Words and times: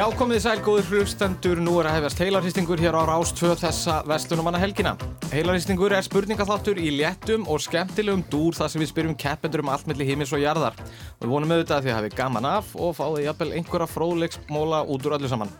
Já, 0.00 0.06
komið 0.16 0.38
þið 0.38 0.44
sæl, 0.46 0.60
góður 0.64 0.86
hlustendur, 0.94 1.58
nú 1.60 1.74
er 1.76 1.86
að 1.90 1.96
hefjast 1.98 2.20
heilarhýstingur 2.22 2.80
hér 2.80 2.96
á 2.96 3.04
Rástvö 3.04 3.50
þessa 3.60 3.98
vestunumanna 4.08 4.56
helgina. 4.62 4.94
Heilarhýstingur 5.28 5.92
er 5.92 6.06
spurningaþáttur 6.06 6.78
í 6.80 6.86
léttum 6.94 7.42
og 7.44 7.60
skemmtilegum 7.60 8.22
dúr 8.32 8.56
þar 8.56 8.70
sem 8.72 8.80
við 8.80 8.88
spyrjum 8.94 9.18
keppendur 9.20 9.60
um 9.60 9.68
allt 9.68 9.90
melli 9.90 10.06
hímis 10.08 10.32
og 10.32 10.40
jarðar. 10.40 10.78
Og 11.18 11.26
við 11.26 11.34
vonum 11.34 11.52
auðvitað 11.52 11.74
að 11.76 11.84
þið 11.84 11.96
hafið 11.98 12.16
gaman 12.16 12.48
af 12.48 12.70
og 12.80 12.94
fáið 12.96 13.26
jafnvel 13.26 13.50
einhverja 13.58 13.90
fróðleiksmóla 13.92 14.80
út 14.88 15.10
úr 15.10 15.16
öllu 15.18 15.32
saman. 15.34 15.52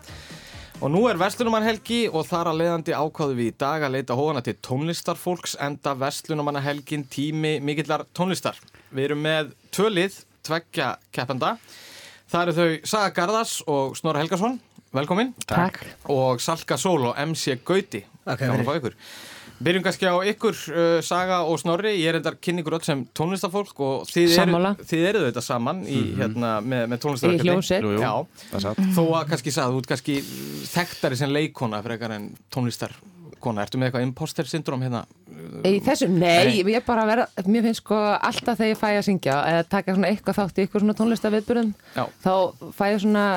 Og 0.81 0.93
nú 0.95 1.03
er 1.11 1.21
vestunumann 1.21 1.69
helgi 1.69 2.01
og 2.09 2.25
þar 2.31 2.49
að 2.49 2.63
leiðandi 2.63 2.97
ákváðu 2.97 3.37
við 3.43 3.51
í 3.51 3.55
dag 3.61 3.85
að 3.85 3.99
leita 3.99 4.17
hóðana 4.17 4.41
til 4.47 4.55
tónlistarfólks 4.57 5.53
enda 5.61 5.93
vestunumanna 5.93 6.65
helgin 6.65 7.05
tími 7.05 7.59
mikillar 7.61 8.07
tónlistar. 8.09 8.57
Við 8.89 9.11
erum 9.11 9.21
með 9.21 9.53
tvölið, 9.69 10.17
tveggja 10.49 10.95
keppenda. 11.13 11.59
Það 12.31 12.41
eru 12.45 12.53
þau 12.55 12.87
Saga 12.87 13.11
Garðars 13.17 13.57
og 13.67 13.97
Snorra 13.99 14.21
Helgason, 14.23 14.55
velkomin. 14.95 15.33
Takk. 15.49 15.81
Og 16.13 16.39
Salka 16.43 16.77
Sól 16.79 17.09
og 17.11 17.19
MC 17.27 17.57
Gauti, 17.67 18.05
Takk 18.23 18.45
gaman 18.45 18.63
að 18.63 18.69
fá 18.69 18.77
ykkur. 18.79 18.95
Byrjum 19.61 19.83
kannski 19.85 20.07
á 20.09 20.17
ykkur, 20.25 20.55
uh, 20.73 21.01
Saga 21.05 21.41
og 21.45 21.59
Snorri, 21.61 21.91
ég 21.99 22.09
er 22.09 22.17
endar 22.17 22.33
kynningur 22.41 22.79
öll 22.79 22.85
sem 22.87 23.03
tónlistafólk 23.13 23.77
og 23.85 24.07
þið, 24.09 24.23
eru, 24.31 24.37
Sammála. 24.39 24.71
þið 24.89 25.03
eruð 25.11 25.25
þetta 25.27 25.43
saman 25.45 25.83
í, 25.85 25.99
hérna, 26.17 26.53
með, 26.65 26.87
með 26.95 27.03
tónlistarverkefni. 27.03 27.77
Í 27.77 27.91
jú. 27.91 28.01
Já, 28.01 28.13
Það 28.55 28.65
satt. 28.65 28.81
þó 28.97 29.03
að 29.19 29.27
kannski 29.35 29.53
sagði, 29.53 29.75
þú 29.75 29.83
ert 29.83 29.91
kannski 29.91 30.15
þekktari 30.71 31.19
sem 31.21 31.35
leikona 31.35 31.83
frekar 31.85 32.15
en 32.17 32.31
tónlistarkona. 33.41 33.65
Ertu 33.65 33.79
með 33.79 33.89
eitthvað 33.89 34.05
imposter 34.05 34.49
syndrom 34.49 34.81
hérna? 34.85 35.05
Í 35.65 35.81
þessu, 35.83 36.07
nei, 36.09 36.61
ég 36.61 36.79
er 36.79 36.85
bara 36.85 37.03
að 37.05 37.11
vera, 37.11 37.27
mér 37.47 37.67
finnst 37.67 37.81
sko 37.83 37.97
alltaf 37.97 38.57
þegar 38.59 38.71
ég 38.71 38.79
fæ 38.79 38.87
að 38.91 39.05
syngja 39.09 39.37
eða 39.49 39.67
taka 39.69 39.95
svona 39.95 40.09
eitthvað 40.11 40.39
þátt 40.39 40.57
í 40.57 40.63
eitthvað 40.65 40.83
svona 40.85 40.97
tónlistaviðburðum 40.99 41.71
Já. 41.95 42.03
þá 42.21 42.33
fæ 42.77 42.83
ég 42.91 42.99
svona 43.05 43.27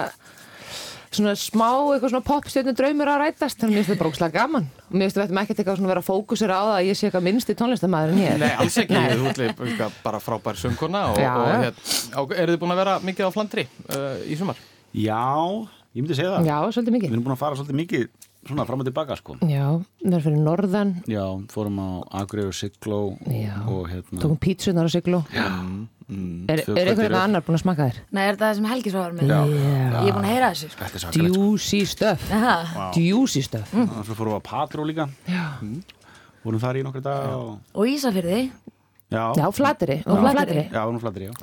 svona 1.14 1.33
smá 1.38 1.69
eitthvað 1.94 2.11
svona 2.11 2.27
popstjörnu 2.27 2.72
draumur 2.74 3.06
að 3.12 3.20
rætast 3.22 3.61
þannig 3.61 3.70
að 3.70 3.77
mér 3.77 3.84
finnst 3.84 3.92
þetta 3.92 4.02
bara 4.02 4.11
ógslag 4.11 4.33
gaman 4.34 4.64
og 4.66 4.96
mér 4.96 5.05
finnst 5.05 5.20
þetta 5.20 5.42
ekkert 5.44 5.61
eitthvað 5.61 5.78
svona 5.78 5.92
vera 5.92 6.02
fókusir 6.02 6.50
á 6.50 6.58
það 6.58 6.72
að 6.74 6.89
ég 6.89 6.98
sé 6.98 7.06
eitthvað 7.06 7.27
minnst 7.28 7.52
í 7.52 7.56
tónlistamæður 7.61 8.14
en 8.14 8.22
ég 8.24 8.41
Nei, 8.42 8.48
alls 8.64 8.78
ekki, 8.83 9.02
þú 9.12 9.28
ert 9.30 9.62
líka 9.68 9.89
bara 10.02 10.20
frábær 10.24 10.58
söngkona 10.58 11.05
og, 11.12 11.22
og 11.22 11.46
hérna, 11.52 11.70
og 12.18 12.34
eru 12.34 12.56
þið 12.56 12.62
búin 12.64 12.74
að 12.74 12.83
vera 12.83 12.96
mikið 13.06 13.30
á 13.30 13.34
Flandri 13.36 13.66
uh, 13.70 14.27
í 14.27 14.41
sumar? 14.41 14.58
Já, 14.91 15.22
ég 15.94 16.02
myndi 16.02 16.18
segja 16.18 16.34
það. 16.34 16.50
Já, 16.50 16.58
svolítið 16.74 16.91
Við 16.91 16.98
mikið 16.98 17.14
erum 17.14 17.27
búin 17.28 17.36
að 17.36 17.44
fara 17.44 17.61
svolítið 17.61 17.80
mikið 17.84 18.11
svona 18.48 18.67
fram 18.69 18.83
og 18.84 18.89
tilbaka 18.89 19.17
sko. 19.19 19.37
Já, 19.48 19.67
við 20.05 20.12
erum 20.12 20.25
fyrir 20.27 20.45
norðan 20.45 20.92
Já, 21.11 21.25
fórum 21.53 21.81
á 21.81 21.89
Akureyri 22.23 22.51
og 22.53 22.56
Sigló 22.59 23.01
Já. 23.31 23.56
og 23.67 23.89
hérna 23.91 24.20
tókum 24.23 24.39
pítsunar 24.41 24.89
á 24.89 24.91
siglu 24.92 25.23
Já, 25.34 25.48
Er, 26.05 26.61
tvö 26.61 26.75
er 26.77 26.77
kvöld 26.77 26.77
í 26.77 26.91
eitthvað 26.91 27.06
röð. 27.09 27.20
annar 27.23 27.45
búin 27.47 27.56
að 27.56 27.62
smaka 27.62 27.84
þér? 27.89 27.98
Nei, 28.12 28.23
er 28.27 28.34
þetta 28.34 28.45
það 28.51 28.56
sem 28.59 28.67
Helgi 28.69 28.91
svo 28.92 29.01
var 29.01 29.14
með? 29.17 29.31
Já. 29.33 29.39
Ég 29.48 30.09
er 30.11 30.12
búin 30.12 30.27
að 30.27 30.33
heyra 30.34 30.51
þessu, 30.53 30.69
er 30.69 31.86
stuff 31.89 32.27
Aha. 32.36 32.89
Juicy 32.92 33.42
stuff 33.47 33.73
Svo 33.73 34.17
fórum 34.19 34.34
við 34.34 34.42
á 34.45 34.45
Patró 34.45 34.84
líka 34.84 35.08
Já, 35.25 35.47
Vorum 36.45 36.61
þar 36.61 36.77
í 36.77 36.84
nokkru 36.84 37.01
dag 37.01 37.31
og... 37.33 37.55
Og 37.73 37.89
Ísafyrði, 37.89 38.42
Já, 39.15 39.25
Já 39.39 39.47
flateri, 39.55 39.97
og 40.05 40.20
Flateyri. 40.20 40.65
flateri 40.65 40.65
Já, 40.75 40.84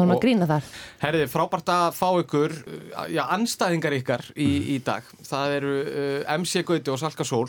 maður 0.06 0.16
Og- 0.18 0.24
grína 0.26 0.48
þar 0.50 0.64
Herði, 1.02 1.26
frábært 1.32 1.72
að 1.74 1.86
fá 1.98 2.08
ykkur, 2.22 2.56
uh, 2.68 3.06
já, 3.10 3.24
anstæðingar 3.38 3.96
ykkar 4.02 4.26
í, 4.36 4.50
í 4.76 4.80
dag. 4.84 5.04
Það 5.28 5.56
eru 5.60 5.76
uh, 5.82 6.34
MC 6.38 6.66
Gauti 6.68 6.92
og 6.94 7.00
Salka 7.02 7.28
Sól. 7.28 7.48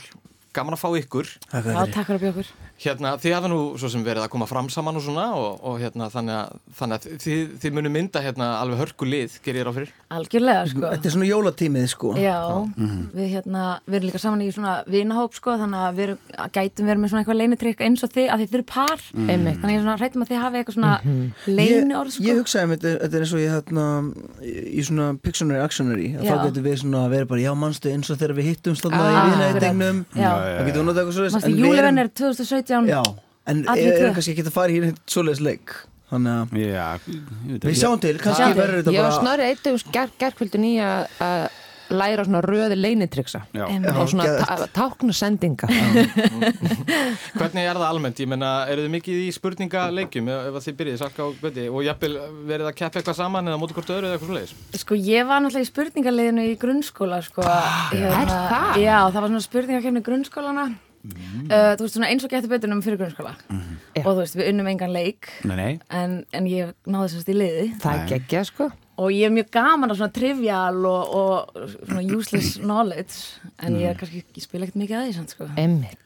Gaman 0.52 0.76
að 0.76 0.82
fá 0.82 0.88
ykkur. 1.00 1.28
Já, 1.48 1.86
takk 1.88 2.06
fyrir 2.10 2.18
að 2.18 2.24
bjóða 2.26 2.32
okkur. 2.36 2.48
Hérna, 2.82 3.12
þið 3.20 3.34
hafa 3.36 3.48
nú 3.50 3.58
svo 3.78 3.88
sem 3.92 4.02
verið 4.02 4.24
að 4.24 4.30
koma 4.32 4.46
fram 4.50 4.66
saman 4.72 4.96
og 4.98 5.04
svona 5.04 5.26
og, 5.38 5.60
og 5.62 5.76
hérna, 5.78 6.08
þannig 6.10 6.34
að, 6.34 6.48
þannig 6.78 6.96
að 6.96 7.20
þið, 7.22 7.42
þið 7.62 7.70
munu 7.76 7.90
mynda 7.94 8.22
hérna 8.24 8.48
alveg 8.58 8.80
hörku 8.80 9.06
lið, 9.06 9.36
gerir 9.44 9.60
ég 9.60 9.66
ráð 9.68 9.76
fyrir. 9.78 9.92
Algjörlega, 10.12 10.64
sko. 10.72 10.82
Þetta 10.82 11.06
er 11.08 11.14
svona 11.14 11.28
jólatímið 11.28 11.86
sko 11.92 12.08
Já, 12.18 12.38
við 13.14 13.28
hérna, 13.36 13.62
við 13.86 13.96
erum 14.00 14.08
líka 14.10 14.20
saman 14.22 14.42
í 14.42 14.50
svona 14.52 14.74
vinahóp, 14.90 15.32
sko, 15.38 15.54
þannig 15.60 15.80
að 15.86 15.92
við 16.00 16.04
erum, 16.08 16.18
að 16.42 16.48
gætum 16.58 16.90
verið 16.90 17.00
með 17.02 17.08
svona 17.12 17.22
eitthvað 17.22 17.40
leinitrykk 17.42 17.78
eins 17.86 18.02
og 18.02 18.10
þið, 18.16 18.26
að 18.32 18.38
þið 18.42 18.56
eru 18.58 18.66
par. 18.72 18.98
Einmitt. 19.12 19.58
Þannig 19.62 19.70
að 19.70 19.72
ég 19.72 19.78
er 19.78 19.84
svona 19.86 19.98
hrættum 20.02 20.22
að 20.24 20.30
þið 20.32 20.40
hafi 20.42 20.56
eitthvað 20.58 20.76
svona 20.78 20.94
leini 21.46 21.94
orð, 21.96 22.10
sko. 22.16 22.26
Ég 22.26 22.34
hugsaði 22.42 22.66
með 22.72 22.76
þetta, 22.82 22.92
þetta 23.02 23.14
er 23.14 23.22
eins 23.22 23.32
og 23.32 23.40
ég 23.42 23.50
hérna 23.52 23.86
í 24.42 24.82
svona 24.86 25.06
Pictionary 25.22 25.62
Actionary 25.62 26.08
að 26.18 26.24
Já. 26.26 26.32
þá 26.32 26.36
getur 26.48 26.62
við 26.66 26.76
svona 26.82 27.00
að 27.06 27.12
vera 27.16 27.26
bara, 27.30 27.42
já 27.42 27.52
mannstu 27.62 27.88
eins 27.92 28.08
og 28.12 28.16
Ah, 32.72 32.82
viðnæðingnum 32.82 32.92
Já. 32.92 33.02
En 33.42 33.56
erum- 33.56 33.62
júlevenn 33.62 33.62
er 33.62 33.62
2017. 33.62 33.62
Já, 33.62 33.62
en 33.62 33.64
Allir 33.72 33.88
er, 33.88 33.96
tvö. 33.98 34.06
er 34.08 34.14
kannski 34.18 34.32
ekki 34.36 34.44
að 34.46 34.52
fara 34.54 34.70
í 34.70 34.76
hérna 34.78 34.94
svoleiðis 35.10 35.40
leik 35.42 35.74
Þannig 36.12 36.32
að 36.36 36.60
Já, 36.60 36.84
ég 36.92 37.56
veit 37.56 37.64
við 37.64 37.80
sjáum 37.80 38.00
til, 38.04 38.14
kannski 38.20 38.52
verður 38.58 38.78
þetta 38.82 38.92
Ég 38.92 39.02
var 39.02 39.10
bara 39.10 39.20
snorri 39.22 39.48
eittum 39.48 39.78
ger, 39.96 40.10
gerkvöldin 40.20 40.66
í 40.68 40.74
að 40.84 41.20
að 41.24 41.50
læra 41.92 42.24
svona 42.24 42.40
röði 42.44 42.76
leinitryksa 42.78 43.40
Já, 43.52 43.64
og 43.68 44.08
svona 44.12 44.24
ta 44.46 44.66
tákna 44.72 45.12
sendinga 45.16 45.68
Hvernig 45.68 47.64
er 47.66 47.76
það 47.76 47.86
almennt? 47.88 48.20
Ég 48.22 48.30
menna, 48.30 48.52
eru 48.70 48.84
þið 48.86 48.92
mikið 48.94 49.18
í 49.24 49.26
spurningaleikjum 49.36 50.30
ef, 50.32 50.46
ef 50.50 50.56
að 50.60 50.66
þið 50.68 50.78
byrjið, 50.80 50.96
Salka 51.02 51.26
og 51.26 51.34
Gauti 51.42 51.66
og 51.68 51.82
jafnvel 51.86 52.14
verið 52.48 52.70
að 52.70 52.76
keppa 52.80 53.00
eitthvað 53.02 53.18
saman 53.18 53.50
eða 53.50 53.60
móti 53.60 53.76
hvort 53.76 53.92
öðru 53.96 54.08
eða 54.08 54.16
eitthvað 54.16 54.32
svoleiðis? 54.32 54.54
Sko 54.84 54.98
ég 55.00 55.28
var 55.28 55.42
náttúrulega 55.44 55.66
í 55.66 55.70
spurningaliðinu 55.72 56.46
í 56.48 56.54
grunnskóla 56.62 57.20
sko, 57.26 57.44
hérna, 57.44 58.22
er 58.22 58.32
það? 58.32 58.80
Já, 58.82 58.96
það 59.08 59.20
var 59.20 59.28
svona 59.34 59.46
spurningakefni 59.48 60.04
grunnskólana 60.08 60.66
uh, 61.02 61.72
Þú 61.76 61.84
veist 61.86 61.96
svona 61.96 62.10
eins 62.12 62.24
og 62.26 62.30
getur 62.32 62.52
betur 62.52 62.72
um 62.74 62.82
fyrir 62.84 63.00
grunnskóla 63.00 63.32
Já. 63.50 64.04
og 64.04 64.12
þú 64.12 64.18
veist 64.20 64.38
við 64.38 64.50
unnum 64.52 64.70
engan 64.72 64.92
leik 64.94 65.30
Nei, 65.48 65.56
nei. 65.58 65.72
en, 65.90 66.20
en 66.32 66.46
ég 66.50 66.72
náði 66.86 67.10
þessast 67.10 67.32
í 67.32 67.36
liði 67.38 67.66
Það 67.82 67.98
er 67.98 68.08
geggja 68.14 68.44
sko. 68.48 68.70
Og 69.02 69.08
ég 69.10 69.26
er 69.26 69.32
mjög 69.34 69.48
gaman 69.56 69.90
á 69.90 69.94
svona 69.96 70.12
trivial 70.14 70.82
og, 70.86 71.14
og 71.16 71.66
svona 71.88 72.04
useless 72.18 72.58
knowledge 72.60 73.40
en 73.64 73.78
ég 73.80 73.88
er 73.90 73.98
kannski 73.98 74.20
ekki 74.22 74.44
spila 74.44 74.68
ekkert 74.68 74.82
mikið 74.84 74.98
að 75.00 75.06
því 75.08 75.14
samt 75.18 75.34
sko. 75.34 75.48
Emmitt 75.58 75.98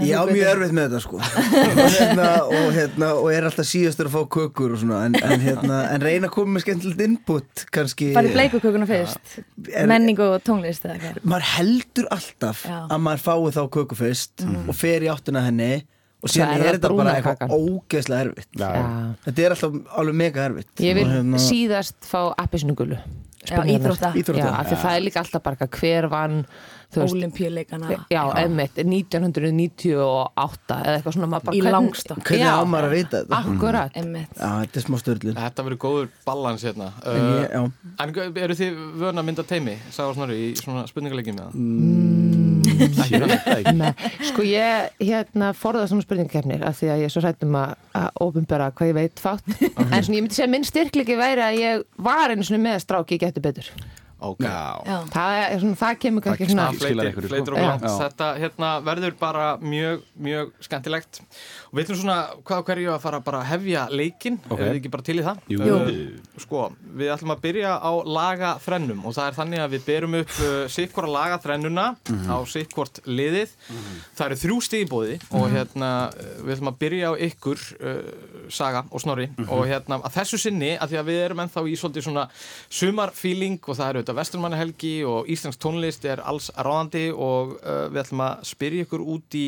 Ég 0.00 0.16
á 0.16 0.24
mjög 0.24 0.46
erfitt 0.48 0.72
með 0.72 0.86
þetta 0.88 1.00
sko. 1.04 1.18
Og, 1.20 1.80
hérna, 1.92 2.26
og, 2.48 2.68
hérna, 2.72 3.08
og 3.20 3.26
er 3.28 3.44
alltaf 3.44 3.66
síðastur 3.68 4.08
að 4.08 4.14
fá 4.14 4.22
kökur 4.38 4.72
og 4.72 4.80
svona 4.80 5.02
en, 5.04 5.18
en, 5.20 5.42
hérna, 5.44 5.80
en 5.92 6.00
reyna 6.00 6.30
að 6.30 6.32
koma 6.38 6.54
með 6.56 6.64
skemmtilegt 6.64 7.02
input 7.04 7.64
kannski. 7.76 8.08
Farið 8.16 8.36
bleikukökuna 8.38 8.88
fyrst. 8.88 9.34
Er- 9.68 9.90
Menning 9.92 10.22
og 10.24 10.38
tónlist 10.48 10.86
eða 10.88 10.96
hvað? 11.02 11.18
Maður 11.28 11.48
heldur 11.58 12.08
alltaf 12.16 12.64
Já. 12.70 12.78
að 12.88 13.04
maður 13.04 13.24
fái 13.26 13.52
þá 13.58 13.62
köku 13.76 13.98
fyrst 14.00 14.46
og 14.64 14.72
fer 14.80 15.04
í 15.04 15.10
áttuna 15.12 15.44
henni 15.44 15.70
og 16.22 16.30
síðan 16.32 16.54
er 16.56 16.64
er 16.70 16.76
þetta 16.78 16.94
bara 16.96 17.14
eitthvað 17.18 17.52
ógeðslega 17.58 18.24
erfitt. 18.30 18.48
Já, 18.56 18.70
þetta 19.28 19.44
er 19.44 19.56
alltaf 19.58 19.76
alveg 20.00 20.18
mega 20.24 20.48
erfitt. 20.48 20.72
Ég 20.88 20.96
vil 20.96 21.04
Og 21.10 21.14
hérna- 21.18 21.42
síðast 21.50 21.98
fá 22.08 22.20
appisnugulu 22.40 22.96
íþrótta. 23.50 24.12
Íþrótta. 24.14 24.38
Já, 24.38 24.46
af 24.60 24.66
því 24.70 24.76
það 24.84 24.94
er 24.96 25.02
líka 25.06 25.18
alltaf 25.22 25.42
bara 25.42 25.56
hver 25.80 26.04
vann 26.12 26.36
emmitt, 28.42 28.74
1998 28.76 30.76
eða 30.76 30.92
eitthvað 30.98 31.14
svona 31.16 31.28
bara 31.32 31.52
Í 31.56 31.58
langstokk. 31.64 32.20
hvernig 32.28 32.44
Já, 32.44 32.52
á 32.52 32.54
maður 32.68 32.86
að 32.88 32.92
vita 32.98 33.16
þetta 33.22 33.34
Akkurat 33.40 33.90
Einmitt. 33.96 34.32
já, 34.36 34.50
þetta 34.60 34.76
er 34.76 34.82
smá 34.86 34.96
störlu 35.00 35.30
Þetta 35.38 35.60
verður 35.66 35.80
góður 35.86 36.08
balans 36.26 36.62
hérna. 36.62 36.88
En 37.06 37.12
ég- 37.16 37.50
já. 37.50 37.60
Uh, 37.62 37.68
en 37.98 38.08
eru 38.36 38.54
þið 38.54 38.72
vöna 39.00 39.18
að 39.22 39.26
mynda 39.30 39.42
teimi, 39.48 39.76
sagði 39.90 40.14
Snorri, 40.14 40.36
í 40.52 40.54
svona 40.60 40.84
spurningaleikjum 40.86 41.36
með 41.40 41.46
það? 41.48 41.52
Ekki 41.52 41.58
Nei, 43.78 43.92
sko 44.28 44.44
ég 44.46 45.02
hérna 45.02 45.52
forða 45.56 45.86
svona 45.90 46.04
spurningakefnir 46.04 46.64
af 46.66 46.78
því 46.80 46.92
að 46.92 47.02
ég 47.02 47.08
er 47.08 47.14
svo 47.14 47.24
hrættum 47.24 47.56
að, 47.58 47.74
að 47.98 48.22
ofinbera 48.26 48.70
hvað 48.74 48.92
ég 48.92 48.98
veit 48.98 49.22
fátt. 49.22 49.48
En 49.62 49.98
svona 50.02 50.18
ég 50.18 50.22
myndi 50.24 50.38
segja 50.38 50.48
að 50.48 50.54
minn 50.56 50.68
styrkliki 50.68 51.18
væri 51.20 51.46
að 51.46 51.58
ég 51.60 51.84
var 52.02 52.32
einu 52.32 52.46
svona 52.46 52.64
með 52.70 52.84
stráki 52.86 53.18
ég 53.18 53.26
getur 53.26 53.46
betur 53.48 53.72
Ok. 54.22 54.44
Já, 54.46 54.82
Já. 54.86 54.96
það, 55.10 55.32
er, 55.42 55.56
svona, 55.62 55.78
það 55.80 55.96
kemur 56.04 56.24
kannski 56.26 56.46
svona 56.50 56.66
skilar 56.76 57.08
einhverju, 57.10 57.42
sko. 57.82 57.94
Þetta 58.02 58.28
hérna, 58.38 58.70
verður 58.86 59.16
bara 59.18 59.46
mjög, 59.58 60.04
mjög 60.22 60.52
skemmtilegt. 60.62 61.20
Og 61.72 61.78
við 61.78 61.84
ætlum 61.86 61.98
svona 62.02 62.18
hvað 62.46 62.62
hverju 62.68 62.92
að 62.94 63.00
fara 63.02 63.20
bara 63.26 63.40
að 63.42 63.48
hefja 63.50 63.86
leikinn, 63.90 64.38
Ok. 64.48 64.60
er 64.60 64.70
þið 64.70 64.78
ekki 64.80 64.92
bara 64.92 65.06
til 65.08 65.16
í 65.18 65.24
það? 65.26 65.42
Jú. 65.52 65.60
Uh, 65.62 66.38
sko, 66.44 66.62
við 67.02 67.12
ætlum 67.16 67.34
að 67.34 67.42
byrja 67.48 67.72
á 67.82 67.92
laga 68.06 68.52
þrennum 68.62 69.02
og 69.08 69.16
það 69.16 69.30
er 69.30 69.38
þannig 69.40 69.64
að 69.64 69.74
við 69.76 69.84
berum 69.90 70.18
upp 70.20 70.36
uh, 70.38 70.52
sikkvara 70.76 71.12
laga 71.16 71.40
þrennuna 71.42 71.86
á 72.30 72.36
sikkvort 72.46 73.02
liðið. 73.08 73.56
Það 74.14 74.26
eru 74.28 74.40
þrjú 74.44 74.60
stig 74.68 74.86
í 74.86 74.90
bóði 74.90 75.18
og 75.34 75.48
hérna 75.52 75.90
uh, 76.12 76.32
við 76.46 76.54
ætlum 76.56 76.72
að 76.72 76.78
byrja 76.84 77.10
á 77.10 77.14
ykkur, 77.28 77.66
uh, 77.82 78.00
Saga 78.52 78.84
og 78.90 79.00
Snorri 79.02 79.28
og 79.48 79.64
hérna 79.70 79.98
að 80.02 80.16
þessu 80.20 80.38
sinni 80.42 80.74
að 80.76 80.92
því 80.92 80.98
að 81.00 81.08
við 81.08 81.20
erum 81.24 81.40
ennþá 81.44 81.62
í 81.66 81.76
svolítið 81.78 82.04
svona 82.06 82.24
sumarfíling 82.72 83.58
og 83.64 83.76
það 83.78 83.92
eru 83.92 84.02
auðvitað 84.12 84.20
vesturmannahelgi 84.20 84.92
og 85.08 85.28
íslensk 85.30 85.60
tónlist 85.60 86.04
er 86.04 86.20
alls 86.20 86.50
ráðandi 86.56 87.10
og 87.12 87.56
uh, 87.62 87.88
við 87.92 88.00
ætlum 88.02 88.22
að 88.24 88.42
spyrja 88.44 88.86
ykkur 88.86 89.04
út 89.14 89.36
í 89.36 89.44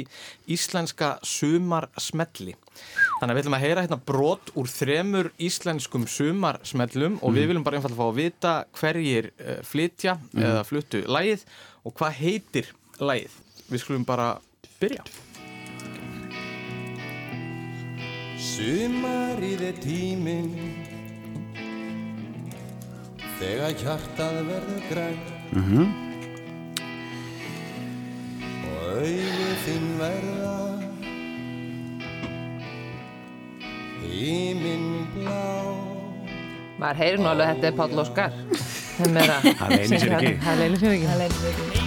íslenska 0.48 1.18
sumarsmelli. 1.22 2.54
Þannig 3.20 3.30
að 3.30 3.34
við 3.34 3.42
ætlum 3.42 3.56
að 3.58 3.64
heyra 3.64 3.84
hérna 3.84 4.00
brot 4.00 4.52
úr 4.56 4.70
þremur 4.70 5.30
íslenskum 5.38 6.06
sumarsmellum 6.10 7.20
og 7.22 7.36
við 7.36 7.50
viljum 7.50 7.66
bara 7.66 7.78
einfallega 7.78 8.00
fá 8.00 8.08
að 8.08 8.20
vita 8.22 8.54
hverjir 8.78 9.30
uh, 9.34 9.60
flytja 9.66 10.16
eða 10.34 10.64
fluttu 10.66 11.04
lægið 11.04 11.44
og 11.84 11.96
hvað 11.98 12.18
heitir 12.22 12.72
lægið. 13.00 13.38
Við 13.68 13.84
skulum 13.84 14.08
bara 14.08 14.34
byrja. 14.80 15.04
Sumarið 18.44 19.62
er 19.66 19.78
tíminn 19.82 20.83
Þegar 23.40 23.72
hjartað 23.80 24.36
verður 24.48 24.82
græn 24.90 25.18
Og 28.64 28.76
augu 28.94 29.48
þín 29.64 29.88
verða 30.00 30.52
Íminn 34.14 35.08
blá. 35.14 35.42
Maður 36.78 37.00
heyrir 37.02 37.22
nú 37.22 37.30
alveg 37.32 37.48
að 37.48 37.56
þetta 37.56 37.70
er 37.70 37.78
Páll 37.80 38.02
Óskar. 38.04 38.36
Það 38.94 39.74
leynir 39.74 40.04
sér 40.04 40.14
ekki. 40.20 40.36
Það 40.44 40.62
leynir 40.62 40.84
sér 40.84 40.94
ekki 40.94 41.83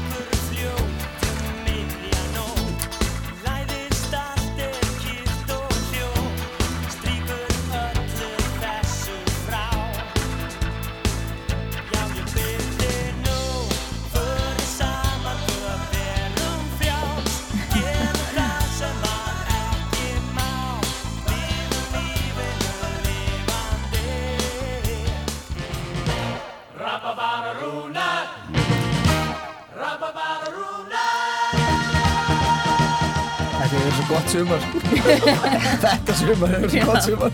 Þetta 36.28 36.36
sumar 36.36 36.52
er 36.58 36.70
svo 36.72 36.82
gott 36.88 37.04
sumar. 37.08 37.32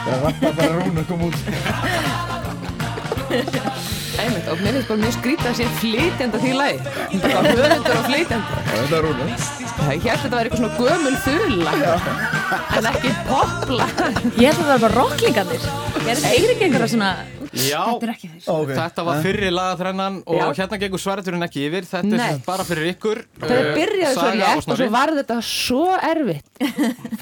Það 0.00 0.16
rappa 0.26 0.52
bara 0.60 0.72
rúna 0.78 1.02
kom 1.08 1.20
út. 1.28 1.38
Einmitt, 4.20 4.46
og 4.50 4.60
mér 4.60 4.76
finnst 4.76 4.88
bara 4.90 5.00
mjög 5.00 5.14
skrítið 5.16 5.48
að 5.50 5.58
sé 5.60 5.66
flytjandi 5.80 6.44
því 6.44 6.52
lagi. 6.58 6.78
Bara 7.24 7.42
höfundur 7.48 7.96
og 7.96 8.06
flytjandi. 8.10 8.62
Þetta 8.70 8.96
er 8.98 9.04
rúna 9.08 9.24
það 9.80 10.04
hér 10.04 10.22
þetta 10.22 10.36
var 10.36 10.48
eitthvað 10.48 10.60
svona 10.60 10.76
gömul 10.78 11.16
þula 11.24 11.72
en 12.78 12.88
ekki 12.90 13.12
popla. 13.28 13.86
Ég 14.38 14.50
held 14.50 14.58
að 14.58 14.64
það 14.64 14.70
var 14.70 14.82
bara 14.84 14.94
rocklingarnir. 14.98 15.68
Er 16.00 16.08
þetta 16.10 16.32
ekki 16.36 16.66
einhverja 16.66 16.90
svona... 16.94 17.12
Já, 17.66 17.80
Þetta 17.86 18.06
er 18.06 18.12
ekki 18.14 18.30
þeir. 18.32 18.42
Ok. 18.54 18.72
Þetta 18.78 19.04
var 19.08 19.22
fyrri 19.24 19.50
lagaþrennan 19.54 20.18
og 20.24 20.40
Já. 20.40 20.44
hérna 20.60 20.78
gengur 20.82 21.02
svaraturinn 21.02 21.46
ekki 21.46 21.64
yfir. 21.68 21.88
Þetta 21.90 22.10
er 22.10 22.20
Nei. 22.20 22.28
sagt 22.34 22.46
bara 22.48 22.66
fyrir 22.68 22.90
ykkur. 22.94 23.22
Það 23.40 23.56
uh, 23.56 23.72
byrjaði 23.78 24.14
svo 24.18 24.28
létt 24.40 24.70
og 24.74 24.80
svo 24.80 24.90
var 24.96 25.14
þetta 25.20 25.40
svo 25.50 25.88
erfitt 26.10 26.62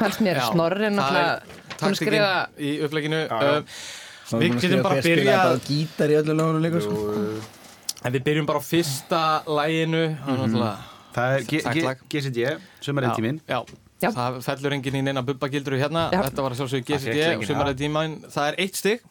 fannst 0.00 0.22
mér. 0.24 0.42
Já, 0.42 0.50
snorri 0.52 0.92
það 0.98 1.20
er 1.22 1.32
taktikinn 1.78 1.98
skrifa 2.02 2.34
í 2.58 2.74
uppleginu 2.86 3.24
uh, 3.26 3.80
Við 4.28 4.58
getum 4.60 4.84
bara 4.84 4.98
að 5.00 5.06
byrja 5.08 5.40
Spila 5.40 5.64
gítar 5.64 6.12
í 6.12 6.16
öllu 6.20 6.36
lögunum 6.36 6.64
líka 6.66 6.84
sko. 6.84 7.02
En 8.04 8.14
við 8.14 8.24
byrjum 8.28 8.48
bara 8.48 8.60
á 8.60 8.64
fyrsta 8.64 9.24
læginu 9.48 10.04
Það 10.22 10.56
er 10.68 10.96
Það 11.18 11.34
er 11.34 11.44
Takklag. 11.64 12.02
GCD, 12.12 12.42
sumarið 12.84 13.14
tíminn. 13.16 13.38
Já, 13.48 13.62
það 14.14 14.36
fellur 14.44 14.74
enginn 14.76 14.98
í 15.00 15.04
neina 15.08 15.22
bubbagildru 15.26 15.78
hérna. 15.80 16.04
Já. 16.14 16.20
Þetta 16.28 16.44
var 16.44 16.54
að 16.54 16.60
sjálfsögðu 16.60 16.84
Það 16.86 17.06
GCD 17.08 17.30
og 17.32 17.46
sumarið 17.48 17.80
tímainn 17.80 18.12
Það 18.28 18.50
er 18.50 18.58
eitt 18.62 18.78
stig 18.78 19.02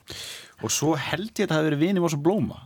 Og 0.65 0.71
svo 0.73 0.95
held 0.97 1.29
ég 1.37 1.45
að 1.45 1.51
það 1.51 1.59
hafi 1.59 1.69
verið 1.69 1.83
vinið 1.85 2.07
og 2.07 2.23
blóma. 2.25 2.59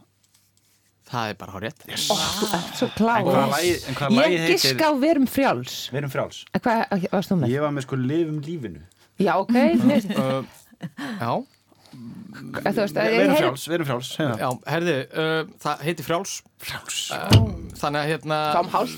Það 1.12 1.30
er 1.34 1.38
bara 1.42 1.52
hár 1.52 1.64
rétt. 1.66 1.82
Þú 1.84 1.92
ert 1.92 2.78
svo 2.80 2.88
En 2.88 2.94
klá 2.96 3.16
hvaða 3.20 3.48
lagið- 3.52 3.88
en 3.92 3.96
hvaða 4.00 4.16
lagið 4.16 4.32
ég 4.38 4.44
heitir- 4.46 4.60
giska 4.62 4.86
á 4.88 4.94
verum 5.02 5.26
frjáls. 5.28 5.74
Við 5.92 5.98
erum 6.00 6.12
frjáls 6.14 6.38
hvað 6.56 7.08
varst 7.12 7.32
þú 7.34 7.40
með? 7.42 7.50
Ég 7.52 7.62
var 7.66 7.72
með 7.76 7.84
sko 7.88 7.96
lifum 8.00 8.38
lífinu. 8.46 8.84
Já 9.20 9.34
ok, 9.42 9.52
uh, 10.22 10.44
Já, 11.20 11.34
þú 11.92 12.80
veist 12.80 12.96
að 12.96 13.04
Við 13.04 13.12
ég 13.12 13.20
erum 13.20 13.34
heyri 13.36 13.42
frjáls, 13.42 13.66
við 13.68 13.76
erum 13.76 13.88
frjáls 13.90 14.12
segðu 14.16 14.32
það. 14.32 14.40
já, 14.40 14.50
herði 14.72 14.94
uh, 15.12 15.42
Það 15.66 15.84
heitir 15.90 16.08
Frjáls. 16.08 16.36
Frjáls. 16.64 17.00
Þannig 17.82 18.00
að 18.00 18.10
hérna 18.14 18.38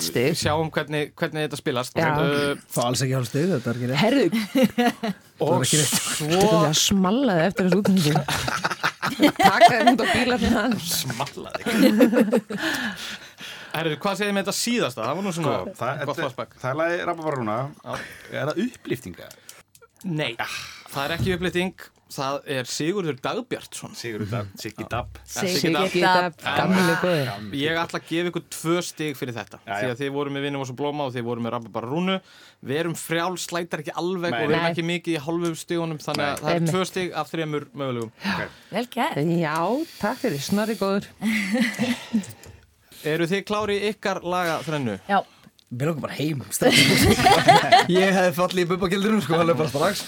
stig. 0.05 0.37
Sjáum 0.37 0.69
hvernig, 0.75 1.13
hvernig 1.17 1.47
þetta 1.47 1.57
spilast. 1.63 1.97
Uh, 1.97 2.53
Fá 2.69 2.81
alls 2.85 3.01
ekki 3.01 3.17
hálf 3.17 3.31
stig, 3.31 3.49
þetta 3.49 3.73
er 3.73 3.81
ekki 3.81 3.89
rétt. 3.89 5.17
Og 5.43 5.65
svo 5.65 6.45
að 6.61 6.77
smallaði 6.77 7.47
eftir 7.49 7.67
þessu 7.71 7.81
úthengi 7.81 8.13
taka 9.37 9.69
þér 9.73 9.83
hund 9.89 10.01
á 10.03 10.05
bílarni 10.13 10.49
hans. 10.53 10.87
Herðu, 13.73 13.95
hvað 14.03 14.17
segir 14.19 14.33
með 14.35 14.43
þetta 14.45 14.55
síðasta? 14.59 15.01
Það 15.07 15.15
var 15.17 15.23
nú 15.25 15.31
svona 15.33 15.53
Sko, 15.53 15.61
það, 15.79 15.93
gott 15.93 16.01
þetta- 16.03 16.19
flashback. 16.27 16.51
það 16.61 16.69
er 16.69 16.77
lagið 16.81 16.99
Rababaruna 17.09 17.55
Er 18.29 18.45
það 18.51 18.59
upplýftinga? 18.67 19.25
Nei, 20.03 20.33
það 20.93 21.03
er 21.07 21.11
ekki 21.17 21.33
upplýting 21.37 21.73
Það 22.13 22.35
er 22.55 22.67
Sigurður 22.69 23.17
Dagbjartsson. 23.23 23.93
Sigur 23.97 24.23
út 24.25 24.33
af 24.37 24.49
Siggi 24.61 24.85
Dabb. 24.91 25.17
Siggi 25.25 25.71
Gita, 25.93 26.29
gamli 26.43 26.95
góði. 27.01 27.23
Ég 27.57 27.79
ætla 27.81 27.99
að 28.01 28.07
gefa 28.11 28.31
ykkur 28.31 28.45
tvö 28.53 28.75
stig 28.85 29.17
fyrir 29.17 29.35
þetta 29.37 29.59
Já, 29.63 29.73
Því 29.79 29.89
að 29.91 29.99
þið 30.03 30.11
voru 30.17 30.29
með 30.35 30.45
vinnum 30.47 30.63
og 30.63 30.69
svo 30.69 30.75
blóma 30.79 31.07
og 31.07 31.11
þið 31.15 31.25
voru 31.27 31.45
með 31.45 31.55
rabba 31.55 31.69
bara 31.73 31.89
rúnu 31.89 32.17
Við 32.63 32.79
erum 32.83 32.95
frjál, 32.97 33.33
slætar 33.41 33.83
ekki 33.83 33.95
alveg 33.99 34.31
Nei. 34.31 34.39
og 34.43 34.47
við 34.51 34.57
erum 34.57 34.69
ekki 34.69 34.85
mikið 34.87 35.17
í 35.17 35.23
hálfu 35.25 35.51
stigunum 35.59 35.99
Þannig 36.03 36.29
að 36.29 36.33
Nei. 36.33 36.43
það 36.45 36.55
er 36.55 36.69
tvö 36.69 36.83
stig 36.87 37.15
af 37.19 37.31
þremur 37.33 37.65
mögulegum. 37.73 38.11
Vel 38.71 38.87
gert. 38.93 39.19
já, 39.41 39.57
takk 39.99 40.21
fyrir, 40.23 40.41
snorri 40.43 40.75
góður. 40.79 41.09
Eru 43.03 43.27
þið 43.27 43.41
klári 43.49 43.77
ykkar 43.89 44.21
laga 44.23 44.61
þrennu? 44.63 44.95
Já. 45.09 45.19
Við 45.73 45.89
lókum 45.89 46.03
bara 46.05 46.13
heim. 46.13 46.41
Ég 47.89 48.13
hefði 48.13 48.33
fallið 48.37 48.61
í 48.61 48.69
bubbagildunum 48.69 49.21
sko, 49.25 49.39
alveg 49.41 49.57
bara 49.57 49.71
strax. 49.71 50.03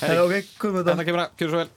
Herra, 0.00 0.22
ok, 0.24 0.52
komum 0.56 0.78
við 0.80 0.86
Þetta. 0.86 0.96
Þetta 0.96 1.08
kemur 1.10 1.24
að, 1.26 1.34
gjör 1.36 1.50
svo 1.52 1.60
vel. 1.60 1.70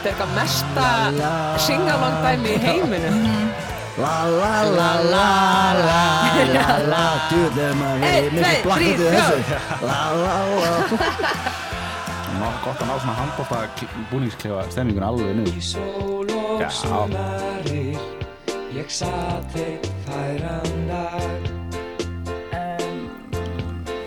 Þetta 0.00 0.04
er 0.04 0.12
eitthvað 0.12 0.30
mesta 0.36 0.86
singalong 1.64 2.20
dæmi 2.24 2.54
í 2.56 2.60
heiminum 2.66 3.59
La 4.00 4.16
la 4.24 4.52
la 4.64 4.90
la 5.12 5.26
la 5.76 6.02
la 6.54 6.66
la. 6.92 7.02
Djúðlega 7.30 7.74
maður 7.80 8.04
Einn, 8.08 8.12
verið 8.14 8.32
mikið 8.36 8.62
blakkandi 8.64 8.94
þrír, 9.00 9.12
þessu 9.16 9.86
La 9.86 10.00
la 10.16 10.36
la. 10.56 10.72
Ná, 12.40 12.46
Gott 12.64 12.80
að 12.80 12.86
ná 12.88 12.94
svona 13.02 13.16
handbóta 13.18 13.58
búningsklefa 14.08 14.62
stemmingun 14.72 15.04
alveg 15.10 15.26
og 15.82 16.30
Já. 16.62 16.68
sumarir 16.78 17.98
Ég 18.70 18.86
satt 18.94 19.56
eitt 19.58 19.88
færan 20.06 20.84
dag. 20.88 21.48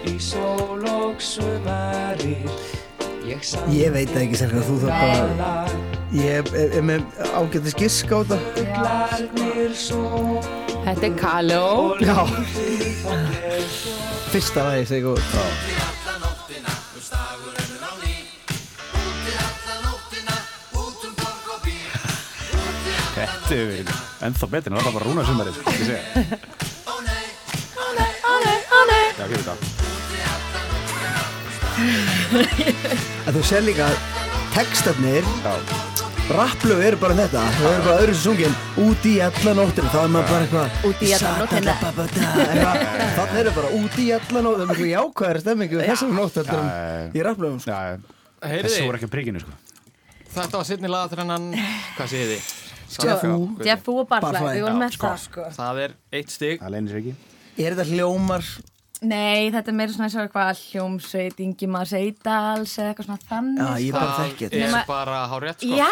Í 0.10 0.16
sól 0.24 0.82
og 0.90 1.20
sumarir 1.22 2.48
Ég 3.28 3.44
satt 3.46 3.70
Ég 3.76 3.94
veit 3.94 4.16
ekki 4.18 4.40
sérlega, 4.40 4.66
þú 4.66 4.80
þarf 4.88 4.98
bara 5.04 5.93
Ég 6.14 6.46
er, 6.54 6.82
með 6.86 7.02
ágættis 7.34 7.74
gisk 7.78 8.12
á 8.14 8.22
þetta. 8.22 8.38
Þetta 10.84 11.06
er 11.08 11.14
Kaleo 11.18 11.96
Já. 12.04 12.18
Fyrsta 14.34 14.66
lagi 14.68 14.86
segi 14.90 15.02
góð 15.08 15.20
Þetta 23.14 23.54
er 23.56 23.66
verið 23.70 23.90
ennþá 24.28 24.48
betur 24.54 24.70
en 24.74 24.78
það 24.80 24.86
var 24.88 24.96
bara 24.98 25.08
rúna 25.08 25.24
sumarið 25.28 25.54
sko, 25.58 25.64
ekki 25.72 25.86
segja. 25.90 26.04
Já, 29.14 29.26
getur 29.30 29.46
þetta 29.48 29.56
En 33.24 33.32
þú 33.36 33.42
sér 33.48 33.62
líka 33.66 33.84
að 33.90 33.98
textarnir 34.54 35.24
Já, 35.44 35.54
Rapplög 36.34 36.80
eru 36.82 36.98
bara 36.98 37.14
þetta 37.18 37.42
Þau 37.60 37.66
eru 37.70 37.82
bara 37.86 37.96
öðru 38.02 38.14
sungin 38.18 38.54
Út 38.82 39.04
í 39.06 39.12
alla 39.22 39.52
nóttina 39.60 39.92
Þá 39.94 39.98
er 40.00 40.14
maður 40.14 40.32
bara 40.32 40.46
eitthvað 40.46 40.88
Út 40.90 41.04
í 41.06 41.12
alla 41.14 41.34
nóttina. 41.44 41.76
nóttina 41.98 42.32
Þannig 43.18 43.38
eru 43.44 43.54
bara 43.58 43.70
út 43.78 43.98
í 44.02 44.08
alla 44.16 44.42
nóttina 44.48 44.56
Það 44.56 44.64
er 44.64 44.72
miklu 44.72 44.88
jákvæðari 44.90 45.44
stemmingu 45.44 45.84
þessari 45.84 46.18
nótt 46.18 46.40
heldur 46.42 46.64
Já. 46.64 46.74
í 47.14 47.26
rapplögum 47.28 47.60
sko. 47.62 47.78
þessu 48.44 48.88
voru 48.88 49.00
ekki 49.00 49.10
að 49.10 49.14
príkinu 49.14 49.44
sko 49.44 49.60
þetta 50.34 50.58
var 50.58 50.68
sittni 50.72 50.90
laga 50.90 51.12
þrennan 51.14 51.48
Hvað 52.00 52.10
segir 52.16 52.32
þið? 52.34 52.52
Jeffu. 53.04 53.34
Jeffu 53.70 53.96
og 54.02 54.10
með 54.82 54.98
það 54.98 55.22
sko. 55.22 55.46
Það 55.54 55.82
er 55.86 55.96
eitt 56.18 56.34
stig 56.34 56.62
Það 56.64 56.74
leynir 56.76 56.96
sér 56.96 57.04
ekki 57.04 57.14
Er 57.64 57.78
þetta 57.78 57.86
hljómar 57.94 58.50
Nei, 59.04 59.50
þetta 59.52 59.72
er 59.72 59.76
meira 59.76 59.92
svona 59.92 60.06
eins 60.08 60.16
og 60.16 60.24
eitthvað 60.24 60.60
hljómsveit, 60.72 61.40
Ingimar 61.44 61.88
Seidals 61.90 62.74
eða 62.80 62.94
eitthvað 62.94 63.08
svona 63.10 63.26
þannig. 63.30 63.60
Já, 63.64 63.84
ég 63.84 63.92
bara 63.98 64.14
Það 64.14 64.24
þekki 64.24 64.46
þetta 64.48 64.56
er 64.56 64.64
Nema- 64.64 64.84
bara 64.88 65.18
hár 65.28 65.42
rétt 65.44 65.60
sko 65.64 65.76
Já, 65.76 65.90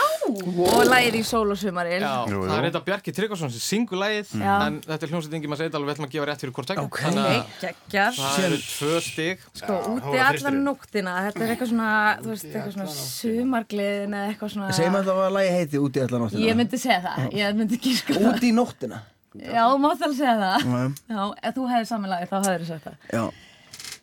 og 0.72 0.84
lægið 0.88 1.18
í 1.20 1.24
sól 1.27 1.51
og 1.51 1.58
sumaril. 1.60 2.00
Já, 2.01 2.13
Jú, 2.32 2.38
jú. 2.39 2.48
það 2.48 2.58
er 2.62 2.68
þetta 2.70 2.84
Bjarki 2.88 3.12
Tryggvason 3.18 3.51
sem 3.51 3.63
syngur 3.68 4.00
lagið 4.01 4.32
Já. 4.41 4.56
en 4.68 4.80
þetta 4.82 5.03
er 5.03 5.12
hljómsveit 5.12 5.34
Ingi 5.41 5.48
maður 5.51 5.62
segið 5.65 5.75
alveg 5.82 5.89
við 5.91 5.96
ætlum 5.96 6.08
að 6.08 6.13
gefa 6.15 6.25
rétt 6.32 6.41
fyrir 6.46 6.53
hvort 6.56 6.72
ekki 6.75 6.86
Ok. 6.88 7.00
þannig 7.01 7.22
Nei, 7.22 7.38
að 7.38 7.46
geggjað. 7.65 8.13
það 8.22 8.46
eru 8.48 8.60
tvö 8.72 9.01
stig 9.01 9.38
Sko, 9.62 9.74
úti 9.91 10.18
þristurinn. 10.22 10.63
nóttina, 10.63 11.13
þetta 11.27 11.41
er 11.46 11.51
eitthvað 11.56 11.70
svona, 11.74 11.91
þú 12.22 12.30
veist, 12.32 12.46
eitthvað 12.51 12.74
svona 12.74 12.96
sumargleðin 12.96 14.13
eða 14.15 14.27
eitthvað 14.32 14.51
svona... 14.56 14.72
Segjum 14.77 14.96
að 15.00 15.06
það 15.12 15.15
var 15.22 15.27
að 15.30 15.36
lagi 15.38 15.51
heiti 15.58 15.82
út 15.82 15.98
í 16.00 16.03
alla 16.06 16.20
nóttina 16.24 16.46
Ég 16.48 16.56
myndi 16.60 16.80
segja 16.82 17.01
það, 17.06 17.32
ég 17.41 17.56
myndi 17.60 17.77
ekki 17.80 17.94
sko 18.00 18.13
það. 18.18 18.30
Út 18.32 18.44
í 18.48 18.51
nóttina 18.56 19.01
Já, 19.39 19.63
mátt 19.79 20.01
alveg 20.03 20.17
segja 20.17 20.35
það. 20.41 20.65
Nei. 20.67 20.88
Já, 21.15 21.21
ef 21.47 21.55
þú 21.55 21.67
hefði 21.71 21.88
saman 21.88 22.11
lagi 22.11 22.27
þá 22.27 22.35
hefði 22.50 22.67
sagt 22.67 22.83
það. 22.89 22.97
Já, 23.15 23.23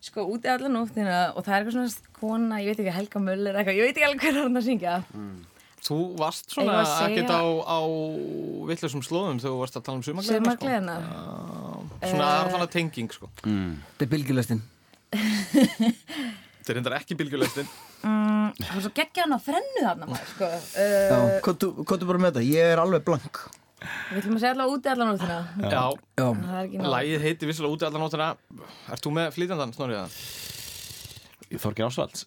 Sko, 0.09 0.23
úti 0.33 0.49
allan 0.49 0.73
nóttina 0.73 1.17
og 1.37 1.45
það 1.45 1.53
er 1.53 1.59
eitthvað 1.67 1.75
svona 1.75 2.17
kona, 2.21 2.59
ég 2.63 2.71
veit 2.71 2.79
ekki, 2.81 2.93
Helga 2.97 3.21
Möller 3.21 3.59
eitthvað, 3.61 3.77
ég 3.77 3.85
veit 3.89 3.97
ekki 3.99 4.07
alveg 4.09 4.23
hver 4.25 4.31
er 4.39 4.47
hann 4.47 4.57
að 4.61 4.65
syngja. 4.69 4.95
Þú 5.85 5.97
varst 6.19 6.55
svona 6.55 6.79
að 6.81 6.87
segja- 6.89 7.11
ekkert 7.13 7.33
á, 7.35 7.43
á 7.45 7.79
vittlusum 8.71 9.03
slóðum 9.05 9.39
þegar 9.43 9.53
þú 9.53 9.61
varst 9.61 9.77
að 9.79 9.85
tala 9.89 9.99
um 10.01 10.07
sumargleðina 10.07 10.55
sko. 10.57 10.65
Sumargleðina? 10.65 10.97
Svona 12.09 12.25
það 12.25 12.41
er 12.41 12.51
þannig 12.55 12.73
tenging 12.73 13.13
sko. 13.15 13.31
þetta 13.45 14.07
er 14.07 14.11
bylgjulestin 14.15 14.63
Þetta 15.13 16.73
er 16.73 16.77
reyndar 16.79 16.97
ekki 16.99 17.17
bylgjulestin 17.19 17.69
mm, 18.03 18.51
Það 18.59 18.75
var 18.75 18.83
svo 18.85 18.93
geggja 18.99 19.25
hann 19.25 19.37
á 19.37 19.41
þrennu 19.45 19.85
þarna 19.87 20.09
maður, 20.11 20.33
sko. 20.35 20.51
Já, 20.75 21.21
uh, 21.21 21.39
hvað 21.45 22.03
þú 22.03 22.11
bara 22.11 22.23
með 22.25 22.33
þetta? 22.35 22.45
Ég 22.49 22.73
er 22.75 22.83
alveg 22.83 23.07
blank 23.07 23.41
Við 23.79 24.19
ætlum 24.23 24.37
að 24.39 24.43
segja 24.43 24.53
alltaf 24.57 24.75
úti 24.75 24.91
allan 24.93 25.11
nóttina. 25.13 25.39
Já, 25.63 25.83
Já, 26.19 26.29
er 26.67 26.93
Lægið 26.97 27.25
heiti 27.29 27.49
vissilega 27.53 27.77
úti 27.79 27.87
allan 27.89 28.03
nóttina. 28.07 28.29
Ert 28.91 29.05
þú 29.07 29.13
með 29.19 29.33
flýtjandan, 29.39 29.75
Snorriða? 29.77 30.07
Þorgir 31.63 31.87
Ásvalds. 31.87 32.27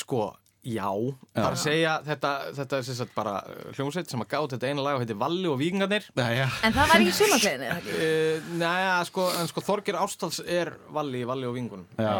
Sko, 0.00 0.22
já, 0.68 0.88
Það 1.36 1.44
er 1.44 1.54
að 1.54 1.60
segja, 1.62 1.92
þetta, 2.08 2.30
þetta 2.56 2.78
er 2.80 2.86
sem 2.88 2.96
sagt 2.98 3.12
bara 3.14 3.34
hljómsveit 3.76 4.10
sem 4.10 4.24
að 4.24 4.30
gátt 4.32 4.54
þetta 4.56 4.70
eina 4.72 4.82
lag 4.84 4.96
og 4.98 5.04
heiti 5.04 5.16
Valli 5.20 5.46
og 5.52 5.58
Víkingarnir. 5.60 6.08
En 6.18 6.74
það 6.74 6.80
var 6.90 6.96
ekki 7.04 7.14
sumargleðinni, 7.20 7.68
eða 7.68 7.78
ekki? 7.78 7.94
uh, 8.08 8.50
Næja, 8.64 8.96
sko, 9.08 9.28
en 9.38 9.50
sko 9.52 9.64
Þorgir 9.68 10.00
Ástals 10.02 10.40
er 10.44 10.72
Valli, 10.96 11.22
Valli 11.28 11.46
og 11.48 11.54
Víkingunum 11.56 11.86
Já, 12.00 12.14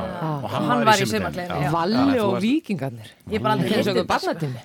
og 0.45 0.49
Hann 0.55 0.85
var 0.87 1.03
í 1.03 1.09
sumargleðinni, 1.11 1.65
já. 1.67 1.73
Valli 1.75 2.05
Já, 2.21 2.23
og 2.29 2.39
vikingarnir 2.45 3.11
Ég 3.35 3.43
bara 3.43 3.59
aldrei 3.59 3.81
eins 3.81 3.91
og 3.91 3.99
heyrði 3.99 4.63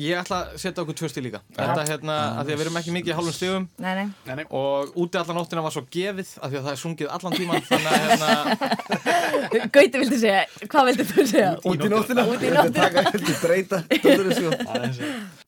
Ég 0.00 0.18
ætla 0.22 0.38
að 0.42 0.56
setja 0.62 0.82
okkur 0.84 0.96
tvö 0.98 1.08
stíl 1.12 1.24
líka. 1.26 1.40
Þetta 1.56 1.84
hérna, 1.88 2.16
að 2.40 2.48
því 2.48 2.54
að 2.54 2.58
við 2.60 2.64
erum 2.66 2.78
ekki 2.80 2.94
mikið 2.96 3.12
í 3.12 3.16
hálfum 3.18 3.36
stigum. 3.36 3.66
Nei, 3.82 3.92
nei. 3.98 4.44
Og 4.48 4.94
úti 5.04 5.20
allan 5.20 5.38
nóttina 5.40 5.64
var 5.64 5.74
svo 5.74 5.84
gefið 5.92 6.32
af 6.38 6.52
því 6.52 6.60
að 6.60 6.66
það 6.68 6.72
er 6.72 6.80
sungið 6.82 7.12
allan 7.16 7.36
tíman 7.36 7.66
þannig 7.68 7.90
að 7.92 8.00
hérna, 8.06 8.30
Gauti 9.74 10.02
vildi 10.02 10.18
segja, 10.22 10.42
hvað 10.72 10.88
vildi 10.90 11.08
þú 11.12 11.26
segja? 11.32 11.50
út 11.68 11.84
í 11.86 11.90
nóttina. 11.92 12.26
Út 12.32 12.42
í 12.42 12.52
nóttina. 12.52 12.88
Taka 12.88 13.06
heldur 13.10 13.38
breyta 13.42 13.82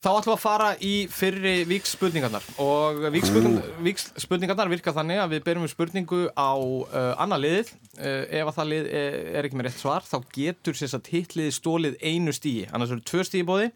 þá 0.05 0.09
ætlum 0.11 0.29
við 0.29 0.35
að 0.35 0.41
fara 0.43 0.69
í 0.85 0.93
fyrri 1.09 1.55
víks 1.65 1.95
spurningarnar 1.95 2.45
og 2.61 2.99
víks 3.13 3.31
spurning, 3.31 3.57
víks 3.85 4.11
spurningarnar 4.21 4.69
virka 4.69 4.93
þannig 4.93 5.21
að 5.23 5.33
við 5.35 5.45
berum 5.47 5.65
við 5.65 5.73
spurningu 5.73 6.19
á 6.37 6.49
uh, 6.53 7.13
annað 7.23 7.43
liðið. 7.45 7.71
uh, 7.73 7.84
ef 7.95 8.49
að 8.49 8.55
það 8.57 8.69
lið 8.71 8.89
er, 8.99 9.17
er 9.39 9.47
ekki 9.47 9.59
með 9.59 9.67
rétt 9.69 9.79
svar 9.81 10.05
þá 10.05 10.15
getur 10.35 10.77
sér 10.77 10.95
að 10.97 11.11
hitliði 11.13 11.53
stólið 11.55 11.97
einu 12.01 12.33
stíi 12.35 12.65
annars 12.71 12.93
eru 12.95 13.05
tvö 13.07 13.25
stíi 13.27 13.45
bóði 13.47 13.69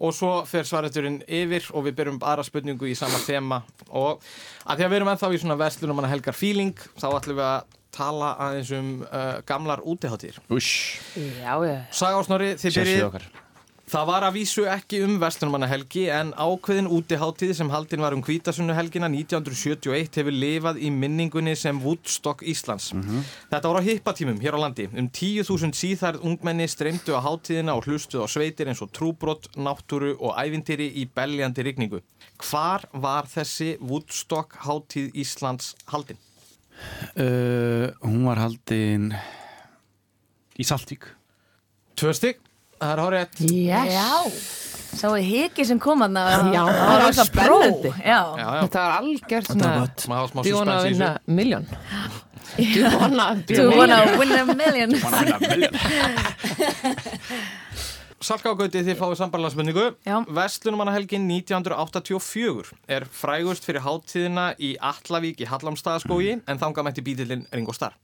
og 0.00 0.14
svo 0.16 0.30
fer 0.48 0.68
svareturinn 0.68 1.20
yfir 1.28 1.66
og 1.74 1.84
við 1.88 1.98
berum 1.98 2.20
bara 2.22 2.44
spurningu 2.46 2.88
í 2.88 2.96
sama 2.98 3.20
þema. 3.20 3.60
Og 3.90 4.22
að 4.64 4.80
því 4.80 4.86
að 4.86 4.88
við 4.88 4.98
erum 5.00 5.12
ennþá 5.12 5.30
í 5.34 5.42
svona 5.42 5.58
verslunum 5.60 6.00
manna 6.00 6.12
helgar 6.12 6.36
feeling 6.36 6.72
þá 6.96 7.06
ætlum 7.10 7.40
við 7.40 7.46
að 7.50 7.76
tala 7.94 8.32
aðeins 8.46 8.72
um 8.78 8.90
uh, 9.02 9.40
gamlar 9.46 9.82
útiháttir 9.82 10.38
og 12.16 12.26
Snorri, 12.26 12.52
þið 12.60 12.80
byrjið 12.80 13.30
Það 13.90 14.04
var 14.06 14.22
að 14.22 14.36
vísu 14.36 14.62
ekki 14.70 15.00
um 15.02 15.16
Vestlunumannahelgi 15.18 16.04
en 16.14 16.28
ákveðin 16.38 16.86
útiháttíð 16.94 17.56
sem 17.58 17.70
haldin 17.72 18.02
var 18.04 18.14
um 18.14 18.20
Hvítasunnuhelgina 18.22 19.08
1971 19.10 20.18
hefur 20.20 20.36
lifað 20.36 20.78
í 20.78 20.92
minningunni 20.94 21.56
sem 21.58 21.80
Woodstock 21.82 22.44
Íslands. 22.46 22.92
Þetta 23.50 23.72
var 23.72 23.80
á 23.82 23.88
hippatímum 23.88 24.38
hér 24.44 24.54
á 24.54 24.62
landi. 24.62 24.86
Um 24.94 25.08
10.000 25.10 25.74
síðærð 25.74 26.22
ungmenni 26.22 26.68
streymdu 26.70 27.16
á 27.18 27.20
háttíðina 27.24 27.74
og 27.74 27.88
hlustuð 27.88 28.22
á 28.22 28.28
sveitir 28.30 28.70
eins 28.70 28.82
og 28.84 28.92
trúbrott, 28.94 29.48
náttúru 29.58 30.12
og 30.20 30.38
ævintýri 30.38 30.86
í 31.02 31.08
beljandi 31.10 31.64
rigningu. 31.66 31.98
Hvar 32.46 32.86
var 32.94 33.26
þessi 33.26 33.72
Woodstock 33.82 34.54
háttíð 34.68 35.10
Íslands 35.18 35.74
haldin? 35.90 36.20
uh, 37.18 37.90
Hún 38.06 38.22
var 38.28 38.38
haldin 38.38 39.10
í 40.54 40.64
Saltvík 40.68 41.10
Tvö 42.00 42.14
stygg, 42.16 42.38
það 42.80 42.90
er 42.96 43.02
hárið 43.04 43.20
Yes. 43.50 43.92
Já. 43.94 44.10
Sáu 45.00 45.14
hiki 45.22 45.64
sem 45.68 45.78
kom 45.78 46.00
hann 46.02 46.16
Já, 46.50 46.64
það 46.66 46.88
var 46.90 47.04
rosa 47.06 47.24
spennandi. 47.28 47.92
Þetta 48.00 48.80
var 48.82 48.96
algjört 48.98 49.46
svona 49.52 49.70
Do 50.42 50.48
you 50.50 50.56
wanna 50.58 50.78
þessu. 50.82 50.96
miljón? 51.30 51.68
Do 52.56 53.54
you 53.54 53.70
wanna 53.78 54.02
a 54.34 54.54
million? 54.58 54.90
win 54.90 55.32
a 55.32 55.38
million. 55.46 55.70
Salka 58.20 58.50
og 58.52 58.58
Gauti 58.60 58.82
þið 58.84 58.98
fáið 58.98 59.14
Já. 60.04 60.16
Vestlunumannahelgin 60.36 61.24
1984 61.30 62.74
er 62.92 63.06
frægust 63.08 63.64
fyrir 63.64 63.80
háttíðina 63.86 64.50
í 64.60 64.74
Allavík 64.76 65.40
í 65.40 65.48
Hallamstaðaskógi 65.48 66.34
en 66.44 66.60
þanga 66.60 66.84
mætti 66.84 67.00
bítillinn 67.06 67.46
Ringo 67.54 67.72
Starr 67.72 67.94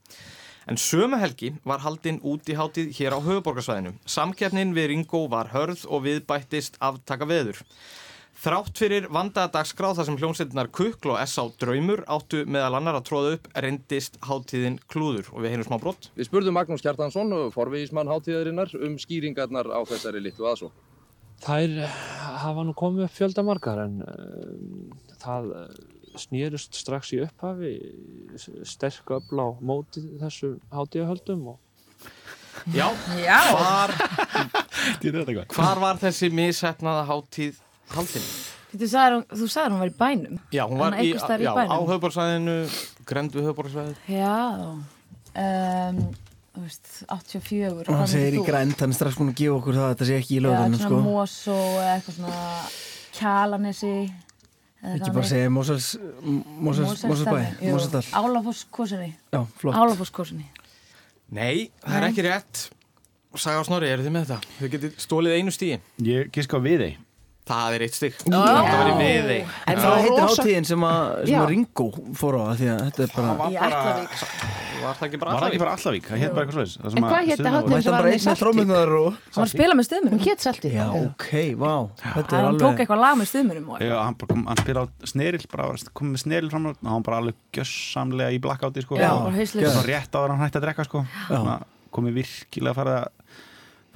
En 0.67 0.75
sömu 0.75 1.15
helgi 1.21 1.53
var 1.63 1.79
haldinn 1.79 2.19
út 2.27 2.49
í 2.51 2.55
háttíð 2.57 2.89
hér 2.97 3.15
á 3.15 3.19
höfuborgarsvæðinu 3.23 3.93
Samkeppnin 4.03 4.73
við 4.75 4.91
Ringo 4.91 5.23
var 5.31 5.53
hörð 5.53 5.85
og 5.87 6.03
við 6.03 6.25
bættist 6.27 6.75
aftaka 6.83 7.27
veður 7.29 7.61
Þrátt 8.37 8.77
fyrir 8.77 9.07
vandaða 9.09 9.49
dagskráð 9.55 9.95
þar 9.97 10.07
sem 10.09 10.17
hljómsveitinnar 10.19 10.67
Kukl 10.69 11.13
og 11.15 11.21
S.A. 11.23 11.47
Draumur 11.57 12.03
áttu 12.05 12.43
meðal 12.45 12.75
annar 12.77 12.99
að 12.99 13.07
tróða 13.07 13.31
upp 13.37 13.47
reyndist 13.55 14.19
háttíðin 14.27 14.77
klúður 14.91 15.31
og 15.31 15.41
við 15.41 15.55
heyrum 15.55 15.65
smá 15.65 15.79
brott 15.81 16.11
Við 16.19 16.29
spurðum 16.29 16.59
Magnús 16.59 16.85
Kjartansson, 16.85 17.33
forviðismann 17.55 18.11
hátíðarinnar, 18.11 18.75
um 18.77 18.99
skýringarnar 19.01 19.71
á 19.73 19.81
þessari 19.89 20.21
litlu 20.21 20.51
aðsó. 20.51 20.69
Þær 21.47 21.81
eh, 21.87 21.97
hafa 22.43 22.67
nú 22.67 22.77
komið 22.77 23.07
upp 23.07 23.17
fjölda 23.17 23.45
margar 23.45 23.81
en 23.87 23.99
um, 24.05 24.93
það 25.23 25.49
eh, 25.63 25.81
snýrust 26.21 26.75
strax 26.77 27.13
í 27.15 27.21
upphafi 27.25 27.71
sterk 28.67 29.13
öfl 29.17 29.39
á 29.41 29.47
móti 29.61 30.03
þessu 30.21 30.55
hátíðahöldum 30.73 31.47
og 31.53 31.63
Já, 32.73 32.87
Já, 33.21 33.39
hvar, 33.53 33.91
hvar 35.53 35.79
var 35.79 35.99
þessi 36.01 36.29
mishefnaða 36.33 37.03
háttíð 37.07 37.59
haldin? 37.93 38.25
þú 38.77 38.87
sagðir, 38.91 39.13
hún- 39.15 39.51
hún 39.71 39.79
var 39.79 39.87
í 39.87 39.97
bænum. 39.97 40.39
Já, 40.51 40.63
hún 40.67 40.77
var 40.81 40.91
Þannig 40.91 41.05
í, 41.05 41.13
í 41.13 41.45
já, 41.45 41.53
bænum. 41.55 41.71
á 41.71 41.77
höfuborgsvæðinu, 41.87 42.55
grendu 43.05 43.41
höfuborgsvæðið. 43.45 43.95
Já. 44.09 44.35
Um, 45.37 46.01
Þú 46.57 46.63
veist, 46.65 46.87
84 47.13 47.85
Og 47.87 47.95
hann 47.95 48.07
segir 48.09 48.33
í 48.33 48.43
grænt, 48.43 48.79
hann 48.81 48.89
er 48.89 48.97
strax 48.97 49.15
búin 49.19 49.29
að 49.29 49.35
gefa 49.37 49.57
okkur 49.59 49.75
það 49.77 49.83
að 49.85 49.91
þetta 49.93 50.05
sé 50.09 50.15
ekki 50.17 50.33
í 50.33 50.39
Já, 50.39 50.45
lögðanum 50.47 50.79
svona 50.81 50.89
sko. 50.89 51.01
Mosó 51.05 51.57
eða 51.77 51.91
eitthvað 51.93 52.15
svona 52.17 52.41
Kjalanesi 53.13 53.91
Ekki 54.77 55.09
bara 55.09 55.25
segja 55.25 55.49
Mosels 55.49 55.87
Moselsbæ, 56.21 57.39
Moseldal 57.65 58.03
Álafoss 58.13 58.67
kosinni 58.71 59.09
Já, 59.33 59.41
flott. 59.57 59.73
Álafoss 59.75 60.13
kosinni 60.13 60.45
Nei, 61.33 61.67
það 61.83 61.97
er 61.97 62.05
ekki 62.07 62.23
rétt. 62.23 62.61
Saga 63.37 63.59
og 63.59 63.65
Snorri, 63.67 63.89
eru 63.91 64.05
þið 64.05 64.13
með 64.15 64.29
þetta? 64.29 64.53
Þau 64.61 64.69
getið 64.77 64.93
stólið 65.03 65.33
einu 65.35 65.51
stíi. 65.51 65.79
Ég 66.07 66.29
giska 66.33 66.57
á 66.57 66.61
við 66.63 66.83
þig 66.85 67.03
Það 67.47 67.75
er 67.75 67.83
eitt 67.85 67.97
í 68.91 68.95
viði. 68.99 69.37
En 69.71 69.79
það 69.79 69.97
heitir 70.03 70.23
hátíðin 70.25 70.67
sem 70.67 70.85
að, 70.87 71.11
að 71.31 71.45
Ringo 71.51 71.87
fór 72.19 72.39
á 72.43 72.45
því 72.59 72.71
þetta 72.83 73.05
er 73.05 73.13
bara 73.15 73.51
Í 73.51 73.59
Ætlavík 73.67 74.56
Var 74.77 74.97
það 74.97 75.07
ekki 75.07 75.19
bara 75.21 75.33
Var 75.33 75.41
það 75.41 75.47
ekki 75.47 75.57
allavík? 75.57 75.61
bara 75.63 75.73
Allavík? 75.77 76.07
Það 76.07 76.21
hétt 76.21 76.33
bara 76.37 76.45
eitthvað 76.45 76.57
svoleiðis 76.57 76.77
En 76.77 77.03
hvað 77.07 77.27
og 77.27 77.53
hátíðin 77.57 77.77
þetta 77.77 77.81
sem 77.81 77.91
var 77.91 77.97
bara 77.97 78.07
hann 78.07 78.17
í 78.17 78.23
og 78.97 79.07
Hann 79.07 79.37
var 79.37 79.47
að 79.47 79.53
spila 79.53 79.77
með 79.77 79.87
Hún 79.87 79.87
stuðmunum 79.87 80.21
hétt 80.27 80.45
Salti 80.47 80.71
Já, 80.73 80.85
ok, 81.01 81.27
vá 81.57 81.73
Þetta 82.03 82.37
er 82.37 82.47
Hann 82.47 82.59
tók 82.61 82.81
eitthvað 82.83 83.01
lag 83.03 83.15
með 83.17 83.29
stuðmunum 83.31 83.69
og- 83.73 83.81
Já, 83.81 83.95
hann, 84.03 84.15
hann 84.47 84.61
spila 84.61 84.83
á 84.83 84.85
snerill 85.13 85.45
bara 85.51 85.67
var- 85.71 85.91
kom 85.93 86.13
með 86.13 86.23
snerill 86.25 86.49
fram 86.53 86.65
og 86.67 86.75
hann 86.83 87.03
bara 87.03 87.17
alveg 87.21 87.35
gjössamlega 87.53 88.31
í 88.33 88.39
blackouti 88.41 88.81
sko. 88.85 88.97
Já, 88.97 89.11
og 89.13 89.23
bara 89.27 89.37
hauslaus. 89.37 89.73
svo 89.73 89.83
rétt 89.87 90.11
áður 90.13 90.29
en 90.29 90.37
hann 90.37 90.45
hætti 90.47 90.59
að 90.61 90.65
drekka 90.67 90.85
sko. 90.85 91.05
Komið 91.97 92.13
virkilega 92.19 92.73
að 92.73 92.75
fara 92.75 92.95
að 93.01 93.07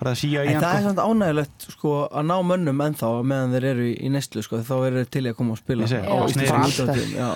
fara 0.01 0.12
að 0.15 0.20
síja 0.22 0.43
í 0.43 0.51
En 0.51 0.62
það 0.62 0.75
er 0.79 0.86
samt 0.88 1.01
ánægilegt 1.05 1.67
sko 1.75 1.91
að 2.10 2.25
ná 2.31 2.36
mönnum 2.51 2.84
ennþá 2.88 3.10
meðan 3.31 3.55
þeir 3.55 3.67
eru 3.72 3.86
í, 3.88 3.93
í 4.01 4.12
neyslu 4.13 4.43
sko 4.46 4.60
þá 4.65 4.74
eru 4.89 5.01
þeir 5.01 5.10
til 5.15 5.24
að 5.31 5.36
koma 5.39 5.55
og 5.55 5.62
spila 5.62 5.88
útvarpstöðvum, 5.88 7.12
Já, 7.15 7.29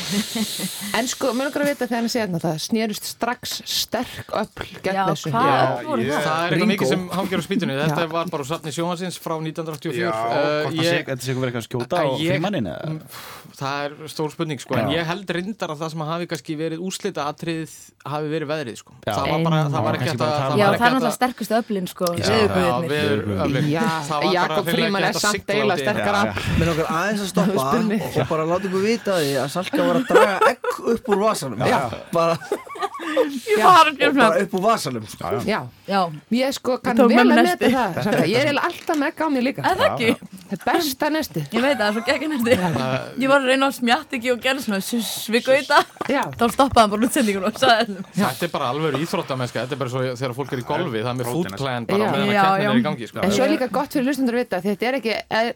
En 1.00 1.06
sko, 1.10 1.30
mér 1.36 1.48
langar 1.50 1.64
að 1.64 1.70
vita 1.70 1.86
þegar 1.86 2.00
hann 2.00 2.10
segja 2.12 2.40
það 2.42 2.56
snerust 2.64 3.06
strax 3.12 3.56
sterk 3.68 4.32
öll 4.40 4.48
gegn 4.82 4.96
Já, 4.96 5.04
þessu 5.10 5.30
ég- 5.30 5.36
það? 5.36 6.40
Er 6.40 6.54
eitthvað 6.56 6.70
mikið 6.72 6.88
sem 6.90 7.02
hangir 7.14 7.38
á 7.40 7.44
spýtunni. 7.46 7.76
Þetta 7.80 8.04
Já. 8.04 8.10
var 8.14 8.30
bara 8.32 8.42
úr 8.44 8.48
safni 8.50 8.72
sjóhansins 8.74 9.16
frá 9.20 9.34
1984. 9.38 10.00
Já, 10.00 10.10
Uh, 10.30 10.70
ég- 10.72 10.84
sé- 10.84 11.04
þetta 11.04 11.22
sé 11.24 11.30
eitthvað 11.30 11.44
verið 11.44 11.50
eitthvað 11.50 11.62
að 11.62 11.68
skjóta 11.68 11.94
á 12.00 12.08
frímannin 12.16 12.66
eða? 12.70 12.84
Það 13.60 13.76
er 13.84 13.90
stór 14.08 14.30
spurning 14.32 14.60
sko, 14.62 14.74
en 14.80 14.88
ég 14.94 15.04
held 15.04 15.26
reyndar 15.36 15.70
að 15.74 15.80
það 15.82 15.90
sem 15.94 16.00
hafi 16.10 16.26
kannski 16.30 16.56
verið 16.56 16.78
úslita 16.86 17.26
atriðið 17.28 17.72
hafi 18.06 18.26
verið 18.32 18.48
veðrið 18.50 18.76
sko. 18.80 18.92
Það 19.04 19.20
var 19.20 19.42
bara, 19.44 19.56
það 19.60 19.70
Það 19.70 19.80
var 19.80 19.84
var 19.84 19.94
ekki 20.00 20.10
að... 20.10 20.20
er 21.90 21.92
sko 21.94 22.06
bara 22.14 22.30
Jakob 24.32 24.64
Fríman 24.70 25.02
er 25.08 25.12
samt 25.18 25.48
í- 25.50 25.52
sterkara. 25.82 26.20
Mér 26.58 26.66
langar 26.70 26.86
aðeins 26.90 27.22
að 27.24 27.28
stoppa 27.32 27.62
og 28.20 28.26
bara 28.30 28.44
láta 28.50 28.64
ykkur 28.70 28.82
vita 28.84 29.12
því 29.20 29.32
að 29.42 29.48
Salka 29.54 29.80
var 29.88 29.96
að 30.00 30.04
draga 30.10 30.36
egg 30.50 30.62
upp 30.94 31.04
úr 31.14 31.18
vasanum. 31.24 31.58
Já, 31.66 31.80
bara, 32.14 32.34
upp 34.44 34.52
úr 34.54 34.62
vasanum 34.64 35.04
sko. 35.10 35.24
Já, 35.46 35.60
Já, 35.90 36.00
ég 36.40 36.50
sko 36.56 36.72
kann 36.82 36.96
vel 37.10 37.26
að 37.26 37.30
nesti. 37.42 37.68
það 37.74 38.20
Ég 38.30 38.40
er 38.52 38.56
alltaf 38.60 38.96
með 39.00 39.10
gámi 39.18 39.40
líka. 39.44 39.60
Er 39.66 39.74
það 39.80 39.88
ekki? 39.90 40.10
Það 40.50 40.56
er 40.58 40.64
besta 40.66 41.10
nesti. 41.14 41.44
Ég 41.54 41.62
veit 41.62 41.78
það, 41.78 41.80
það 41.80 41.88
er 41.88 41.94
svo 41.96 42.04
geggjum 42.08 42.32
næsti 42.34 42.52
Ég 43.22 43.30
var 43.30 43.38
að 43.40 43.50
reyna 43.52 43.70
að 43.70 43.76
smjatt 43.78 44.16
ekki 44.18 44.32
og 44.34 44.42
gera 44.44 44.64
svona 44.64 44.80
suss 44.84 45.12
við 45.30 45.46
gauta. 45.46 45.80
Já. 46.10 46.22
Þá 46.34 46.44
stoppaði 46.56 46.82
hann 46.82 46.94
bara 46.94 47.08
útsendingur 47.08 47.46
og 47.46 47.60
sagði 47.60 47.86
þessum 47.86 48.04
Þetta 48.20 48.46
er 48.46 48.52
bara 48.54 48.70
alveg 48.74 48.98
íþróttamennska, 49.04 49.64
þetta 49.64 49.76
er 49.76 49.80
bara 49.80 49.92
svo 49.94 50.02
þegar 50.20 50.34
fólk 50.36 50.54
er 50.54 50.62
í 50.62 50.66
golfi, 50.66 51.02
það 51.04 51.10
er 51.10 51.18
með 51.20 51.56
plan 51.60 51.86
bara 51.88 52.10
meðan 52.10 52.26
að 52.26 52.34
já. 52.34 52.70
er 52.70 52.80
í 52.80 52.84
gangi 52.84 53.08
sko. 53.10 53.22
En 53.24 53.34
svo 53.34 53.44
er 53.44 53.52
líka 53.54 53.68
gott 53.72 53.94
fyrir 53.94 54.08
hlustundur 54.08 54.36
að 54.36 54.42
vita 54.44 54.60
þetta 54.64 54.88
er 54.88 54.98
ekki 54.98 55.14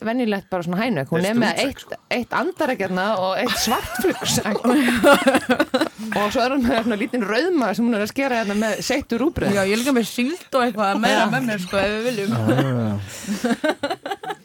venjulegt 0.08 0.48
bara 0.52 0.66
svona 0.66 0.80
hænök 0.82 1.12
hún 1.14 1.28
er 1.28 1.38
með 1.38 1.52
eitt, 1.64 1.84
eitt 2.14 2.36
andarækjarna 2.38 3.06
og 3.22 3.32
eitt 3.40 3.56
svartflugs 3.64 4.34
og 6.18 6.26
svo 6.34 6.44
er 6.44 6.54
hún 6.54 6.64
með 6.64 6.80
svona 6.84 7.00
lítinn 7.00 7.26
rauðma 7.28 7.72
sem 7.76 7.86
hún 7.86 7.98
er 7.98 8.06
að 8.06 8.12
skera 8.12 8.42
hérna 8.42 8.56
með 8.60 8.72
seittur 8.86 9.18
rúbrið 9.24 9.52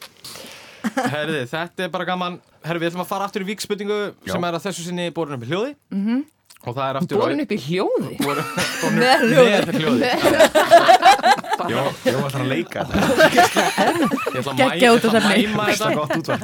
Herði, 1.13 1.39
þetta 1.51 1.85
er 1.85 1.93
bara 1.93 2.05
gaman. 2.09 2.39
Herði, 2.65 2.81
við 2.83 2.89
ætlum 2.91 3.03
að 3.05 3.09
fara 3.13 3.27
aftur 3.29 3.45
í 3.45 3.47
víkspurningu 3.53 3.99
sem 4.27 4.43
er 4.49 4.57
að 4.59 4.65
þessu 4.67 4.83
sinni 4.89 5.09
borin 5.15 5.37
upp 5.37 5.45
í 5.45 5.49
hljóði. 5.51 5.75
-hmm. 5.95 6.23
og 6.65 6.75
það 6.75 6.85
er 6.89 6.99
aftur 6.99 7.21
borin 7.23 7.43
upp 7.45 7.51
í 7.55 7.59
hljóði? 7.65 8.17
Borin, 8.23 8.45
Með 8.99 9.19
hljóði. 9.29 9.59
með 9.65 9.75
hljóði. 9.79 10.09
Jó, 11.69 11.81
jó 12.07 12.15
var 12.23 12.31
svona 12.31 12.45
að 12.45 12.51
leika 12.53 12.85
þetta. 12.87 12.99
Ég 14.33 14.39
ætla 14.39 15.09
að 15.11 15.29
mæma 15.29 15.65
Það 15.75 15.95
þetta 16.13 16.37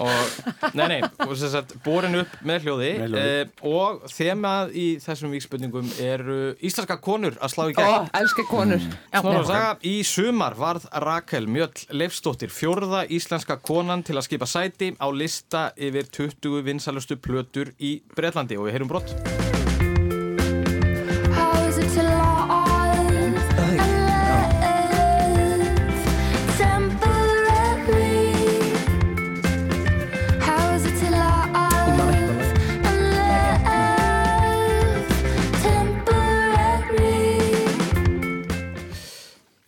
og, 0.00 0.72
nei, 0.78 0.86
nei, 0.94 0.98
og 1.26 1.34
sem 1.38 1.50
sagt, 1.52 1.74
borin 1.84 2.20
upp 2.22 2.36
með 2.46 2.66
hljóði, 2.66 2.90
Með 3.02 3.14
hljóði. 3.14 3.34
Eh, 3.40 3.66
og 3.70 4.04
þemað 4.12 4.72
í 4.80 4.86
þessum 5.04 5.34
víkspurningum 5.36 5.90
eru 6.04 6.38
íslenska 6.64 6.96
konur 7.04 7.36
að 7.40 7.54
slá 7.54 7.64
í 7.68 7.74
Ó, 7.74 7.80
gegn 7.80 8.10
elska 8.22 8.46
konur 8.50 8.86
Snorra 8.86 9.44
Saga, 9.50 9.74
í 9.86 9.96
sumar 10.06 10.56
varð 10.58 10.88
Rakel 11.04 11.46
Mjöll 11.50 11.84
Leifsdóttir 11.92 12.52
fjórða 12.54 13.04
íslenska 13.12 13.58
konan 13.60 14.04
til 14.06 14.18
að 14.20 14.28
skipa 14.28 14.48
sæti 14.50 14.92
á 14.96 15.06
lista 15.12 15.68
yfir 15.76 16.08
20 16.10 16.64
vinsalustu 16.66 17.20
plötur 17.20 17.74
í 17.78 17.98
Breitlandi 18.16 18.58
og 18.60 18.68
við 18.68 18.78
heyrum 18.78 18.92
brott 18.92 19.39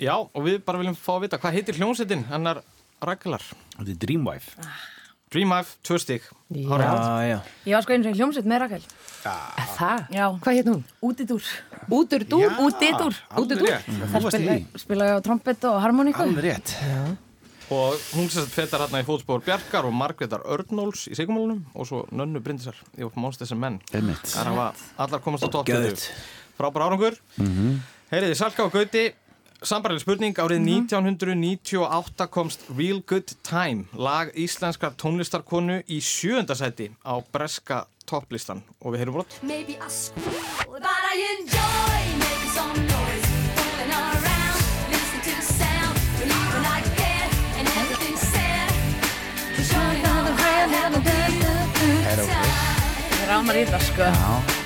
Já, 0.03 0.17
og 0.19 0.41
við 0.43 0.63
bara 0.67 0.81
viljum 0.81 0.97
fá 0.99 1.13
að 1.15 1.29
vita 1.29 1.39
hvað 1.39 1.61
heitir 1.61 1.79
hljómsettin 1.79 2.27
hennar 2.31 2.63
Rakelar 3.03 3.45
Þetta 3.77 3.93
er 3.93 4.01
Dreamwife 4.03 4.57
Dreamwife, 5.33 5.79
tvö 5.87 5.97
já. 7.25 7.39
Ég 7.65 7.73
var 7.73 7.85
sko 7.87 7.95
einu 7.95 8.05
sem 8.05 8.17
hljómsveit 8.19 8.49
með 8.51 8.59
Rakel. 8.67 8.83
Það? 9.23 10.03
Já, 10.13 10.25
Hvað 10.45 10.59
hétt 10.59 10.69
hún? 10.69 10.83
útidúr? 11.01 11.47
Útidúr 11.89 12.51
Útidúr? 13.41 13.79
Það 14.13 14.27
spila, 14.27 14.57
spila 14.83 15.07
ég 15.09 15.17
á 15.17 15.21
trompet 15.25 15.65
og 15.71 15.79
harmoníku. 15.81 16.27
Alveg 16.27 16.45
rétt. 16.51 16.75
Og 17.73 17.97
hún 18.13 18.29
sem 18.29 18.43
sagt 18.43 18.53
fetar 18.53 18.85
hérna 18.85 19.01
í 19.01 19.09
fótspór 19.09 19.41
Bjarkar 19.47 19.89
og 19.89 19.97
Margreðar 19.97 20.45
Örnóls 20.45 21.07
í 21.09 21.17
Sigumálunum 21.17 21.65
og 21.73 21.89
svo 21.89 22.03
Nönnu 22.13 22.43
Bryndisar 22.45 22.77
í 23.01 23.09
Monsters 23.17 23.55
and 23.57 23.63
Men. 23.63 23.81
Einmitt. 23.95 24.27
Það 24.35 24.53
hafa 24.53 24.69
allar 25.07 25.25
komast 25.25 25.49
á 25.49 25.49
topp 25.49 25.71
Geðveikt. 25.71 26.11
Frábær 26.59 26.91
árangur. 26.91 27.17
Mm 27.39 27.49
-hmm. 27.49 27.81
Heyriði, 28.13 28.35
Salka 28.37 28.67
og 28.67 28.73
Gauti 28.75 29.07
Sambarlega 29.63 30.01
spurning, 30.03 30.35
árið 30.35 30.59
Mhm. 30.59 30.87
1998 30.89 32.27
komst 32.31 32.61
Real 32.77 33.01
Good 33.07 33.35
Time 33.43 33.85
lag 33.95 34.33
íslenskar 34.35 34.93
tónlistarkonu 34.97 35.83
í 35.89 36.01
sjöundasæti 36.01 36.91
á 37.07 37.23
breska 37.33 37.87
topplistan 38.07 38.63
og 38.83 38.93
við 38.95 38.99
heyrum 38.99 39.15
brott 39.15 39.39
Maybe 39.43 39.75
I 39.79 39.89
squeal, 39.89 40.35
but 40.69 40.83
I 40.83 41.15
enjoy 41.39 42.01
making 42.19 42.51
some 42.57 42.75
noise. 42.75 43.27
Fooling 43.55 43.93
around, 43.93 44.59
listening 44.91 45.23
to 45.23 45.31
the 45.31 45.43
sound. 45.43 45.95
Believing 46.19 46.67
I 46.67 46.81
get 46.99 47.31
and 47.59 47.69
everything's 47.69 48.25
said. 48.35 48.71
Showing 49.71 50.07
all 50.11 50.25
the 50.25 50.35
hand 50.43 50.75
and 50.75 50.95
the 50.95 51.23
Ég 53.23 53.29
rámar 53.29 53.57
í 53.57 53.65
það 53.65 53.83
sko 53.87 54.62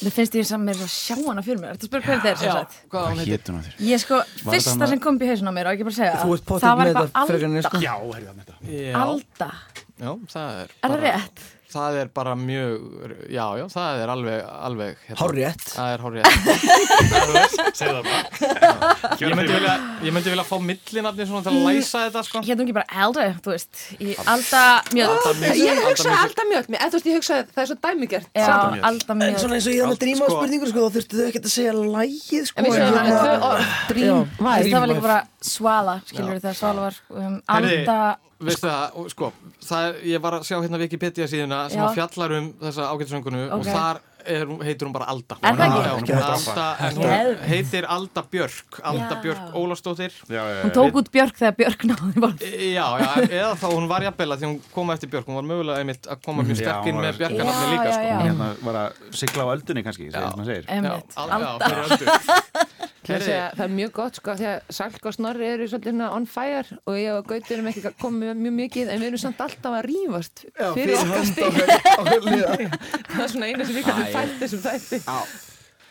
Mér 0.00 0.12
finnst 0.16 0.34
ég 0.38 0.46
saman 0.48 0.64
með 0.70 0.82
að 0.86 0.92
sjá 0.94 1.16
hana 1.26 1.42
fyrir 1.44 1.58
mér. 1.60 1.74
Þetta 1.76 1.88
spyrir 1.90 2.04
hvað 2.06 2.20
þetta 2.20 2.30
er 2.30 2.38
sem 2.40 2.54
sagt? 2.56 2.76
hvað 2.88 3.08
Hvað 3.10 3.30
hétt 3.30 3.50
hún 3.50 3.58
á 3.60 3.62
þér? 3.66 3.74
Ég 3.90 4.00
sko, 4.00 4.20
þetta 4.30 4.54
fyrsta 4.54 4.88
sem 4.92 5.00
kom 5.04 5.18
upp 5.18 5.24
í 5.24 5.30
hausinn 5.30 5.50
á 5.50 5.54
mér 5.58 5.68
og 5.68 5.76
ekki 5.76 5.86
bara 5.90 5.96
segja 6.00 6.14
Þú 6.22 6.36
ert 6.36 6.44
það 6.44 6.50
pottet 6.50 6.68
var 6.70 6.80
með 6.80 6.88
eitthvað 6.90 7.08
þetta 7.10 7.26
frekar 7.30 7.48
en 7.50 7.52
ég, 7.52 7.60
alda. 7.60 7.70
sko. 7.70 7.82
Já, 7.84 7.94
herrðu 8.14 8.34
þetta 8.40 8.54
Já, 8.80 8.94
Alda, 9.04 9.50
já 10.00 10.10
það 10.32 10.50
er 10.50 10.70
er 10.70 10.76
það 10.80 10.94
bara, 10.96 11.12
rétt? 11.20 11.44
Það 11.72 11.96
er 12.02 12.08
bara 12.14 12.34
mjög 12.38 12.72
já, 13.30 13.44
já, 13.60 13.64
það 13.72 14.00
er 14.04 14.12
alveg, 14.14 14.40
alveg 14.68 15.00
hérna, 15.06 15.18
Hárrétt. 15.20 15.64
Það 15.70 15.92
er 15.94 16.04
hárrétt. 16.04 16.30
Segðu 17.80 17.94
það 17.96 18.04
bara. 18.10 19.14
Ég 19.20 19.34
myndi 19.38 19.54
vilja, 19.54 19.74
ég 20.06 20.14
myndi 20.16 20.32
vilja 20.34 20.44
fá 20.48 20.54
millinafni 20.64 21.26
svona 21.28 21.42
til 21.46 21.52
að 21.54 21.66
læsa 21.68 22.02
þetta 22.06 22.22
sko. 22.26 22.42
Hérna 22.46 22.66
ekki 22.66 22.76
bara 22.76 23.02
Alda, 23.04 23.26
þú 23.44 23.54
veist 23.54 23.82
í 24.00 24.14
Alda 24.34 24.62
mjög 24.94 25.08
Ég 25.60 25.82
hugsa 25.86 26.16
alltaf 26.24 26.48
mjög 26.50 26.70
þú 26.70 26.96
veist 26.96 27.10
ég 27.10 27.18
hugsa 27.20 27.40
það 27.50 27.62
er 27.64 27.70
svo 27.72 27.78
dæmigert. 27.86 28.30
Já. 28.36 28.48
Alda 28.90 29.16
En 29.16 29.22
mjög 29.24 29.38
svona 29.44 29.58
eins 29.58 29.68
og 29.70 29.74
ég 29.76 29.84
það 29.84 29.92
með 29.94 30.00
dríma 30.04 30.24
sko- 30.24 30.38
spurningur 30.40 30.72
sko, 30.72 30.86
þá 30.86 30.96
þurftu 30.98 31.20
þau 31.20 31.28
ekkert 31.30 31.48
að 31.50 31.54
segja 31.56 31.76
lægið 31.80 32.50
sko 32.50 32.66
hérna- 32.66 33.00
er 33.90 34.30
Vibe 34.40 34.70
Það 34.70 34.80
var 34.80 34.90
líka 34.90 35.04
bara 35.04 35.20
Svala, 35.40 35.94
skilur 36.08 36.40
þegar 36.40 36.56
Svala 36.58 36.88
var 36.88 36.98
um, 37.16 37.38
Alda 37.48 37.98
Veistu 38.40 38.66
það, 38.68 38.94
og 38.96 39.10
sko, 39.12 39.32
það 39.68 39.88
er, 39.90 39.96
ég 40.14 40.20
var 40.24 40.32
að 40.38 40.46
sjá 40.48 40.56
hérna 40.62 40.78
Wikipedia 40.80 41.26
síðuna 41.28 41.64
sem 41.70 41.80
Já. 41.80 41.88
að 41.90 41.98
fjallar 41.98 42.32
um 42.38 42.46
þessa 42.62 42.86
ágættisöngunu 42.94 43.42
og 43.52 43.58
Ok. 43.60 43.66
þar 43.68 43.98
er, 44.24 44.44
hún- 44.46 44.62
heitir 44.64 44.86
hún 44.88 44.92
bara 44.92 45.06
Alda 45.12 45.36
Er 45.42 45.54
það 45.56 45.66
ekki? 45.66 45.80
Já, 45.80 45.92
Hún 45.96 46.08
er 46.08 46.24
Alda, 46.30 46.64
en 46.80 46.94
hún 46.96 47.04
Geðveikt. 47.04 47.44
heitir 47.50 47.84
Alda 47.88 48.22
Björk 48.32 48.80
Alda 48.84 49.14
Já. 49.16 49.20
Björk 49.22 49.54
Ólafsdóttir 49.60 50.12
Já, 50.28 50.40
já, 50.44 50.62
Hún 50.64 50.72
tók 50.76 50.94
út 51.00 51.10
Björk 51.12 51.36
þegar 51.40 51.54
Björk 51.56 51.84
náði 51.90 52.20
bara 52.20 52.34
Já, 52.40 52.86
já, 53.00 53.10
eða 53.28 53.54
þá 53.60 53.66
hún 53.76 53.88
var 53.88 54.00
jafnvel 54.08 54.28
að 54.32 54.38
því 54.40 54.46
hún 54.50 54.60
kom 54.74 54.90
eftir 54.90 55.08
Björk, 55.12 55.26
hún 55.28 55.36
var 55.40 55.46
mögulega 55.48 55.78
einmitt 55.84 56.04
að 56.08 56.22
koma 56.24 56.42
mjög 56.42 56.56
Já, 56.56 56.64
sterk 56.64 56.86
inn 56.86 56.94
hún 56.96 57.04
með 57.04 57.12
var- 57.12 57.20
Bjarkarnafni 57.20 57.64
Já, 57.64 57.72
líka 57.72 57.84
já, 57.84 57.92
sko. 57.92 58.04
já. 58.08 58.18
Hérna 58.24 58.48
var 58.64 58.74
að 58.74 58.92
sigla 59.20 59.42
á 59.44 59.48
öldunni 59.56 59.82
kannski, 59.84 60.10
segir 60.12 60.36
maður 60.36 60.46
segir 60.52 60.64
Já, 60.64 60.72
Einmitt, 60.76 61.16
al- 61.16 61.28
já, 61.28 61.46
Alda 61.46 61.64
fyrir 61.68 61.84
að 61.84 62.88
segja, 63.24 63.50
það 63.56 63.64
er 63.66 63.74
mjög 63.74 63.92
gott 63.96 64.20
sko 64.20 64.34
því 64.38 64.48
að 64.50 64.72
Salk 64.76 65.06
og 65.10 65.16
Snorri 65.16 65.48
eru 65.50 65.68
svolítið 65.70 66.02
on 66.06 66.26
fire 66.30 66.78
og 66.84 66.98
ég 67.00 67.18
og 67.18 67.28
Gauti 67.30 67.56
erum 67.56 67.70
ekki 67.72 67.92
komið 68.00 68.32
mjög 68.40 68.56
mikið 68.60 68.92
en 68.94 69.02
við 69.02 69.10
erum 69.10 69.22
samt 69.24 69.44
alltaf 69.44 69.76
að 69.80 69.86
rífast 69.90 70.44
Já, 70.48 70.66
fyrir 70.78 70.96
okkar 71.00 71.28
stíl 71.30 71.50
það 73.10 73.22
er 73.26 73.32
svona 73.34 73.50
eina 73.50 73.68
sem 73.68 73.76
við 73.76 73.86
kannum 73.90 74.10
fætt 74.14 74.36
þessum 74.44 74.64
þætti. 74.66 75.02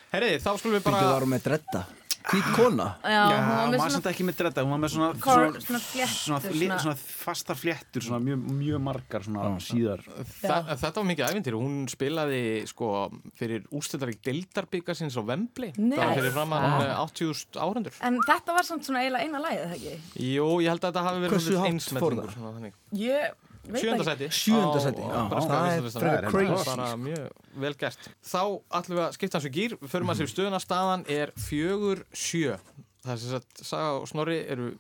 Herriði, 0.10 0.42
þá 0.42 0.52
skulum 0.58 0.78
við 0.80 0.84
Þú 0.84 0.92
bara 0.92 1.08
varum 1.14 1.36
með 1.36 1.48
dredda 1.50 1.86
Hvít 2.30 2.48
kona 2.56 2.86
Já, 3.04 3.22
hún 3.32 3.50
var 3.50 3.70
með 3.72 3.78
var 3.82 3.92
samt 3.96 4.08
ekki 4.12 4.26
með 4.28 4.36
dredda, 4.42 4.64
hún 4.66 4.74
var 4.76 4.82
með 4.84 4.92
svona 4.94 5.10
Kor- 5.24 5.60
svona 5.64 5.80
fléttur, 5.80 6.18
svona, 6.20 6.40
svona- 6.44 6.80
svona 6.84 6.96
fastar 7.00 7.56
fléttur, 7.58 8.04
svona 8.06 8.20
mjög, 8.26 8.44
mjög 8.60 8.82
margar 8.84 9.24
svona 9.26 9.46
síðar 9.64 10.04
Þa, 10.44 10.58
Þetta 10.76 10.94
var 11.00 11.08
mikið 11.10 11.26
ævintýri, 11.30 11.62
hún 11.64 11.78
spilaði 11.90 12.42
sko 12.70 12.92
fyrir 13.40 13.66
úrstöldarík 13.72 14.22
deildarbyggasins 14.28 15.16
á 15.18 15.24
Vembli 15.26 15.72
Nei. 15.78 15.96
bara 15.98 16.14
fyrir 16.20 16.32
framann 16.36 16.68
eh, 16.86 16.96
80.000 17.08 17.60
áhundur 17.64 17.94
En 18.04 18.20
þetta 18.28 18.54
var 18.60 18.64
samt 18.68 18.84
svona 18.86 19.04
eiginlega 19.06 19.26
eina 19.26 19.40
lagið, 19.40 19.66
eða 19.66 19.78
ekki? 19.80 20.00
Jú, 20.36 20.50
ég 20.62 20.70
held 20.76 20.84
að 20.84 20.90
þetta 20.92 21.06
hafi 21.10 21.24
verið 21.26 21.38
Hversu 21.38 21.50
svolítið 21.50 21.64
hátt 21.64 21.74
einsmetningur 21.74 22.10
fór 22.10 22.20
það? 22.20 22.34
svona 22.36 22.54
þannig. 22.60 22.74
Ég 23.00 23.46
veit 23.74 23.84
Sjöunda 23.84 24.04
ekki? 24.04 24.10
sæti. 24.10 24.28
Sjöunda 24.40 24.80
á- 24.80 24.86
sæti, 24.86 25.02
á 25.02 25.10
já, 25.10 25.22
breska 25.30 25.54
það 25.54 26.08
er 26.10 26.66
bara 26.66 26.90
mjög 26.98 27.30
vel 27.64 27.74
gert. 27.80 28.10
Þá 28.26 28.42
ætlum 28.80 28.96
við 28.98 29.04
að 29.08 29.14
skipta 29.18 29.38
hans 29.40 29.46
við 29.50 29.56
gýr 29.60 29.78
við 29.80 29.90
förum 29.94 30.10
að 30.14 30.20
sér 30.22 30.32
stöðuna. 30.34 30.60
Staðan 30.64 31.06
er 31.10 31.32
fjögur 31.38 32.04
sjö. 32.14 32.58
Það 33.06 33.12
er 33.14 33.18
sem 33.18 33.30
sagt, 33.38 33.66
Saga 33.66 33.92
og 34.02 34.08
Snorri 34.12 34.40
eru 34.50 34.72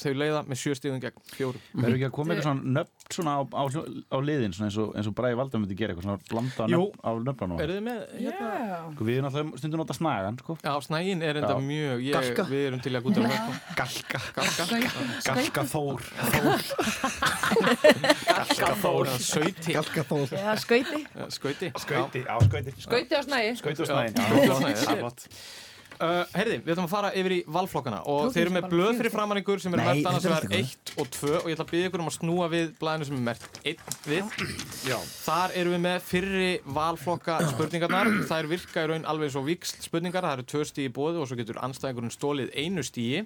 þau 0.00 0.12
leiða 0.18 0.40
með 0.48 0.56
sjö 0.60 0.72
stíðum 0.78 1.00
gegn 1.02 1.18
fjórum. 1.34 1.62
Verður 1.74 1.96
ekki 1.98 2.06
að 2.08 2.14
koma 2.16 2.28
eitthvað 2.34 2.48
svona 2.48 2.62
nöfn 2.78 2.94
svona 3.14 3.32
á, 3.36 3.40
á, 3.44 3.46
á 3.64 3.66
liðin 4.24 4.54
svona 4.56 4.68
eins 4.70 4.78
og, 4.80 4.88
eins 4.96 5.08
og 5.10 5.14
Bræði 5.18 5.36
Valdar 5.38 5.58
myndi 5.62 5.76
gera 5.78 5.90
eitthvað 5.94 6.06
svona 6.08 6.22
blanda 6.30 6.62
nöfn, 6.72 6.98
á 7.04 7.10
nöfnunum? 7.28 7.58
Eru 7.64 7.72
þið 7.76 7.84
með 7.88 7.98
hérna? 8.20 8.48
Já, 8.54 8.58
Sko, 8.94 9.02
Við 9.08 9.14
erum 9.18 9.28
alltaf 9.28 9.44
stundum 9.60 9.78
nota 9.82 9.94
snagan 9.98 10.34
sko. 10.40 10.52
Já, 10.64 10.72
snægin 10.86 11.20
er 11.24 11.34
enda 11.42 11.54
Já. 11.54 11.58
mjög 11.68 11.98
ég, 12.06 12.14
Galka. 12.16 12.42
Við 12.50 12.62
erum 12.70 12.80
til 12.84 12.94
að 12.94 13.02
gúta 13.04 13.18
um 13.20 13.24
sko. 13.34 13.52
Galka. 13.80 14.18
Galka. 14.38 14.64
Galka. 15.28 15.60
Þór. 15.74 16.00
Galka 18.30 18.68
Þór. 18.84 19.06
Sauti 19.20 19.70
Galka 19.78 20.02
Já, 20.34 20.50
skauti. 20.64 21.00
Skauti 21.34 21.68
Skauti, 21.84 22.20
á 22.24 22.26
skauti 22.40 22.70
Skauti 22.80 23.14
á 23.14 23.16
snæði 23.24 23.50
Það 25.98 26.10
er 26.10 26.14
Uh, 26.14 26.24
Herði, 26.34 26.56
við 26.64 26.72
ætlum 26.74 26.86
að 26.88 26.92
fara 26.92 27.10
yfir 27.14 27.32
í 27.34 27.38
valflokkana 27.54 28.00
og 28.10 28.32
þeir 28.34 28.42
eru 28.44 28.52
með 28.56 28.64
blöð 28.72 28.88
fyrir 28.98 29.08
stig? 29.08 29.14
framann 29.14 29.40
ykkur 29.40 29.60
sem 29.62 29.74
eru 29.76 29.84
Nei, 29.84 29.88
mert 29.88 30.08
annars 30.10 30.24
er 30.26 30.32
vegar 30.34 30.46
ekki 30.48 30.60
1 30.64 30.92
og 31.02 31.10
2 31.14 31.30
og 31.38 31.46
ég 31.48 31.54
ætla 31.54 31.64
að 31.66 31.70
byggja 31.70 31.90
ykkur 31.90 32.02
um 32.02 32.10
að 32.10 32.16
snúa 32.16 32.48
við 32.52 32.72
blæðinu 32.80 33.08
sem 33.08 33.16
er 33.18 33.24
mert 33.28 33.60
1 33.62 33.78
við 34.10 34.32
Já. 34.88 34.96
Þar 35.24 35.54
erum 35.60 35.76
við 35.76 35.82
með 35.86 35.98
fyrri 36.08 36.50
valflokka 36.78 37.36
spurningarnar 37.52 38.10
þær 38.30 38.50
virka 38.50 38.84
í 38.84 38.90
raun 38.90 39.06
alveg 39.14 39.34
svo 39.36 39.44
viksl 39.46 39.84
spurningar 39.86 40.26
það 40.26 40.36
eru 40.38 40.46
tvö 40.54 40.64
stíi 40.72 40.88
í 40.90 40.94
bóði 40.98 41.22
og 41.22 41.30
svo 41.30 41.38
getur 41.38 41.62
anstæðingurinn 41.62 42.14
stólið 42.14 42.50
einu 42.58 42.84
stíi 42.86 43.22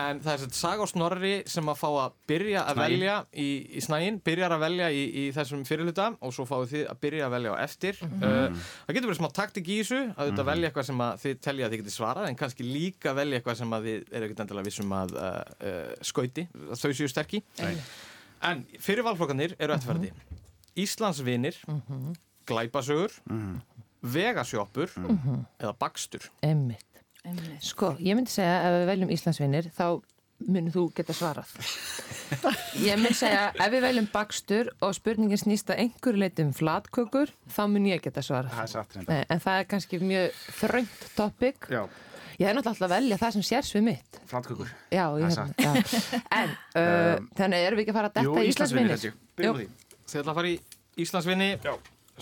en 0.00 0.20
það 0.24 0.32
er 0.32 0.40
sett 0.42 0.56
Saga 0.58 0.82
og 0.84 0.88
Snorri 0.90 1.32
sem 1.50 1.68
að 1.70 1.76
fá 1.78 1.86
að 2.04 2.14
byrja 2.30 2.62
að 2.64 2.78
Snæinn. 2.78 2.94
velja 2.94 3.16
í, 3.44 3.48
í 3.78 3.82
snægin, 3.84 4.16
byrjar 4.26 4.54
að 4.56 4.62
velja 4.64 4.88
í, 4.90 5.02
í 5.22 5.24
þessum 5.36 5.62
fyrirluta 5.68 6.06
og 6.18 6.34
svo 6.34 6.46
fáið 6.48 6.72
þið 6.72 6.84
að 6.90 7.00
byrja 7.04 7.26
að 7.28 7.34
velja 7.36 7.52
á 7.54 7.56
eftir. 7.64 8.00
Uh, 8.02 8.64
það 8.86 8.96
getur 8.98 9.10
verið 9.10 9.20
smá 9.20 9.28
taktik 9.38 9.70
í 9.70 9.78
þessu 9.82 10.00
að 10.14 10.30
þetta 10.32 10.46
velja 10.50 10.70
eitthvað 10.70 10.88
sem 10.90 11.04
að 11.06 11.22
þið 11.24 11.36
telja 11.46 11.66
að 11.68 11.74
þið 11.76 11.82
getið 11.84 11.96
svarað 11.98 12.28
en 12.30 12.38
kannski 12.42 12.66
líka 12.68 13.14
velja 13.20 13.38
eitthvað 13.40 13.60
sem 13.62 13.76
að 13.78 13.88
þið 13.90 14.10
eru 14.18 14.28
ekkert 14.28 14.42
endilega 14.46 14.68
vissum 14.70 14.96
að 14.98 15.14
uh, 15.14 15.28
uh, 15.70 15.92
skauti, 16.10 16.46
að 16.70 16.82
þau 16.82 16.92
séu 17.00 17.12
sterki 17.14 17.42
en 18.44 18.64
fyrir 18.82 19.06
valflokkanir 19.06 19.54
eru 19.58 19.76
eftirferði 19.78 20.10
Íslandsvinir 20.84 21.60
glæpasögur 22.50 23.14
vegasjópur 24.04 24.90
eða 25.62 25.70
bakstur. 25.80 26.26
Einmitt. 26.44 26.84
Sko, 27.64 27.94
ég 28.04 28.18
myndi 28.18 28.30
segja 28.34 28.58
ef 28.68 28.74
við 28.82 28.88
veljum 28.90 29.12
Íslandsvinnir 29.14 29.68
þá 29.72 29.86
munir 30.44 30.74
þú 30.74 30.82
geta 30.96 31.14
svarað. 31.16 31.52
Ég 32.84 32.98
myndi 33.00 33.14
segja 33.16 33.46
ef 33.54 33.70
við 33.72 33.84
veljum 33.86 34.08
bakstur 34.12 34.68
og 34.84 34.92
spurningin 34.96 35.40
snýst 35.40 35.70
að 35.72 35.84
einhverju 35.86 36.20
leiti 36.20 36.44
um 36.44 36.50
flatkökur 36.56 37.30
þá 37.54 37.60
mun 37.70 37.86
ég 37.88 38.02
geta 38.04 38.20
svarað. 38.24 38.52
Það 38.56 38.66
er 38.66 38.72
satt 38.74 38.96
reynda. 38.98 39.14
Nei, 39.14 39.22
en 39.32 39.40
það 39.44 39.60
er 39.62 39.68
kannski 39.70 40.00
mjög 40.02 40.42
þröngt 40.60 41.06
topic. 41.16 41.70
Já, 41.72 41.84
Ég 42.34 42.48
hef 42.48 42.56
náttúrulega 42.56 42.72
alltaf 42.74 42.88
að 42.88 42.92
velja 42.96 43.16
það 43.22 43.34
sem 43.36 43.42
sér 43.46 43.66
svið 43.68 43.82
mitt. 43.86 44.16
flatkökur. 44.26 44.70
Já, 44.90 45.04
ég 45.22 45.34
Það 45.36 45.52
já. 45.62 45.74
En, 46.34 46.54
uh, 46.80 47.12
þannig 47.38 47.66
erum 47.68 47.78
við 47.78 47.84
ekki 47.84 47.92
að 47.94 47.98
fara 48.00 48.08
að 48.10 48.16
detta 48.18 48.42
í 48.42 48.48
Íslandsvinnir. 48.50 48.90
held 48.96 49.06
ég. 49.06 49.20
Byrjum 49.38 49.54
á 49.54 49.54
Jú. 49.54 49.60
því. 49.60 49.98
Þið 50.10 50.20
ætla 50.20 50.32
að 50.32 50.38
fara 50.40 50.50
í 50.50 50.56
Íslandsvinni 51.04 51.48
Já. 51.62 51.74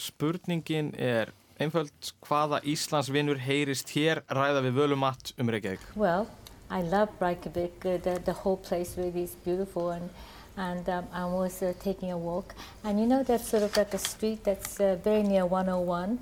Spurningin 0.04 0.90
er 1.00 1.32
einföld 1.60 2.12
hvaða 2.26 2.60
Íslandsvinnur 2.64 3.40
heyrist 3.42 3.90
hér 3.96 4.22
ræða 4.28 4.62
við 4.66 4.78
völumatt 4.80 5.32
um 5.38 5.50
Reykjavík 5.52 5.84
Well, 5.96 6.26
I 6.70 6.82
love 6.82 7.10
Reykjavik. 7.20 7.84
Uh, 7.84 7.98
the, 7.98 8.18
the 8.24 8.32
whole 8.32 8.56
place 8.56 8.96
really 8.96 9.24
is 9.24 9.36
beautiful, 9.44 9.90
and 9.90 10.08
and 10.56 10.88
um, 10.88 11.04
I 11.12 11.24
was 11.24 11.62
uh, 11.62 11.72
taking 11.82 12.12
a 12.12 12.16
walk, 12.18 12.54
and 12.84 13.00
you 13.00 13.06
know 13.06 13.22
that 13.24 13.40
sort 13.40 13.62
of 13.62 13.76
like 13.76 13.94
a 13.94 13.98
street 13.98 14.44
that's 14.44 14.80
uh, 14.80 14.96
very 15.04 15.22
near 15.22 15.44
101 15.46 16.18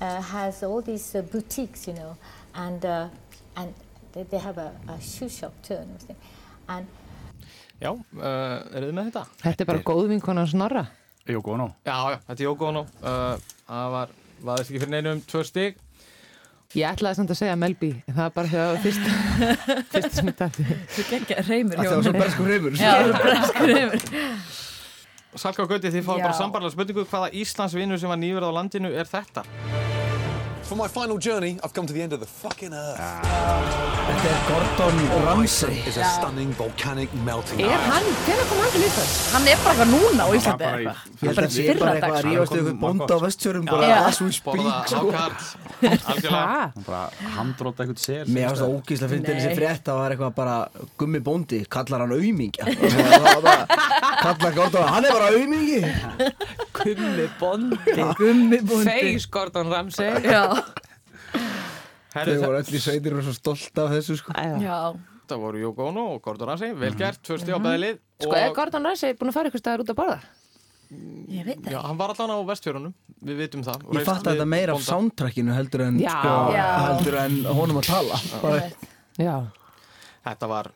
uh, 0.00 0.22
has 0.22 0.62
all 0.62 0.82
these 0.82 1.14
uh, 1.14 1.22
boutiques, 1.22 1.86
you 1.86 1.94
know, 1.94 2.16
and 2.54 2.84
uh, 2.84 3.08
and 3.56 3.74
they, 4.12 4.22
they 4.24 4.38
have 4.38 4.58
a, 4.58 4.72
a 4.88 5.00
shoe 5.00 5.28
shop 5.28 5.52
too, 5.62 5.74
and 5.74 5.90
everything. 5.94 6.16
And 6.68 6.86
Já, 7.76 7.90
uh, 7.92 8.62
eru 8.72 8.86
þið 8.88 8.94
með 8.96 9.08
þetta? 9.10 9.22
Þetta 9.42 9.62
er 9.62 9.68
bara 9.68 9.82
góð 9.84 10.06
vinkona 10.08 10.46
Snorra. 10.48 10.86
Jóko 11.28 11.52
Ono. 11.52 11.66
Já, 11.84 11.96
já, 12.14 12.18
þetta 12.28 12.40
er 12.40 12.46
Jóko 12.46 12.68
Ono 12.70 12.82
uh, 13.02 13.50
Það 13.66 13.90
var, 13.92 14.12
vaðist 14.44 14.70
ekki 14.72 14.82
fyrir 14.84 14.94
neinum 14.96 15.22
tvö 15.28 15.44
stig 15.46 15.82
Ég 16.74 16.84
ætlaði 16.90 17.20
samt 17.20 17.30
að 17.30 17.38
segja 17.38 17.56
Melby, 17.56 17.92
en 18.10 18.16
það 18.16 18.24
er 18.26 18.32
bara 18.34 18.50
þegar 18.50 18.80
fyrst, 18.82 19.06
fyrst 19.94 20.18
sem 20.18 20.30
ég 20.32 21.32
reymur 21.46 21.78
Það 21.78 21.92
var 21.94 22.06
svo 22.08 22.14
bersku 22.18 22.48
reymur. 22.50 22.76
Já, 22.80 22.92
breskur 23.14 23.70
reymur. 23.70 24.06
Salka 25.36 25.64
og 25.64 25.72
Gauti, 25.72 25.92
þið 25.94 26.06
fáum 26.08 26.22
bara 26.24 26.36
sambarlega 26.36 26.74
spurningu 26.74 27.06
hvaða 27.06 27.32
Íslandsvinnur 27.38 28.00
sem 28.02 28.10
var 28.12 28.20
nýverð 28.20 28.50
á 28.50 28.56
landinu 28.58 28.92
er 28.92 29.08
þetta? 29.08 29.46
For 30.66 30.74
my 30.74 30.88
final 30.88 31.16
journey, 31.16 31.60
I've 31.62 31.72
come 31.72 31.86
to 31.86 31.92
the 31.92 32.02
end 32.02 32.12
of 32.12 32.18
the 32.18 32.26
fucking 32.26 32.72
earth. 32.74 32.98
Þetta 32.98 34.30
er 34.30 34.38
Gordon 34.48 34.96
Ramsay. 35.24 35.76
Is 35.86 35.96
a 35.96 36.04
stunning 36.16 36.50
volcanic 36.58 37.12
melting 37.24 37.60
Er 37.62 37.78
hann, 37.86 38.02
hvernig 38.26 38.46
kom 38.50 38.58
hann 38.64 38.72
til 38.74 38.82
Íslands? 38.88 39.12
Hann 39.34 39.46
er 39.52 39.60
bara 39.62 39.74
eitthvað 39.76 39.92
núna 39.92 40.26
á 40.26 40.28
Íslandi 40.34 40.66
eða 40.66 40.80
eitthvað. 40.80 40.98
Ég 41.06 41.22
held 41.22 41.36
Bara 41.36 41.46
að 41.46 41.54
sé 41.54 41.66
fyrra 41.68 41.78
bara 41.84 41.92
eitthvað 41.94 42.18
að 42.18 42.26
rífast 42.26 42.56
ykkur 42.58 42.76
bónda 42.82 43.06
á 43.06 43.18
vestfjörum 43.26 43.64
bara. 43.70 43.92
As 44.10 44.18
we 44.24 44.30
speak 44.34 44.90
sko. 44.90 45.04
Algjörlega. 45.86 46.72
Bara 46.88 47.02
handróta 47.36 47.86
eitthvað 47.86 48.02
sel. 48.02 48.26
Mér 48.26 48.50
finnst 48.50 48.62
það 48.64 48.74
ógíslega 48.74 49.06
að 49.06 49.14
finna 49.14 49.28
þessi 49.36 49.54
frétt 49.60 49.86
það 49.86 50.00
var 50.02 50.16
eitthvað 50.16 50.34
bara 50.42 50.56
gummi 50.98 51.20
bóndi, 51.30 51.62
kallar 51.70 52.02
hann 52.06 52.16
aumingja 52.16 52.66
Það 54.16 54.24
var 54.24 54.36
kallar 54.38 54.54
Gordon 54.56 54.88
hann 54.88 55.04
er 55.04 55.12
bara 55.12 55.28
aumingi 55.34 55.80
Gummi 56.76 57.26
Bondi. 57.40 58.86
Face 58.88 59.28
Gordon 59.30 59.70
Ramsay. 59.72 60.10
Já, 60.24 60.44
Þau 62.16 62.32
voru 62.40 62.56
öll 62.62 62.72
í 62.72 62.80
sveitir 62.80 63.12
og 63.18 63.26
svo 63.26 63.34
stolt 63.36 63.76
af 63.82 63.90
þessu 63.92 64.16
sko 64.22 64.32
Já. 64.32 64.54
já. 64.62 64.78
þetta 65.20 65.36
voru 65.42 65.60
Jóko 65.60 65.90
Ono 65.90 66.04
og 66.14 66.22
Gordon 66.24 66.48
Ramsay 66.48 66.72
Vel 66.80 66.94
gert, 66.96 67.20
tvö 67.26 67.36
stig 67.42 67.52
á 67.52 67.60
bæðilið 67.60 67.98
Sko, 68.24 68.32
er 68.38 68.54
Gordon 68.56 68.88
Ramsay 68.88 69.12
búin 69.20 69.32
að 69.32 69.36
fara 69.36 69.50
ykkur 69.52 69.60
staðar 69.62 69.84
út 69.84 69.92
að 69.92 69.98
borða? 70.00 70.18
Ég 71.34 71.42
veit 71.48 71.60
það. 71.64 71.72
Já, 71.74 71.80
hann 71.82 71.98
var 71.98 72.12
allan 72.14 72.30
á 72.32 72.38
vestfjörunum 72.46 72.92
Við 73.26 73.40
vitum 73.42 73.64
það 73.66 73.84
Ég 73.98 74.06
fatt 74.06 74.24
þetta 74.30 74.46
meira 74.48 74.76
af 74.78 74.84
soundtrackinu 74.86 75.52
heldur 75.56 75.82
en, 75.90 76.00
Já. 76.00 76.12
sko, 76.14 76.34
Já. 76.54 76.66
heldur 76.86 77.18
en 77.26 77.38
honum 77.58 77.80
að 77.82 77.88
tala 77.90 78.20
Já. 79.20 79.36
Þetta 80.30 80.50
var 80.54 80.70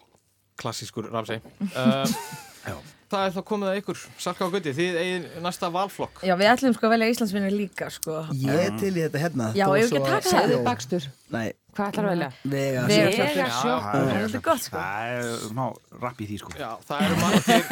klassískur 0.61 1.09
Ramsey 1.15 1.41
uh, 1.79 2.91
Það 3.11 3.25
er 3.27 3.33
þá 3.35 3.41
komið 3.51 3.67
að 3.73 3.79
ykkur 3.81 3.99
Salka 4.23 4.45
og 4.47 4.53
Gutti, 4.55 4.71
þið 4.77 4.99
eigin 5.01 5.25
næsta 5.43 5.67
valflokk 5.75 6.21
Já, 6.29 6.35
við 6.39 6.51
ætlum 6.53 6.75
sko 6.77 6.87
að 6.87 6.93
velja 6.95 7.09
Íslandsvinnur 7.15 7.55
líka, 7.57 7.89
sko. 7.91 8.21
Ég 8.39 8.61
er 8.69 8.77
til 8.79 8.93
í 8.95 9.01
þetta 9.03 9.19
hérna 9.25 9.49
Já, 9.59 9.65
við 9.73 9.89
svo 9.89 9.99
ekki 9.99 9.99
að 9.99 10.07
taka 10.11 10.21
að- 10.21 10.31
Segðu 10.31 10.55
Jó. 10.55 10.61
bakstur. 10.69 11.09
Nei, 11.35 11.49
Hvað 11.75 11.87
ætlar 11.91 12.05
að 12.05 12.11
velja? 12.15 12.31
vega 12.53 12.81
sjálf. 12.91 13.19
Vega 13.19 13.49
sjoppu. 13.57 13.99
Það 13.99 14.11
er 14.11 14.23
alltaf 14.27 14.43
gott, 14.47 14.63
sko. 14.67 14.77
Það 14.77 15.03
er 15.11 15.23
smá 15.51 15.65
rapp 16.05 16.19
í 16.21 16.27
því 16.31 16.37
sko. 16.43 16.51
Já, 16.59 16.71
það 16.87 16.99
eru 17.07 17.17
margir 17.21 17.63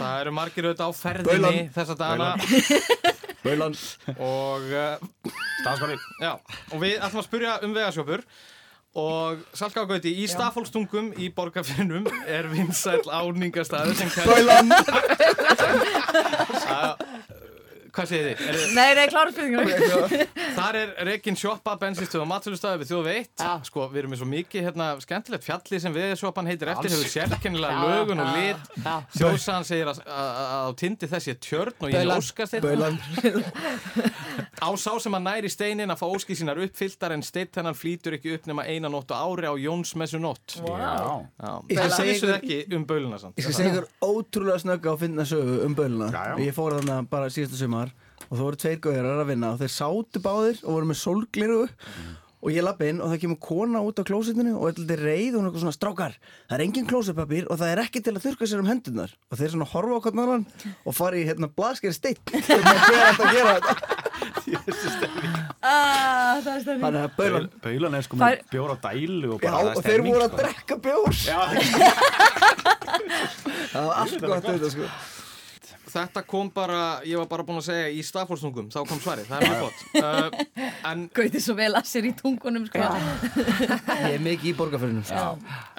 Það 0.00 0.14
eru 0.20 0.32
margir 0.36 0.68
auðvitað 0.68 0.88
á 0.88 0.92
ferðinni 1.00 1.62
þessa 1.74 1.96
dagana 2.00 2.28
Baulan 3.40 3.74
og 4.20 4.64
uh, 4.68 4.96
og 6.72 6.80
við 6.82 6.96
ætlum 7.00 7.20
að 7.22 7.26
spyrja 7.28 7.54
um 7.64 7.72
vegasjópur 7.76 8.20
og 8.98 9.38
Gauti, 9.86 10.10
í 10.18 10.26
Stafólstungum 10.26 11.12
í 11.14 11.30
borgarfinnum 11.34 12.06
er 12.26 12.48
vinsæll 12.50 13.06
áningastæður 13.06 13.94
sem 13.94 14.10
Baulan 14.26 14.74
Hvað 17.90 18.06
segir 18.10 18.26
þið? 18.30 18.42
Er, 18.50 18.58
Nei, 18.76 18.90
nei, 18.98 19.06
klára 19.10 19.32
spurningur. 19.34 20.24
þar 20.56 20.78
er 20.80 20.92
Rekin 21.10 21.36
sjoppa, 21.38 21.74
bensinstöð 21.80 22.22
og 22.24 22.28
matsölustæði 22.30 22.80
við 22.82 22.90
þjóðu 22.92 23.06
veitt 23.08 23.44
sko, 23.66 23.86
við 23.90 24.02
erum 24.02 24.12
með 24.14 24.20
svo 24.22 24.28
mikið 24.30 24.66
hérna, 24.68 24.88
skemmtilegt 25.02 25.46
fjalli 25.46 25.80
sem 25.82 25.94
vegasjópan 25.96 26.50
heitir 26.50 26.70
eftir 26.74 26.94
hefur 26.94 27.10
sérkennilega 27.14 27.88
lögun 27.90 28.22
og 28.22 28.30
lit 28.36 28.60
Þjóðsagan 29.18 29.66
segir 29.68 29.90
að, 29.90 30.02
að, 30.06 30.30
að 30.40 30.70
á 30.70 30.70
tindi 30.84 31.10
þessi 31.10 31.34
er 31.34 31.40
tjörn 31.42 31.74
og 31.80 31.90
ég 31.90 31.98
Baulan. 32.00 32.20
óskast 32.20 32.54
Á 34.60 34.68
sá 34.76 34.92
sem 35.00 35.14
að 35.16 35.24
næri 35.24 35.48
steinin 35.50 35.90
að 35.92 36.00
fá 36.02 36.06
óski 36.12 36.34
sínar 36.36 36.58
uppfylltar 36.60 37.14
en 37.14 37.22
steitt 37.24 37.56
hennan 37.56 37.76
flýtur 37.76 38.16
ekki 38.18 38.34
upp 38.36 38.46
nema 38.50 38.66
eina 38.68 38.90
nótt 38.92 39.08
á 39.14 39.16
ári 39.24 39.48
á 39.48 39.54
Jónsmessu 39.56 40.20
nótt. 40.20 40.58
Já. 40.60 41.24
Já. 41.40 41.52
Ég 41.70 41.78
skal 41.78 41.90
Það 41.90 42.10
vissuð 42.10 42.32
ykkur- 42.34 42.36
ekki 42.36 42.76
um 42.76 42.84
bauluna 42.90 43.18
samt. 43.22 43.38
Ég 43.40 43.46
skal 43.46 43.56
segja 43.56 43.72
ykkur 43.72 43.88
ótrúlega 44.04 44.58
snögga 44.60 44.92
og 44.92 45.00
finna 45.00 45.24
sögu 45.28 45.56
um 45.64 45.74
böluna. 45.78 46.10
Ég 46.44 46.52
fór 46.56 46.76
þarna 46.76 46.98
bara 47.08 47.30
síðasta 47.32 47.56
sumar 47.80 47.90
og 48.30 48.32
það 48.36 48.44
voru 48.46 48.60
tveir 48.60 48.80
gauðar 48.84 49.10
að 49.24 49.30
vinna 49.32 49.52
og 49.54 49.60
þeir 49.62 49.72
sátu 49.80 50.18
báðir 50.24 50.56
og 50.64 50.74
voru 50.76 50.86
með 50.90 50.98
sólgliru 51.00 51.60
og 52.40 52.48
ég 52.54 52.64
lappi 52.64 52.86
inn 52.88 53.02
og 53.04 53.10
það 53.12 53.18
kemur 53.20 53.36
kona 53.44 53.80
út 53.84 53.98
á 54.00 54.02
klósitinu 54.08 54.54
og 54.56 54.70
eitthvað 54.70 55.02
reið 55.04 55.34
og 55.34 55.40
hún 55.40 55.44
er 55.44 55.48
eitthvað 55.50 55.64
svona 55.66 55.76
strákar 55.76 56.14
það 56.48 56.54
er 56.56 56.62
engin 56.64 56.86
klósipapír 56.88 57.44
og 57.52 57.58
það 57.60 57.72
er 57.74 57.82
ekki 57.82 58.00
til 58.06 58.14
að 58.16 58.24
þurka 58.24 58.44
sér 58.48 58.62
um 58.62 58.70
hendunar 58.70 59.10
og 59.28 59.36
þeir 59.40 59.52
svona 59.52 59.68
horfa 59.74 59.98
á 60.00 60.04
hvernig 60.06 60.24
annan 60.24 60.44
og 60.88 60.96
fara 60.96 61.20
í 61.20 61.26
hérna 61.28 61.50
blaskeri 61.52 61.92
steitt 61.92 62.22
hvernig 62.32 62.80
hver 62.86 63.04
ætti 63.10 63.22
að 63.26 63.34
gera 63.36 63.52
þetta 63.60 63.74
Ah, 65.60 66.40
það 66.40 66.54
er. 66.56 66.62
Þannig 66.80 67.02
að 67.04 67.10
baulan 67.18 67.46
Baulan 67.62 67.94
er 67.98 68.02
sko 68.06 68.16
Það 68.16 68.24
með 68.24 68.32
er- 68.32 68.44
bjór 68.54 68.70
á 68.72 68.76
dælu 68.86 69.28
og 69.34 69.42
Já, 69.44 69.52
og 69.60 69.82
þeir 69.84 70.00
voru 70.06 70.22
að 70.24 70.36
drekka 70.40 70.74
bjór. 70.80 71.12
Það 73.70 73.84
var 73.84 73.94
allt 74.00 74.20
gott 74.24 74.46
þetta 74.48 74.70
sko 74.72 74.84
Þetta 75.90 76.22
kom 76.28 76.50
bara, 76.54 76.80
ég 77.08 77.18
var 77.20 77.28
bara 77.30 77.44
búinn 77.46 77.60
að 77.60 77.66
segja 77.70 77.88
í 77.90 78.02
stafólstungum, 78.06 78.68
þá 78.72 78.78
kom 78.88 79.00
svarið, 79.02 79.26
það 79.30 79.42
er 79.42 79.50
mjög 79.50 79.62
gott. 79.64 79.80
Uh, 79.98 80.68
en 80.90 81.04
Gauti 81.18 81.42
svo 81.42 81.56
vel 81.58 81.70
að 81.78 81.88
sér 81.90 82.08
í 82.10 82.12
tungunum, 82.18 82.66
sko. 82.70 82.84
Ég 84.00 84.14
er 84.16 84.22
mikið 84.24 84.50
í 84.52 84.54
borgarförunum 84.58 85.04
sko. 85.06 85.24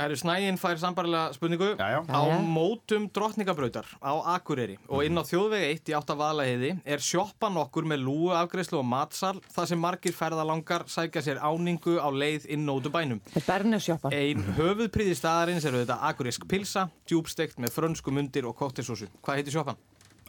eru 0.01 0.17
snægin 0.19 0.59
fær 0.61 0.79
sambarlega 0.81 1.31
spurningu 1.35 1.71
Já, 1.79 1.87
já. 1.95 1.99
á 2.11 2.21
mótum 2.43 3.07
drottningabrautar 3.13 3.87
á 4.03 4.11
Akureyri 4.35 4.77
og 4.91 5.05
inn 5.07 5.17
á 5.17 5.23
þjóðvegi 5.25 5.69
1 5.77 5.91
í 5.91 5.95
átt 5.97 6.11
af 6.13 6.19
Valaheiði 6.21 6.71
er 6.85 7.03
sjoppan 7.03 7.57
okkur 7.63 7.87
með 7.89 8.03
lúu 8.05 8.31
afgreðslu 8.35 8.79
og 8.81 8.87
matsal 8.91 9.33
þar 9.55 9.69
sem 9.71 9.81
margir 9.81 10.15
ferðalangar 10.17 10.85
sækja 10.91 11.23
sér 11.25 11.41
áningu 11.41 11.97
á 12.01 12.07
leið 12.11 12.47
inn 12.53 12.65
nótu 12.67 12.91
bænum. 12.93 13.21
Þetta 13.31 13.41
er 13.41 13.47
Bernes 13.61 13.85
sjoppa. 13.87 14.11
Ein 14.15 14.41
höfuðpríði 14.57 15.15
staðarins 15.19 15.65
eru 15.69 15.81
þetta 15.83 15.99
akureysk 16.09 16.45
pilsa, 16.49 16.87
djúbsteikt 17.09 17.59
með 17.61 17.75
frönsku 17.77 18.13
mundir 18.13 18.47
og 18.49 18.57
koktelsósu. 18.59 19.09
Hvað 19.21 19.41
heitir 19.41 19.57
sjoppan? 19.57 19.79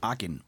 Agin. 0.02 0.40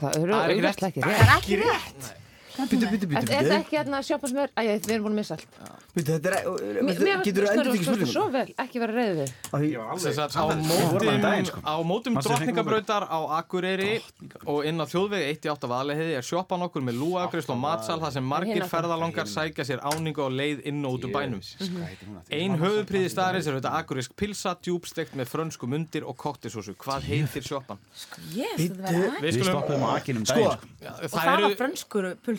Það 0.00 0.18
eru 0.20 0.32
Það 0.32 0.44
er 0.44 0.52
ekki 0.54 0.64
auðvitað 0.64 0.88
ekki 0.88 1.00
rétt. 1.04 1.18
rétt. 1.20 1.34
ekki 1.38 1.56
rétt. 1.62 2.12
Bíddu, 2.54 2.86
bíddu, 2.86 3.06
bíddu, 3.10 3.18
Er 3.18 3.24
er 3.24 3.46
þetta 3.48 3.56
ekki 3.58 3.76
hérna 3.80 3.98
sjoppa 4.06 4.28
sem 4.30 4.36
er, 4.38 4.50
æja, 4.54 4.74
við 4.84 4.92
erum 4.94 5.06
búin 5.08 5.14
að 5.14 5.18
missa 5.18 5.34
allt. 5.34 5.56
Bíddu, 5.94 6.12
Þetta 6.14 6.28
er, 6.30 6.34
getur 7.26 7.46
þú 7.46 7.50
endur 7.50 7.70
ekki 7.74 7.86
veist 7.88 8.12
svo 8.12 8.26
vel, 8.30 8.44
ekki 8.62 8.82
vera 8.82 8.94
reyðið 8.94 9.32
á 9.50 10.46
mótum, 10.54 11.10
að 11.18 11.48
sko. 11.48 11.62
á 11.66 11.74
mótum 11.82 12.18
drottningabrautar 12.20 13.06
á 13.10 13.18
Akureyri 13.40 13.96
og 14.46 14.68
inn 14.70 14.78
á 14.78 14.86
þjóðvegi 14.86 15.32
1-8 15.34 15.70
vaðleihiði 15.72 16.14
er 16.20 16.28
sjoppan 16.28 16.62
okkur 16.68 16.86
með 16.86 17.00
lúagreist 17.02 17.50
og 17.50 17.58
matsal 17.58 17.98
þar 18.04 18.14
sem 18.18 18.30
margir 18.34 18.60
Hina. 18.60 18.70
ferðalangar 18.70 19.30
sækja 19.30 19.66
sér 19.66 19.82
áningu 19.82 20.22
á 20.22 20.30
leið 20.30 20.62
inn 20.70 20.78
og 20.86 21.00
út 21.00 21.08
úr 21.08 21.14
bænum. 21.14 21.42
Ein 22.30 22.54
höfuðpríði 22.62 23.10
staðarins 23.10 23.50
er 23.50 23.58
þetta 23.58 23.74
akureysk 23.80 24.14
pilsa, 24.14 24.54
djúbstekt 24.62 25.18
með 25.18 25.26
frönsku 25.32 25.66
mundir 25.66 26.06
og 26.06 26.14
kottisósu. 26.22 26.76
Hvað 26.78 27.10
heitir 27.10 27.42
sjoppan? 27.42 27.82
Yes, 28.34 28.70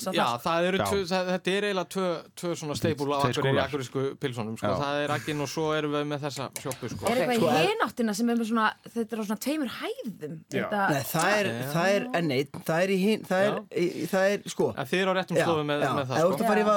Við 0.05 0.15
Við 0.15 0.21
Sko, 0.21 0.25
sko. 0.25 0.35
Já, 0.35 0.43
það 0.45 0.67
eru 0.69 0.77
tvö, 0.85 0.99
það, 1.11 1.29
þetta 1.33 1.51
er 1.55 1.67
eiginlega 1.69 1.91
tvö, 1.95 2.07
tvö 2.41 2.51
svona 2.61 2.77
steipul 2.79 3.07
á 3.11 3.17
akureyrsku 3.65 4.03
pilsunum, 4.21 4.57
sko. 4.59 4.73
Það 4.81 4.99
er 5.05 5.13
akinn 5.15 5.41
og 5.45 5.49
svo 5.51 5.65
erum 5.75 5.95
við 5.95 6.05
með 6.11 6.25
þessa 6.25 6.47
sjoppu, 6.61 6.91
sko. 6.93 7.09
Er 7.11 7.21
eitthvað 7.23 7.35
Sko, 7.35 7.51
í 7.55 7.65
hináttina 7.71 8.15
sem 8.19 8.29
er 8.29 8.39
með 8.39 8.49
svona, 8.51 8.67
þetta 8.95 9.15
er 9.15 9.21
á 9.21 9.25
svona 9.25 9.41
tveimur 9.45 9.73
hæðum. 9.79 10.35
Þetta, 10.55 10.83
Nei, 10.91 11.01
það 11.11 11.35
er, 11.39 11.51
það 11.75 11.89
er 11.95 12.07
N1, 12.21 12.61
það 12.69 12.85
er 12.85 12.93
í 12.95 12.99
hinn, 13.05 13.25
það 13.29 13.45
er, 13.45 13.59
í- 13.85 14.07
það 14.11 14.29
er, 14.35 14.45
sko. 14.55 14.69
En 14.75 14.89
þið 14.91 15.01
eru 15.05 15.11
á 15.11 15.15
réttum 15.19 15.39
slóðum 15.41 15.69
með, 15.71 15.85
með 15.85 16.05
það, 16.05 16.15
Ef 16.15 16.25
þú 16.25 16.31
ert 16.31 16.35
sko. 16.35 16.45
að 16.45 16.49
fara 16.51 16.61
í 16.61 16.67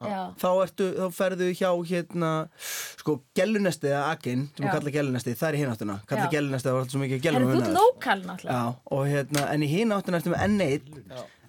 Já. 0.00 0.20
þá, 0.40 0.48
ertu, 0.64 0.86
þá 1.00 1.06
ferðu 1.20 1.50
hjá 1.60 1.70
hérna 1.90 2.30
sko 3.00 3.16
gellunesti 3.36 3.90
eða 3.90 4.02
akin 4.14 4.46
sem 4.56 4.66
við 4.66 4.72
kalla 4.76 4.94
gellunesti, 4.94 5.34
það 5.40 5.48
er 5.50 5.58
í 5.58 5.60
hináttuna 5.64 5.96
kalla 6.10 6.28
gellunesti, 6.32 6.68
það 6.68 6.76
var 6.76 6.84
alltaf 6.84 6.94
svo 6.96 7.02
mikið 7.04 7.22
ert 7.26 8.64
og 8.96 9.04
hérna, 9.10 9.44
en 9.54 9.62
í 9.66 9.70
hináttuna 9.70 10.20
ertu 10.20 10.32
með 10.34 10.44
N1 10.48 10.80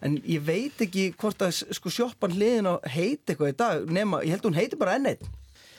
en 0.02 0.18
ég 0.26 0.42
veit 0.46 0.82
ekki 0.82 1.12
hvort 1.22 1.42
að 1.46 1.62
sko 1.78 1.90
sjoppan 1.94 2.34
hliðin 2.36 2.70
á 2.70 2.76
heit 2.90 3.22
eitthvað 3.30 3.54
í 3.54 3.58
dag 3.62 3.88
nema, 3.94 4.22
ég 4.26 4.36
held 4.36 4.48
hún 4.50 4.58
heiti 4.58 4.80
bara 4.80 4.98
N1 4.98 5.22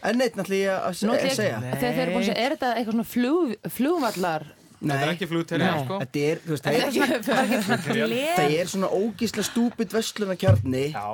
N1 0.03 0.35
náttúrulega 0.39 0.63
ég 0.63 0.73
að 0.73 1.05
að 1.13 1.27
ég- 1.29 1.37
segja 1.39 1.59
Þegar 1.63 1.81
þeir 1.83 2.03
eru 2.03 2.13
búin 2.17 2.23
að 2.23 2.29
segja, 2.31 2.43
er 2.47 2.55
þetta 2.57 2.71
eitthvað 2.77 2.97
svona 2.97 3.11
flug, 3.13 3.55
flugvallar? 3.77 4.47
Þetta 4.83 4.97
er 5.07 5.11
ekki 5.13 5.27
flugterja, 5.31 5.73
sko. 5.85 5.99
Þetta 6.03 6.23
er, 6.27 6.41
þú 6.43 6.51
veist, 6.57 6.65
Þetta 6.65 6.75
er 6.75 6.81
það 6.83 7.03
er, 7.03 7.21
Það 7.23 7.37
er 7.39 7.45
ekki 7.53 7.67
svona 7.67 7.95
gler. 7.95 8.33
það 8.39 8.55
er 8.59 8.71
svona 8.73 8.89
ógísla 8.99 9.45
stúpid 9.47 9.93
vestlunarkjarni 9.95 10.85
Já. 10.91 11.07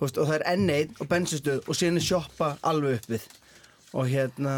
Þú 0.00 0.06
veist, 0.06 0.20
og 0.22 0.30
það 0.30 0.36
er 0.38 0.44
N1 0.56 0.94
og 1.04 1.10
bensinstöð 1.10 1.58
og 1.68 1.76
síðan 1.76 2.00
er 2.00 2.06
sjoppa 2.06 2.48
alveg 2.64 2.96
upp 2.96 3.10
við 3.12 3.26
og 3.92 4.08
hérna 4.08 4.54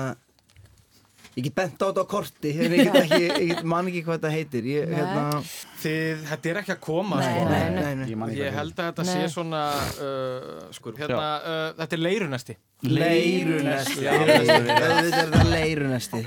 ég 1.36 1.46
get 1.46 1.54
bent 1.56 1.80
á 1.80 1.86
þetta 1.88 2.02
á 2.04 2.06
korti 2.12 2.50
ég 2.52 2.72
get 2.76 2.96
ekki, 3.02 3.20
ég 3.22 3.52
get, 3.54 3.62
man 3.72 3.86
ekki 3.88 4.02
hvað 4.04 4.18
þetta 4.18 4.32
heitir. 4.34 4.66
Ég, 4.68 4.90
hérna, 4.92 5.42
Þið, 5.82 6.24
þetta 6.28 6.50
er 6.52 6.60
ekki 6.62 6.74
að 6.76 6.80
koma, 6.84 7.20
Nei, 7.22 7.28
sko. 7.30 7.46
nei, 7.48 7.62
nei. 7.62 7.78
nei, 7.78 7.94
nei. 8.02 8.08
Ég 8.12 8.18
man 8.20 8.32
ekki 8.34 8.42
Ég 8.44 8.58
held 8.58 8.74
að 8.76 8.90
þetta 8.90 9.06
sé 9.08 9.22
svona, 9.32 9.62
uh, 10.08 10.66
skur, 10.76 10.98
hérna, 11.00 11.30
uh, 11.40 11.62
þetta 11.80 11.96
er 11.98 12.02
leirunesti. 12.04 12.58
leirunesti. 12.86 14.06
Auðvitað 14.12 15.40
er 15.40 15.50
leirunesti. 15.56 16.22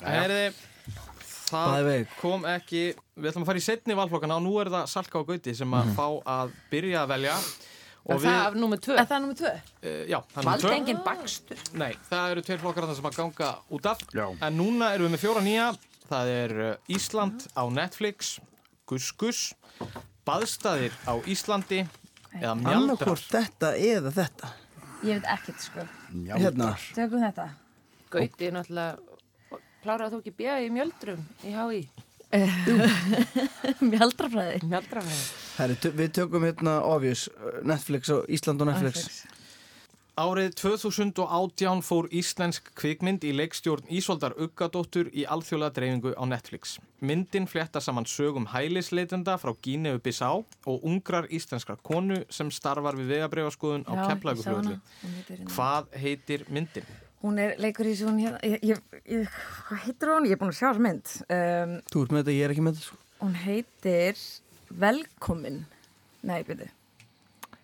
Herði, 0.00 0.42
Bæði 1.50 1.94
það 2.04 2.12
kom 2.20 2.44
ekki, 2.46 2.82
við 3.18 3.30
ætlum 3.32 3.42
að 3.42 3.48
fara 3.50 3.58
í 3.60 3.64
setni 3.64 3.96
valflokkana 3.98 4.36
og 4.38 4.44
nú 4.44 4.52
er 4.62 4.70
það 4.70 4.84
Salka 4.92 5.18
og 5.18 5.26
Gauti 5.32 5.54
sem 5.58 5.72
að 5.74 5.88
fá 5.96 6.04
að 6.30 6.52
byrja 6.70 7.00
að 7.02 7.10
velja. 7.16 7.34
Er 8.08 8.14
Og 8.16 8.22
það 8.24 8.54
númer 8.56 8.80
tvö? 8.80 8.94
Er 8.98 9.06
það 9.10 9.20
nummið 9.24 9.38
tvö? 9.42 9.50
uh, 9.84 10.02
já, 10.08 10.18
það 10.32 10.40
er 10.40 10.46
Valdi 10.48 10.64
tvö. 10.64 10.72
engin 10.78 11.00
bakstur? 11.04 11.58
Nei, 11.78 11.90
það 12.08 12.30
eru 12.34 12.42
tveir 12.46 12.60
flokkar 12.62 12.86
þarna 12.86 12.96
sem 12.98 13.08
að 13.10 13.16
ganga 13.20 13.50
út 13.76 13.86
af. 13.90 14.04
Já. 14.16 14.24
En 14.48 14.56
núna 14.58 14.88
erum 14.94 15.06
við 15.10 15.14
með 15.16 15.22
fjóra 15.26 15.42
nýja. 15.44 15.66
Það 16.10 16.30
er 16.36 16.54
uh, 16.64 16.70
Ísland 16.96 17.44
á 17.54 17.62
Netflix, 17.70 18.32
Gus 18.88 19.10
Gus, 19.20 19.42
Baðstæðir 20.26 20.96
á 21.06 21.14
Íslandi 21.30 21.82
eða 22.40 22.54
Mjaldrar. 22.56 22.80
annarkvort 22.80 23.28
þetta 23.30 23.74
eða 23.76 24.10
þetta 24.16 24.50
Ég 25.00 25.16
veit 25.20 25.28
ekkert 25.32 25.62
sko. 25.64 25.84
hérna, 26.28 26.72
Tökum 26.96 27.22
þetta. 27.24 27.46
Gauti 28.12 28.48
er 28.50 28.52
náttúrulega, 28.52 29.60
kláraði 29.84 30.12
þú 30.12 30.18
ekki 30.24 30.34
bjöða 30.40 30.64
í 30.66 30.72
mjöldrum 30.74 31.22
í 31.46 31.54
HÍ? 31.56 31.80
Mjaldrafræði. 33.90 34.60
Mjaldrafræði. 34.66 35.22
Herri, 35.60 35.76
tö- 35.82 35.92
við 35.96 36.14
tökum 36.16 36.44
hérna 36.48 36.78
obvious 36.88 37.26
uh, 37.28 37.60
Netflix 37.68 38.08
og 38.14 38.24
Ísland 38.32 38.62
og 38.64 38.70
Netflix 38.72 39.26
Árið 40.20 40.50
2018 40.58 41.80
fór 41.86 42.08
íslensk 42.12 42.66
kvikmynd 42.76 43.22
í 43.24 43.30
leikstjórn 43.32 43.86
Ísoldar 43.94 44.34
Uggadóttur 44.42 45.08
í 45.16 45.22
alþjóðlega 45.24 45.72
dreifingu 45.78 46.10
á 46.12 46.24
Netflix. 46.28 46.74
Myndin 47.00 47.46
flétta 47.48 47.80
saman 47.80 48.04
sögum 48.10 48.48
hælisleitenda 48.52 49.38
frá 49.40 49.54
Gíneu 49.64 49.96
Bissá 50.04 50.28
og 50.34 50.84
ungrar 50.84 51.28
íslenskrar 51.32 51.80
konu 51.86 52.18
sem 52.28 52.50
starfar 52.52 52.98
við 53.00 53.14
vegabrifaskoðun 53.14 53.86
á. 53.88 53.92
Hún 53.96 55.14
heitir 55.14 55.38
hérna- 55.38 55.54
Hvað 55.54 55.88
heitir 56.04 56.44
myndin? 56.52 56.90
Hún 57.22 57.38
er 57.40 57.56
leikur 57.60 57.88
í 57.88 57.96
hérna, 57.96 58.38
ég, 58.44 58.60
ég, 58.74 58.84
ég, 59.08 59.40
hvað 59.70 59.82
heitir 59.86 60.12
hún? 60.12 60.28
Ég 60.28 60.36
er 60.36 60.42
búin 60.42 60.52
að 60.52 60.60
sjá 60.60 60.68
þessa 60.68 60.84
mynd. 60.84 61.16
Um, 61.30 61.74
Þú 61.92 62.04
ert 62.04 62.12
með 62.12 62.22
þetta, 62.24 62.36
ég 62.36 62.44
er 62.44 62.54
ekki 62.58 62.66
með 62.68 62.76
þetta 62.76 62.86
sko. 62.90 63.00
hún 63.24 63.34
heitir 63.46 64.22
Velkomin. 64.70 65.64
Nei, 66.26 66.42
byrju. 66.46 66.68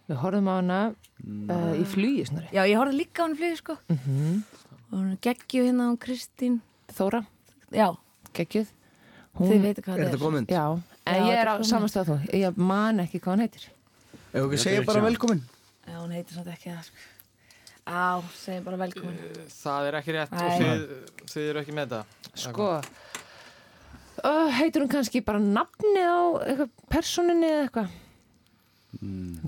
Við 0.06 0.20
horfum 0.22 0.48
á 0.50 0.54
hana 0.58 0.78
uh, 0.94 1.72
í 1.78 1.84
flugi 1.90 2.24
snarri. 2.28 2.48
Já, 2.54 2.62
ég 2.68 2.78
horfði 2.78 3.00
líka 3.00 3.22
á 3.22 3.24
hann 3.26 3.36
flýði, 3.38 3.58
sko. 3.60 3.76
Og 4.86 4.94
hún 4.94 5.08
er 5.12 5.18
geggju 5.26 5.64
hérna 5.66 5.88
á 5.90 5.92
Kristín. 6.02 6.60
Þóra, 6.94 7.24
Já, 7.74 7.88
geggjuð. 8.36 8.68
þið 9.36 9.64
veitu 9.64 9.82
hvað 9.82 9.96
Er 9.96 9.98
það 9.98 10.06
þetta 10.12 10.20
góð 10.22 10.34
mynd? 10.36 10.52
Já, 10.54 10.64
en 11.10 11.18
Já, 11.18 11.26
ég 11.26 11.40
er 11.42 11.50
á 11.50 11.54
góð 11.58 11.66
samanstæða 11.72 12.06
þú. 12.12 12.18
Ég 12.38 12.60
man 12.70 13.02
ekki 13.02 13.18
hvað 13.20 13.34
hann 13.34 13.44
heitir. 13.46 13.66
Ef 13.66 14.38
ekki 14.38 14.46
Þetta 14.54 14.62
segja 14.62 14.84
bara 14.86 15.02
ekki 15.02 15.08
velkomin 15.10 15.42
Já, 15.86 15.96
hún 15.98 16.14
heitir 16.14 16.36
svona 16.38 16.54
ekki 16.54 16.70
það, 16.70 16.86
sko. 16.86 17.12
Á, 17.86 18.18
segjum 18.34 18.64
bara 18.66 18.78
velkomin. 18.80 19.18
Það 19.52 19.88
er 19.90 19.98
ekki 20.00 20.14
rétt 20.16 20.32
og 20.34 20.40
Nei. 20.42 20.56
þið, 20.62 20.80
þið 21.34 21.50
eru 21.50 21.60
ekki 21.62 21.74
með 21.76 21.92
þetta. 21.92 22.30
Sko, 22.46 22.70
uh, 24.24 24.48
heitir 24.58 24.82
hún 24.84 24.90
kannski 24.92 25.20
bara 25.26 25.40
nafni 25.42 26.02
á 26.02 26.16
personinni 26.92 27.48
eða 27.50 27.66
eitthvað? 27.66 27.94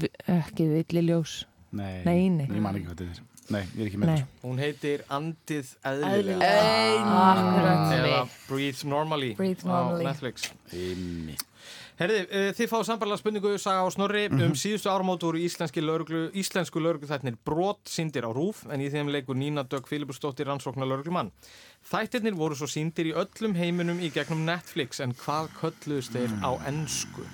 Vi, 0.02 0.11
ekki 0.35 0.66
villi 0.68 1.02
ljós. 1.09 1.38
Nei, 1.72 2.02
Nei, 2.04 2.28
nei. 2.33 2.46
Ég 2.48 2.62
man 2.64 2.76
ekki 2.76 2.88
hvað 2.88 3.02
þetta 3.02 3.12
er 3.16 3.24
Nei, 3.48 3.62
ég 3.76 3.81
er 3.81 3.87
ekki 3.88 3.98
með 4.00 4.11
þetta 4.12 4.44
Hún 4.44 4.59
heitir 4.61 5.02
Andið 5.16 5.70
eðlilega. 5.88 6.48
Akkurat. 7.22 7.92
Eða 7.96 8.18
Breathe 8.48 8.88
Normally 8.88 9.31
Breathe 9.38 9.64
á 9.64 9.72
Normally. 9.72 10.04
Netflix. 10.09 10.50
Einmi 10.72 11.37
Herði, 11.98 12.18
uh, 12.30 12.48
þið 12.54 12.68
fáið 12.70 12.84
sambarlega 12.87 13.18
spurningu 13.18 13.52
Saga 13.58 13.82
og 13.82 13.90
Snorri 13.90 14.28
um 14.30 14.52
síðustu 14.54 14.90
áramót 14.92 15.24
voru 15.26 15.40
íslenski 15.42 15.82
lögreglu, 15.82 16.28
íslensku 16.38 16.78
lögregluþættinir 16.78 17.38
brot 17.42 17.90
síndir 17.90 18.22
á 18.22 18.30
rúf 18.30 18.61
en 18.70 18.84
í 18.84 18.87
þeim 18.92 19.11
leikur 19.11 19.34
Nína 19.34 19.64
Dögg 19.66 19.90
Filibursdóttir 19.90 20.46
rannsóknar 20.46 20.87
lögreglumann. 20.87 21.32
Þættirnir 21.90 22.38
voru 22.38 22.54
svo 22.54 22.68
síndir 22.70 23.11
í 23.11 23.16
öllum 23.18 23.56
heiminum 23.58 23.98
í 23.98 24.12
gegnum 24.14 24.44
Netflix 24.46 25.02
en 25.02 25.16
hvað 25.18 25.50
kölluðust 25.58 26.14
þeir 26.14 26.38
á 26.38 26.54
ennsku? 26.70 27.26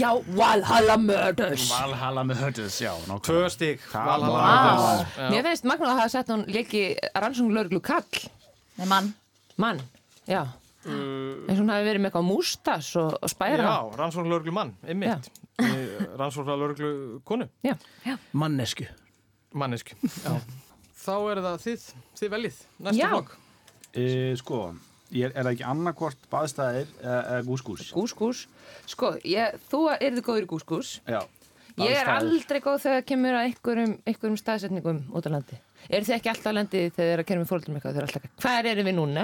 Já, 0.00 0.14
Valhalla 0.32 0.96
Murders. 0.96 1.68
Valhalla 1.68 2.24
hördus, 2.24 2.78
já. 2.80 2.94
Tvö 3.20 3.50
stig, 3.52 3.84
Það 3.92 4.06
Valhalla 4.06 4.46
Murders. 4.46 5.12
Já. 5.18 5.28
Mér 5.34 5.44
finnst 5.50 5.68
Magna 5.68 5.90
að 5.92 6.00
hafa 6.00 6.14
sett 6.14 6.32
hún 6.32 6.46
leiki 6.48 6.82
rannsókn 7.12 7.52
lauruglu 7.52 7.82
kall. 7.84 8.24
Nei, 8.78 8.86
mann. 8.88 9.12
Mann, 9.60 9.82
já. 10.24 10.46
Eins 10.86 11.58
og 11.58 11.62
hún 11.64 11.72
hafi 11.72 11.86
verið 11.88 12.02
með 12.04 12.10
eitthvað 12.10 12.26
mústas 12.28 12.88
og, 13.00 13.16
og 13.22 13.32
spæra. 13.32 13.66
Já, 13.66 13.96
rannsóknar 13.98 14.30
lögreglu 14.36 14.54
mann, 14.54 14.74
einmitt. 14.86 15.30
rannsóknar 16.20 16.58
lögreglu 16.60 17.20
konu, 17.28 17.48
Já. 17.66 17.74
Mannesku 18.32 18.86
mannesku. 19.58 19.96
Já. 20.24 20.36
Þá 20.98 21.14
er 21.32 21.40
það 21.46 21.62
þið, 21.64 21.84
þið 22.20 22.30
veljið, 22.34 22.56
næsta 22.84 23.00
Já. 23.00 23.08
flokk. 23.14 23.30
e, 23.96 24.04
Sko, 24.36 24.58
er, 25.10 25.32
er 25.32 25.42
það 25.46 25.52
ekki 25.54 25.66
annarkvort 25.70 26.26
baðstæðir 26.30 26.90
eða 27.00 27.18
eða 27.32 27.46
gúskús? 27.48 27.88
Gúskús. 27.96 28.42
Sko, 28.86 29.14
ég, 29.24 29.56
þú 29.70 29.80
erðu 29.96 30.24
góður 30.26 30.46
í 30.46 30.50
gúskús. 30.54 30.98
Já 31.08 31.22
Ég 31.78 31.94
er 31.94 32.08
baðstaðir. 32.08 32.32
aldrei 32.34 32.60
góð 32.64 32.78
þegar 32.82 33.04
kemur 33.06 33.36
að 33.38 33.44
einhverjum, 33.48 33.92
einhverjum 34.10 34.38
staðsetningum 34.40 34.96
út 35.14 35.26
á 35.26 35.30
landi. 35.30 35.58
Er 35.88 36.04
þið 36.04 36.14
ekki 36.18 36.28
alltaf 36.32 36.50
á 36.52 36.56
landi 36.58 36.80
þegar 36.90 36.96
þið 36.98 37.12
er 37.14 37.20
að 37.22 37.26
kemur 37.28 37.42
með 37.44 37.50
fóröldum 37.52 37.76
eitthvað? 37.78 37.92
Þið 37.94 38.00
er 38.02 38.06
alltaf 38.08 38.24
ekki, 38.24 38.30
hvað 38.42 38.66
erum 38.72 38.88
við 38.88 38.96
núna? 38.98 39.22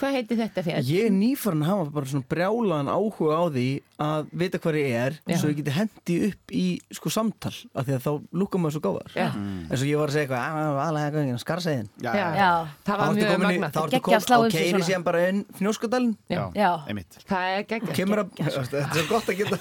Hvað 0.00 0.14
heitir 0.16 0.38
þetta 0.40 0.64
fjall? 0.66 0.82
Ég 0.90 1.04
er 1.06 1.12
nýfarn 1.14 1.62
að 1.62 1.68
hafa 1.70 1.84
bara 1.94 2.10
svona 2.10 2.28
brjálaðan 2.34 2.90
áhuga 2.94 3.36
á 3.38 3.44
því 3.54 3.66
að 4.04 4.32
vita 4.34 4.58
hvað 4.58 4.78
ég 4.80 4.94
er 4.98 5.14
Já. 5.30 5.36
svo 5.38 5.50
ég 5.52 5.58
geti 5.60 5.70
hendi 5.76 6.14
upp 6.28 6.50
í 6.50 6.64
sko 6.98 7.12
samtal 7.14 7.52
af 7.78 7.84
því 7.86 7.94
að 7.94 8.00
þá 8.02 8.10
lúka 8.34 8.58
maður 8.58 8.74
svo 8.74 8.82
gáðar 8.88 9.14
Já. 9.14 9.28
en 9.38 9.76
svo 9.78 9.86
ég 9.86 10.00
var 10.00 10.10
að 10.10 10.16
segja 10.16 10.24
eitthvað 10.24 10.42
"Ah, 10.42 10.80
aðlega 10.88 11.20
eitthvað 11.22 11.44
skarsæðin 11.44 11.88
Já, 12.02 12.10
Já. 12.10 12.26
Já, 12.34 12.50
Það 12.88 12.98
var 12.98 13.14
mjög 13.14 13.38
magnað. 13.44 13.70
þá 13.70 13.80
ertu 13.84 14.00
komin 14.02 14.18
og 14.34 14.50
sig 14.50 14.64
keiri 14.64 14.82
síðan 14.88 15.04
bara 15.06 15.22
inn 15.28 15.44
fnjóskadalinn 15.60 16.16
Já. 16.26 16.42
já. 16.58 16.70
einmitt 16.90 17.18
Það 17.30 17.46
er 17.54 17.62
geggjast. 17.70 17.94
kemur 17.94 18.18
að, 18.24 18.34
þetta 18.34 18.82
er 18.82 18.90
svo 18.98 19.06
gott 19.14 19.30
að 19.30 19.38
geta 19.38 19.56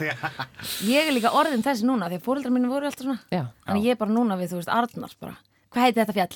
Ég 0.82 1.08
er 1.08 1.14
líka 1.14 1.30
orðin 1.30 1.62
þessi 1.62 1.86
núna 1.86 2.10
því 2.10 2.18
að 2.18 2.26
fóreldrar 2.26 2.54
mínu 2.58 2.70
voru 2.74 2.90
alltaf 2.90 3.06
svona. 3.06 3.20
Já. 3.30 3.46
Þannig 3.68 3.84
ég 3.86 3.92
er 3.94 4.00
bara 4.02 4.12
núna 4.12 4.38
við, 4.40 4.50
þú 4.54 4.60
veist, 4.64 4.72
Arnar 4.74 5.14
bara. 5.22 5.36
Hvað 5.74 5.88
heitir 5.88 6.06
þetta 6.06 6.14
fjall? 6.14 6.36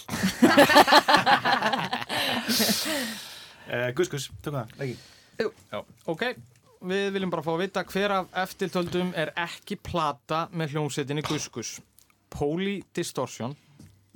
e, 3.69 3.91
Gúskús, 3.97 4.31
tökum 4.41 4.63
það, 4.63 4.67
ekki 4.81 4.97
Ok, 6.09 6.23
við 6.89 7.11
viljum 7.13 7.29
bara 7.29 7.43
fá 7.45 7.51
að 7.53 7.61
vita 7.61 7.83
hver 7.85 8.13
af 8.15 8.31
eftirtöldum 8.45 9.11
er 9.13 9.29
ekki 9.37 9.77
plata 9.77 10.47
með 10.49 10.73
hljómsveitinni 10.73 11.21
Guskus. 11.27 11.75
Poly 12.33 12.79
Distortion, 12.97 13.53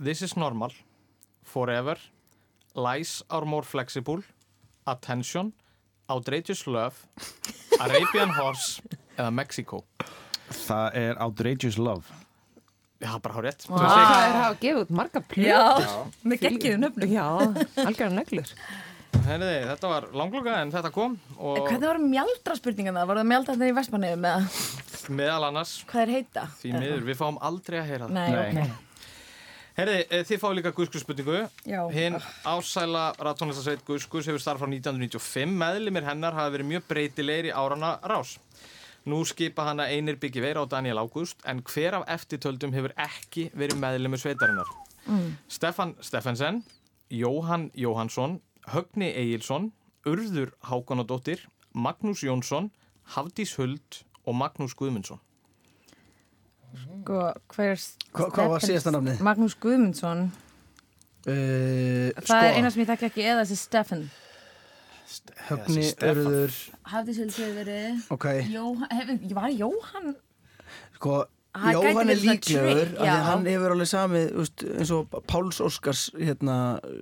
This 0.01 0.23
is 0.25 0.33
Normal, 0.35 0.73
Forever, 1.45 1.97
Lies 2.73 3.21
are 3.29 3.45
more 3.45 3.61
flexible, 3.67 4.23
Attention, 4.89 5.53
Outrageous 6.09 6.65
Love, 6.65 6.95
Arabian 7.77 8.33
Horse 8.39 8.81
eða 9.19 9.29
Mexico. 9.29 9.83
Það 10.65 10.97
er 11.05 11.21
Outrageous 11.21 11.77
Love 11.77 12.09
Já, 13.01 13.11
bara 13.17 13.33
hár 13.33 13.47
rétt. 13.49 13.65
Það 13.65 14.21
er 14.21 14.37
að 14.43 14.55
gefa 14.61 14.81
út 14.83 14.93
marga 14.93 15.21
plötur. 15.25 15.49
Já, 15.49 15.93
með 16.21 16.43
geggjuðu 16.45 16.81
nöfnum. 16.83 17.13
Já, 17.15 17.25
algjörða 17.81 18.13
neglur. 18.19 18.51
Herriði, 19.25 19.57
þetta 19.67 19.89
var 19.91 20.05
langloka 20.17 20.53
en 20.61 20.71
þetta 20.73 20.91
kom 20.95 21.17
og 21.37 21.57
Hvað 21.67 21.83
voru 21.83 22.03
mjaldra 22.05 22.55
spurningan 22.57 22.95
það? 22.97 23.09
Voru 23.09 23.21
það 23.21 23.27
mjaldrarnir 23.31 23.71
í 23.71 23.75
Vestmanniðum 23.77 24.27
eða 24.29 25.17
meðal 25.17 25.47
annars 25.49 25.73
hvað 25.89 26.03
er 26.05 26.13
heita? 26.15 26.45
því 26.61 26.71
miður, 26.77 27.03
við 27.09 27.19
fáum 27.19 27.41
aldrei 27.43 27.77
að 27.81 27.89
heyra 27.91 28.07
það. 28.07 28.15
Nei, 28.15 28.61
ok. 28.61 28.87
Herriði, 29.81 30.05
eh, 30.11 30.23
þið 30.27 30.41
fáið 30.41 30.55
líka 30.57 30.73
Guskus 30.77 31.03
spurningu. 31.05 31.41
Já. 31.65 31.79
Hinn 31.95 32.17
ásæla 32.43 33.03
rattónlistasveit 33.17 33.85
Guskus 33.87 34.27
hefur 34.29 34.43
starf 34.43 34.61
frá 34.61 34.67
1995. 34.69 35.53
Meðlimir 35.61 36.07
hennar 36.07 36.35
hafa 36.37 36.53
verið 36.57 36.71
mjög 36.73 36.87
breytilegir 36.89 37.51
í 37.51 37.53
árana 37.55 37.95
rás. 38.03 38.37
Nú 39.05 39.23
skipa 39.25 39.63
hana 39.65 39.87
Einir 39.89 40.15
Byggi 40.21 40.41
Veira 40.43 40.61
og 40.61 40.69
Daniel 40.69 40.99
Ágúst 41.01 41.41
en 41.49 41.63
hver 41.65 41.95
af 42.01 42.03
eftirtöldum 42.19 42.73
hefur 42.75 42.93
ekki 43.01 43.47
verið 43.57 43.79
meðlimur 43.81 44.21
sveitarinnar? 44.21 44.69
Mm. 45.07 45.31
Stefan 45.49 45.95
Steffensen, 46.01 46.61
Jóhann 47.09 47.71
Jóhannsson, 47.73 48.39
Högni 48.69 49.09
Egilson, 49.17 49.71
Urður 50.05 50.51
Hákonadóttir, 50.69 51.47
Magnús 51.73 52.21
Jónsson, 52.23 52.69
Hafdís 53.15 53.55
Huld 53.57 54.03
og 54.25 54.35
Magnús 54.37 54.75
Guðmundsson. 54.77 55.19
Sko, 56.77 57.33
hver 57.55 57.75
Hva- 58.13 58.29
hvað 58.31 58.49
var 58.53 58.59
síðasta 58.63 58.91
nafnið? 58.93 59.19
Magnús 59.25 59.55
Guðmundsson. 59.59 60.29
Uh, 61.27 62.09
Það 62.21 62.43
er 62.47 62.55
eina 62.57 62.69
sem 62.71 62.81
ég 62.85 62.87
þekki 62.89 63.07
ekki 63.09 63.25
eða 63.29 63.41
þessi 63.43 63.57
Stefan. 63.59 64.05
Högni. 65.49 65.85
Örður 66.07 66.55
Hafði 66.91 67.15
sér 67.17 67.29
til 67.35 67.51
verið. 67.57 68.01
Ok, 68.15 68.25
Jóhann, 68.53 68.91
hef, 68.91 69.13
var 69.37 69.49
Jóhann? 69.53 70.11
sko 70.95 71.15
gæti 71.51 71.73
Jóhann 71.75 72.09
er 72.13 72.19
líklegur 72.21 72.91
að 73.03 73.23
hann 73.27 73.45
hefur 73.49 73.73
alveg 73.75 73.89
samið 73.91 74.29
úst, 74.39 74.63
eins 74.71 74.91
og 74.95 75.09
Páls 75.27 75.57
Óskars 75.65 76.03
hérna, 76.15 76.55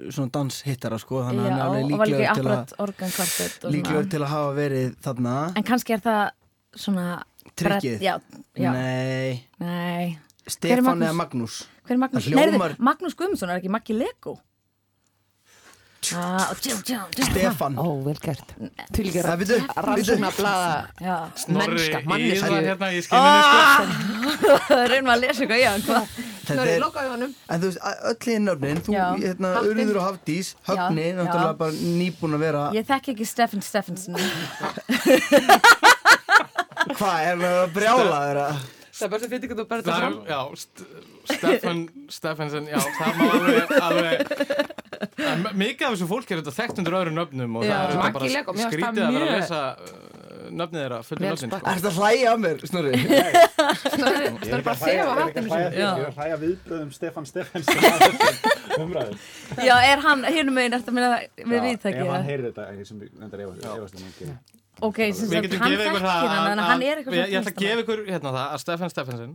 svona 0.09 0.31
danshittara 0.33 0.97
sko, 1.01 1.21
þannig 1.27 1.45
að 1.45 1.59
hann 1.59 1.77
er 1.77 1.89
líklegur 1.91 2.33
til 2.39 3.73
líklegur 3.75 4.09
til 4.09 4.23
að 4.23 4.31
hafa 4.33 4.55
verið 4.57 4.95
þarna 5.05 5.35
En 5.55 5.67
kannski 5.67 5.93
er 5.93 6.01
það 6.07 6.23
svona... 6.75 7.05
Brett- 7.59 7.83
Já, 8.01 8.15
já. 8.55 8.71
Nei, 8.71 9.45
Nei. 9.59 10.17
Stefán 10.49 11.01
eða 11.03 11.13
Magnús 11.17 11.63
Hver 11.85 11.95
er 11.97 12.01
Magnús? 12.01 12.27
Nei, 12.29 12.45
hljómar- 12.45 12.73
heyrðu, 12.73 12.83
Magnús 12.89 13.15
Guðmundsson 13.19 13.49
er 13.53 13.59
ekki 13.59 13.71
Maggi 13.73 13.95
Lego. 13.97 14.35
Ah. 16.15 16.53
Stefán 16.55 17.75
Ó, 17.77 17.99
vel 18.05 18.15
gert. 18.23 18.53
Til 18.95 19.03
ekki 19.09 19.19
Það, 19.25 19.41
bíddu, 19.41 19.57
rannsókna 19.83 20.29
blaða 20.37 20.69
Já. 21.03 21.15
mennska, 21.51 21.99
hérna 22.55 22.87
sko. 23.03 23.19
Reynum 24.91 25.11
að 25.11 25.19
lesa 25.25 25.43
eitthvað 25.43 26.07
Snorri, 26.49 26.77
lokaðu 26.81 27.11
honum. 27.13 27.33
En 27.51 27.61
þú 27.61 27.67
veist, 27.69 27.81
öll 28.09 28.31
í 28.33 28.37
nöfnin, 28.45 28.79
hérna. 28.87 29.51
Urður 29.67 29.99
og 29.99 30.05
Hafdís, 30.07 30.53
Högni, 30.65 31.03
Já, 31.11 31.17
náttúrulega 31.19 31.53
bara 31.59 31.77
nýbúin 31.99 32.37
að 32.39 32.45
vera, 32.47 32.63
Ég 32.79 32.87
þekki 32.89 33.13
ekki 33.13 33.27
Stefan 33.29 33.61
Stefensen. 33.67 34.17
hvað, 36.95 37.15
er 37.19 37.29
hann 37.29 37.45
að 37.51 37.73
brjála 37.75 38.19
þeirra? 38.25 38.47
Það 38.99 39.05
er 39.05 39.11
bara 39.13 39.21
sem 39.23 39.31
fyrir 39.31 39.45
ekki 39.45 39.55
þú 39.59 39.67
bara 39.69 39.83
þetta 39.83 39.93
Það 39.93 40.01
fram. 40.01 40.17
já, 40.25 40.39
Stefan 40.63 41.18
Steffensen, 41.29 42.67
já, 42.71 42.79
það 42.97 43.19
má 43.19 43.25
alveg, 43.35 43.73
alveg 43.79 44.15
mikið 45.55 45.85
af 45.87 45.93
þessu 45.95 46.07
fólki 46.09 46.33
er 46.35 46.41
þetta 46.41 46.53
þekkt 46.57 46.79
undir 46.81 46.95
öðru 46.99 47.13
nöfnum 47.15 47.57
og 47.59 47.65
Já. 47.65 47.73
það 47.75 47.89
er 47.89 48.13
bara 48.15 48.29
mér 48.29 48.47
finnst 48.49 48.65
skrítið 48.67 49.03
að 49.05 49.15
vera 49.15 49.27
að 49.29 49.33
lesa 49.37 49.59
uh, 49.79 49.91
nöfnið 50.59 50.79
þeirra, 50.81 50.99
fullu 51.07 51.23
Vel 51.23 51.29
nöfnin 51.31 51.53
sko. 51.53 51.59
Er 51.69 51.79
þetta 51.79 51.93
hlæja 51.95 52.33
að 52.33 52.39
mér, 52.43 52.63
Snorri? 52.69 52.91
Snorri, 52.99 54.31
Snorri 54.43 54.63
bara 54.67 54.77
þefa 54.81 55.15
hattinu 55.19 55.47
Ég 55.47 55.53
sinni. 55.53 55.79
er 55.79 56.07
að 56.09 56.19
hlæja 56.19 56.37
viðbröðum 56.43 56.91
Stefan 56.97 57.29
Stefans 57.29 57.71
umræðum 58.79 59.17
Já, 59.69 59.75
er 59.93 60.05
hann, 60.07 60.25
hérna 60.27 60.55
meginn, 60.55 60.77
ertu 60.79 60.95
að 60.95 61.17
við 61.45 61.59
viðtækið? 61.69 62.05
Ef 62.05 62.13
hann 62.15 62.29
heyrir 62.31 62.47
þetta, 62.49 62.69
ég 62.79 62.89
sem 62.89 63.03
endar 63.21 63.45
efast 63.45 63.99
um 63.99 64.07
að 64.09 64.23
gera 64.23 64.39
Ok, 64.79 64.99
sem 65.11 65.27
Við 65.27 65.33
sagt, 65.35 65.55
hann 65.59 65.73
þekkir 65.75 66.05
hann, 66.07 66.27
þannig 66.31 66.63
að 66.63 66.69
hann 66.69 66.83
er 66.87 66.99
eitthvað 67.01 67.15
ég, 67.17 67.31
ég 67.33 67.41
ætla 67.41 67.51
að 67.51 67.63
gefa 67.65 67.81
ykkur 67.83 68.03
hérna 68.07 68.31
það 68.31 68.45
að 68.45 68.61
Stefan 68.63 68.93
Steffensen 68.93 69.33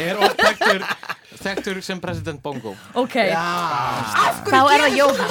er 0.00 0.20
oft 0.20 0.40
þekktur, 0.40 0.84
þekktur 1.40 1.80
sem 1.84 2.00
president 2.02 2.42
Bongo. 2.44 2.74
Ok, 3.00 3.16
þá 4.50 4.60
er 4.60 4.84
það 4.84 4.96
Jóhann. 4.98 5.30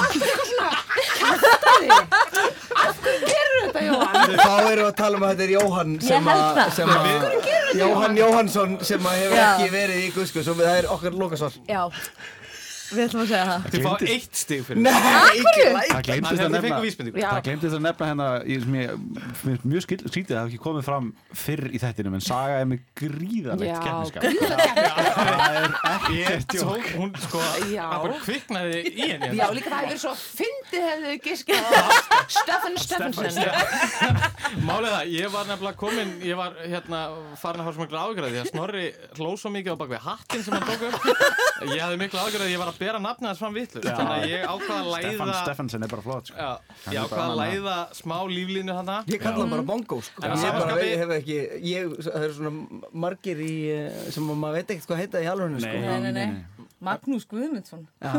Þetta, 3.60 3.82
Jóhann. 3.84 4.34
Þá 4.40 4.54
erum 4.70 4.80
við 4.80 4.86
að 4.86 4.96
tala 4.98 5.18
um 5.18 5.24
að 5.26 5.32
þetta 5.32 5.44
er 5.46 5.52
Jóhann 5.54 5.94
sem 6.04 6.28
held 6.30 6.42
að, 6.42 6.58
það. 6.58 6.74
sem 6.76 6.92
að, 6.94 7.00
Jóhann? 7.80 8.18
Jóhannsson 8.18 8.76
sem 8.86 9.08
að 9.10 9.22
hefur 9.24 9.42
ekki 9.46 9.70
verið 9.74 10.04
í 10.04 10.10
Guðskus 10.16 10.50
og 10.50 10.60
það 10.60 10.76
er 10.80 10.90
okkar 10.96 11.18
lokasvar. 11.20 11.58
Já, 11.70 11.82
við 12.90 13.02
ætlum 13.06 13.22
að 13.22 13.28
segja 13.30 13.46
það. 13.50 13.60
Þið 13.70 13.80
fá 13.86 13.92
eitt 14.14 14.34
stig 14.40 14.60
fyrir 14.66 14.80
Nei, 14.82 14.90
ekki 14.90 15.60
Það 15.60 15.74
læk. 15.76 16.04
glemdist 16.10 16.38
Það 16.40 17.30
að 17.30 17.42
glemdist 17.48 17.74
að 17.76 17.84
nefna 17.86 18.04
hérna 18.10 18.28
mér 18.74 19.58
mjög 19.70 19.82
skil- 19.86 20.04
skrítið 20.10 20.30
að 20.30 20.36
það 20.36 20.42
hafi 20.44 20.50
ekki 20.54 20.64
komið 20.66 20.84
fram 20.90 21.06
fyrr 21.44 21.64
í 21.70 21.78
þettinum 21.82 22.14
en 22.18 22.24
Saga 22.24 22.54
er 22.60 22.66
með. 22.70 22.80
Það 23.50 23.64
er 25.50 25.70
Ég 26.10 26.44
tók, 26.50 26.86
hún 26.96 27.12
sko, 27.22 27.40
það 27.40 28.02
bara 28.04 28.16
kviknaði 28.24 28.80
í 28.90 29.08
henni 29.10 29.30
Já, 29.38 29.46
líka 29.54 29.70
það 29.70 29.84
hefur 29.86 30.00
svo 30.02 30.12
fyndið 30.20 30.86
hefðu 30.86 31.14
giskað 31.24 31.62
á 31.70 31.82
Stefan 32.30 32.76
Stefensen. 32.80 33.48
Málið 34.68 34.94
það, 34.94 35.12
ég 35.14 35.32
var 35.34 35.48
nefnilega 35.50 35.78
komin, 35.80 36.12
ég 36.26 36.38
var 36.38 36.56
hérna 36.64 37.00
farin 37.40 37.62
að 37.62 37.68
hafa 37.68 37.76
svo 37.76 37.84
miklu 37.86 38.00
ágjörði 38.00 38.32
því 38.34 38.40
að 38.42 38.50
Snorri 38.52 38.84
hló 39.18 39.30
svo 39.40 39.52
mikið 39.54 39.76
á 39.76 39.80
bakvið 39.80 40.04
hattin 40.06 40.44
sem 40.46 40.56
hann 40.56 40.66
tók 40.68 40.82
upp. 40.88 40.96
Ég 41.70 41.80
hafði 41.84 42.00
miklu 42.04 42.22
ágjörði 42.24 42.46
að 42.48 42.54
ég 42.54 42.62
var 42.64 42.72
að 42.72 42.79
bera 42.80 42.98
nafnið 43.04 43.28
hans 43.30 43.40
fram 43.42 43.54
vitlu. 43.56 43.80
Þannig 43.84 44.14
að 44.16 44.24
ég 44.30 44.40
ákvaða 44.48 44.80
að 44.80 44.86
Stefan 45.00 45.28
læða, 45.30 45.42
Stefansen 45.44 45.80
er 45.86 45.90
bara 45.92 46.04
flott 46.06 46.26
sko. 46.30 46.36
já, 46.40 46.50
Hann 46.84 46.94
ég 46.96 47.00
ákvaða 47.04 47.26
að 47.28 47.40
læða 47.42 47.76
smá 48.00 48.16
líflínu 48.32 48.72
hana. 48.80 48.96
Ég 49.12 49.18
kalla 49.22 49.40
hann 49.44 49.52
bara 49.54 49.66
bongo, 49.72 49.96
sko. 50.08 50.18
En 50.24 50.28
Ég 50.40 50.52
bara 50.58 50.74
veit- 50.80 50.98
hef 50.98 51.10
ekki, 51.20 51.36
ég, 51.70 51.82
það 52.08 52.22
eru 52.24 52.34
svona 52.40 52.52
margir 53.06 53.38
í, 53.44 53.54
eh, 53.76 54.10
sem 54.10 54.24
að 54.32 54.36
maður 54.42 54.56
veit 54.60 54.68
ekkert 54.74 54.88
hvað 54.90 55.00
heita 55.04 55.16
í 55.22 55.24
alveginu, 55.30 55.58
sko. 55.60 55.78
Nei, 55.86 56.00
nei, 56.00 56.12
nei. 56.12 56.28
Magnús 56.80 57.26
Guðmundsson. 57.28 57.82
Já, 58.00 58.08
það 58.08 58.16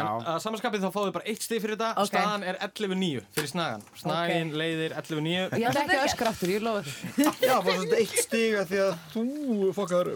að 0.00 0.38
samanskapið 0.44 0.84
þá 0.84 0.90
fáðu 0.94 1.12
bara 1.16 1.26
eitt 1.30 1.42
stig 1.44 1.60
fyrir 1.62 1.76
þetta. 1.76 1.90
Ok. 2.02 2.10
Staðan 2.12 2.44
er 2.48 2.58
11-9 2.66 3.22
fyrir 3.36 3.50
snagan. 3.50 3.82
Snagin 4.00 4.52
leiðir 4.58 4.94
11-9. 4.98 5.60
Ég 5.60 5.68
ætla 5.70 5.82
ekki 5.84 5.98
að 5.98 6.06
öskra 6.08 6.32
aftur, 6.32 6.52
ég 6.52 6.64
lofa 6.64 6.82
því. 6.86 6.92
Já, 7.42 7.54
bara 7.66 7.76
svona 7.78 7.98
eitt 8.02 8.16
stiga 8.22 8.60
því 8.70 8.78
að 8.84 8.92
þú 9.12 9.22
fokkar, 9.78 10.12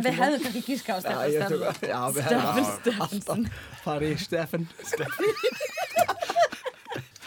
Við 0.00 0.10
hefðum 0.20 0.40
kannski 0.46 0.62
gíska 0.66 0.90
á 0.96 1.00
við 1.00 2.24
alltaf 3.00 3.38
farið 3.84 4.10
í 4.10 4.18
Stefan. 4.24 4.64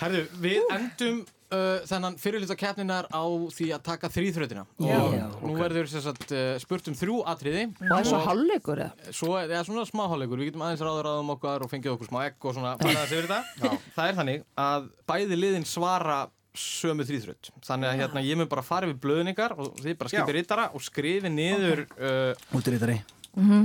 Herðu, 0.04 0.24
við 0.44 0.62
endum 0.74 1.24
uh, 1.54 1.86
þennan 1.90 2.18
fyrirlita 2.22 2.58
keppninar 2.60 3.08
á 3.14 3.24
því 3.54 3.70
að 3.78 3.84
taka 3.88 4.10
þrýþrautina 4.14 4.66
Já. 4.82 4.98
og 5.00 5.16
Já, 5.16 5.26
nú 5.46 5.56
verður 5.60 5.90
sagt, 5.94 6.28
uh, 6.34 6.54
spurt 6.64 6.92
um 6.92 6.98
þrjú 7.00 7.22
atriði. 7.34 7.66
Og 7.78 7.88
það 7.88 7.98
er 8.02 8.10
svo 8.12 8.22
hálfleikur 8.28 8.84
eða? 8.88 9.12
Svo 9.22 9.34
er 9.40 9.50
það 9.54 9.66
svona 9.70 9.88
smá 9.90 10.04
hálfleikur, 10.12 10.42
við 10.42 10.52
getum 10.52 10.66
aðeins 10.68 10.86
ráður 10.86 11.10
ráðum 11.10 11.34
okkar 11.38 11.66
og 11.66 11.72
fengið 11.72 11.96
okkur 11.96 12.12
smá 12.12 12.22
egg 12.28 12.48
og 12.50 12.58
svona 12.58 12.76
fara 12.82 12.94
aðeins 12.94 13.18
yfir 13.18 13.30
þetta. 13.32 13.74
Það 13.98 14.08
er 14.12 14.20
þannig 14.22 14.46
að 14.68 14.88
bæði 15.14 15.40
liðin 15.44 15.68
svara 15.70 16.22
sömu 16.54 17.06
þrýþraut. 17.08 17.50
Þannig 17.66 17.90
að 17.90 18.00
hérna, 18.04 18.24
ég 18.28 18.38
mun 18.38 18.50
bara 18.52 18.62
fara 18.66 18.90
við 18.90 19.00
blöðningar 19.02 19.56
og 19.58 19.74
þið 19.82 19.98
bara 19.98 20.12
skipið 20.14 20.36
rittara 20.38 20.70
og 20.78 20.84
skrifi 20.86 21.32
niður 21.34 21.84
uh, 21.98 22.58
Útirittari. 22.58 23.00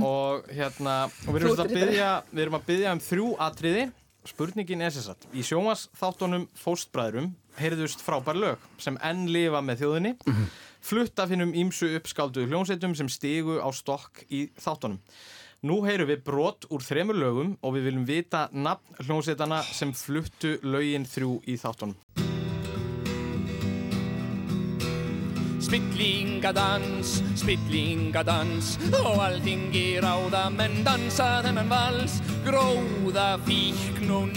og 0.01 0.47
hérna 0.49 0.95
og 1.05 1.29
við 1.35 1.43
erum, 1.43 1.51
sem 1.51 1.59
sagt 1.59 1.67
að 1.67 1.75
byggja, 1.77 2.09
við 2.31 2.43
erum 2.47 2.57
að 2.57 2.65
byggja 2.71 2.95
um 2.95 3.03
þrjú 3.05 3.27
atriði. 3.45 3.83
Spurningin 4.29 4.81
er 4.83 4.91
sér 4.93 5.05
satt 5.05 5.29
í 5.31 5.43
sjómas 5.45 5.85
þáttunum 5.97 6.47
fóstbræðrum 6.59 7.29
heyrðust 7.59 8.01
frábær 8.03 8.39
lög 8.39 8.63
sem 8.81 8.97
enn 9.05 9.27
lifa 9.31 9.61
með 9.65 9.83
þjóðinni. 9.83 10.15
Flutt 10.79 11.19
af 11.19 11.33
hinnum 11.33 11.51
ímsu 11.57 11.91
uppskáldu 11.97 12.45
hljómsveitum 12.47 12.95
sem 12.95 13.11
stigu 13.11 13.59
á 13.59 13.67
stokk 13.75 14.23
í 14.31 14.47
þáttunum. 14.59 15.01
Nú 15.67 15.81
heyrum 15.83 16.07
við 16.07 16.21
brot 16.23 16.69
úr 16.71 16.79
þremur 16.79 17.17
lögum 17.19 17.49
og 17.59 17.75
við 17.75 17.89
viljum 17.89 18.05
vita 18.07 18.45
nafn 18.55 19.01
hljómsveitana 19.03 19.59
sem 19.67 19.91
fluttu 19.91 20.55
lögin 20.63 21.03
þrjú 21.03 21.41
í 21.51 21.57
þáttunum. 21.59 21.99
Spillingadans, 25.59 27.19
spillingadans 27.37 28.71
og 29.03 29.19
alþingi 29.21 29.99
ráða 30.01 30.47
menn 30.55 30.79
dansa 30.87 31.43
þennan 31.43 31.69
vals. 31.69 32.21
Gróða, 32.47 33.33
fíkn 33.43 34.15
og 34.15 34.31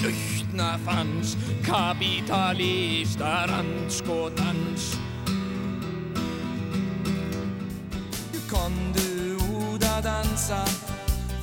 nöytn 0.53 0.61
eignafans 0.61 1.37
Kapitalista 1.63 3.47
randskotans 3.47 4.99
Komdu 8.51 9.39
út 9.57 9.83
að 9.83 10.03
dansa 10.05 10.65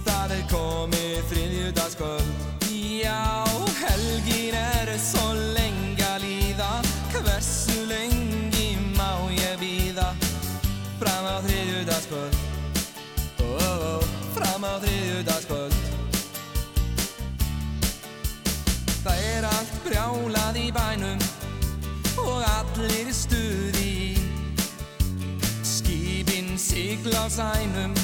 Það 0.06 0.32
er 0.36 0.44
komið 0.50 1.18
þriðjudagskvöld. 1.30 2.30
Já, 2.70 3.46
helgin 3.80 4.58
er 4.58 4.92
svo 5.02 5.34
lengi 5.56 6.06
að 6.06 6.22
líða 6.26 6.70
Hversu 7.14 7.86
lengi 7.90 8.78
má 8.98 9.26
ég 9.34 9.58
býða 9.62 10.12
Fram 11.00 11.26
á 11.26 11.38
þriðjudagskvöld. 11.46 12.42
Oh, 13.42 13.58
oh, 13.58 14.10
Fram 14.38 14.66
á 14.66 14.78
þriðjudagskvöld 14.84 15.99
brjálað 19.90 20.62
í 20.62 20.68
bænum 20.76 21.20
Og 22.24 22.46
allir 22.56 23.10
í 23.10 23.16
stuði 23.16 23.96
Skipin 25.66 26.56
sigla 26.56 27.26
á 27.26 27.34
sænum 27.34 27.98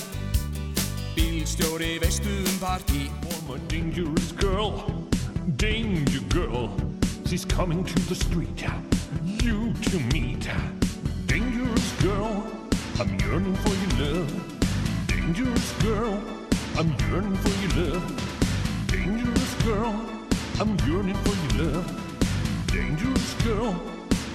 Bílstjóri 1.16 1.96
veistu 2.04 2.34
um 2.44 2.60
partí 2.60 3.06
I'm 3.46 3.54
a 3.54 3.60
dangerous 3.68 4.32
girl, 4.32 4.84
danger 5.56 6.22
girl. 6.30 6.72
She's 7.28 7.46
coming 7.46 7.84
to 7.84 8.00
the 8.10 8.16
street, 8.16 8.66
you 9.24 9.72
to 9.84 10.00
meet. 10.12 10.50
Dangerous 11.28 11.92
girl, 12.02 12.44
I'm 13.00 13.20
yearning 13.20 13.56
for 13.58 13.76
your 13.84 13.94
love. 14.02 14.32
Dangerous 15.06 15.72
girl, 15.84 16.20
I'm 16.76 16.90
yearning 17.08 17.36
for 17.36 17.54
your 17.62 17.86
love. 17.86 18.88
Dangerous 18.88 19.54
girl, 19.64 19.94
I'm 20.58 20.78
yearning 20.88 21.16
for 21.16 21.36
your 21.58 21.72
love. 21.72 22.68
Dangerous 22.68 23.34
girl, 23.44 23.76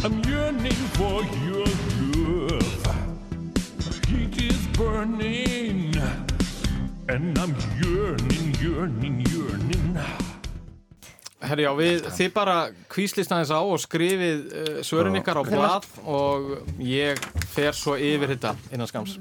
I'm 0.04 0.22
yearning 0.24 0.80
for 0.98 1.24
your 1.48 1.64
love. 2.12 2.84
Heat 4.06 4.36
is 4.52 4.66
burning, 4.76 5.96
and 7.08 7.38
I'm 7.38 7.56
yearning, 7.80 8.54
yearning, 8.60 9.24
yearning. 9.32 9.96
Herri, 11.40 11.64
já, 11.64 11.72
við, 11.72 12.04
þið 12.12 12.32
bara 12.36 12.56
kvíslist 12.92 13.32
aðeins 13.32 13.54
á 13.56 13.60
og 13.64 13.80
skrifið 13.80 14.42
uh, 14.44 14.82
svörin 14.84 15.16
ykkar 15.22 15.40
á 15.40 15.42
blað 15.48 15.88
og 16.04 16.68
ég 16.84 17.16
fer 17.54 17.72
svo 17.72 17.96
yfir 17.96 18.36
þetta 18.36 18.52
innan 18.68 18.90
skams. 18.90 19.16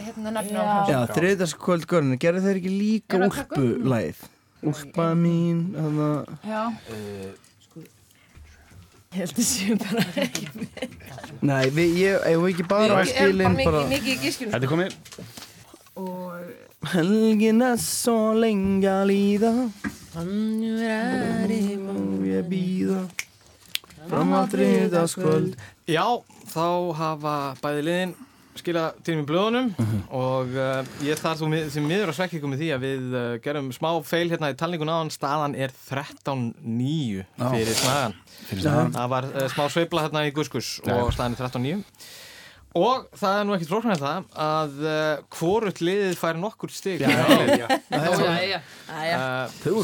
Hérna 0.00 0.32
á 0.32 0.42
Já, 0.42 0.64
hljómsveit. 0.86 1.14
þriðdagskvöld 1.18 1.86
görnir, 1.90 2.20
gerðu 2.22 2.42
þeir 2.46 2.60
ekki 2.60 2.72
líka 2.74 3.18
Er 3.18 3.26
það 3.26 3.38
úlpu-læð? 3.44 4.24
Úlpa 4.70 5.06
mín, 5.16 5.62
þannig 5.76 6.08
að... 6.08 6.34
Já. 6.44 6.62
Ég 9.10 9.18
held 9.18 9.38
að 9.42 9.46
séu 9.48 9.76
bara 9.80 10.02
ekki 10.22 10.50
með. 10.54 10.98
Nei, 11.42 11.64
við, 11.74 11.94
ég, 11.98 12.26
ég 12.30 12.48
ekki 12.52 12.66
bara 12.70 13.00
að 13.00 13.08
skilin 13.10 13.56
bara... 13.58 13.86
mikið 13.90 14.12
í 14.12 14.18
gískjunum. 14.22 14.52
Þetta 14.54 14.68
er 14.68 14.72
komið. 14.76 15.48
Helgin 16.80 17.60
er 17.60 17.76
svo 17.76 18.32
lengi 18.32 18.88
að 18.88 19.02
líða 19.10 19.50
Hann 20.14 20.62
er 20.80 21.50
í 21.52 21.76
og 21.76 22.22
ég 22.24 22.46
býða 22.48 23.02
Fram 24.08 24.32
á 24.32 24.48
þriðdagskvöld 24.48 25.58
Já, 25.90 26.06
þá 26.48 26.68
hafa 26.96 27.34
bæði 27.60 27.84
liðin 27.84 28.14
skila 28.58 28.84
til 29.06 29.18
mér 29.18 29.26
blöðunum 29.28 29.68
og 30.16 30.54
uh, 30.56 30.80
ég 31.06 31.20
þarf 31.20 31.42
þú 31.42 31.50
því 31.70 31.84
miður 31.84 32.10
að 32.12 32.16
svekja 32.18 32.38
ykkur 32.40 32.52
með 32.52 32.62
því 32.64 32.70
að 32.74 32.86
við 32.86 33.14
uh, 33.14 33.26
gerum 33.44 33.70
smá 33.74 33.90
feil 34.06 34.26
hérna 34.32 34.50
í 34.50 34.56
talningun 34.58 34.90
áðan. 34.90 35.12
Staðan 35.14 35.54
er 35.54 35.74
13-9 35.76 37.20
Já. 37.22 37.46
fyrir 37.54 37.78
snagan 37.78 38.16
það 38.96 39.12
var 39.14 39.28
uh, 39.30 39.46
smá 39.52 39.64
sveifla 39.70 40.06
hérna 40.08 40.26
í 40.26 40.34
Guskus 40.34 40.78
og 40.86 41.12
staðan 41.14 41.38
er 41.38 41.46
13-9 41.46 41.78
og 42.78 43.06
það 43.18 43.36
er 43.36 43.46
nú 43.48 43.54
ekkert 43.56 43.70
flóknar 43.72 43.96
en 43.96 44.02
það 44.02 44.34
að 44.44 44.76
uh, 44.84 45.22
hvorut 45.34 45.80
liðið 45.82 46.12
fær 46.20 46.36
nokkur 46.38 46.70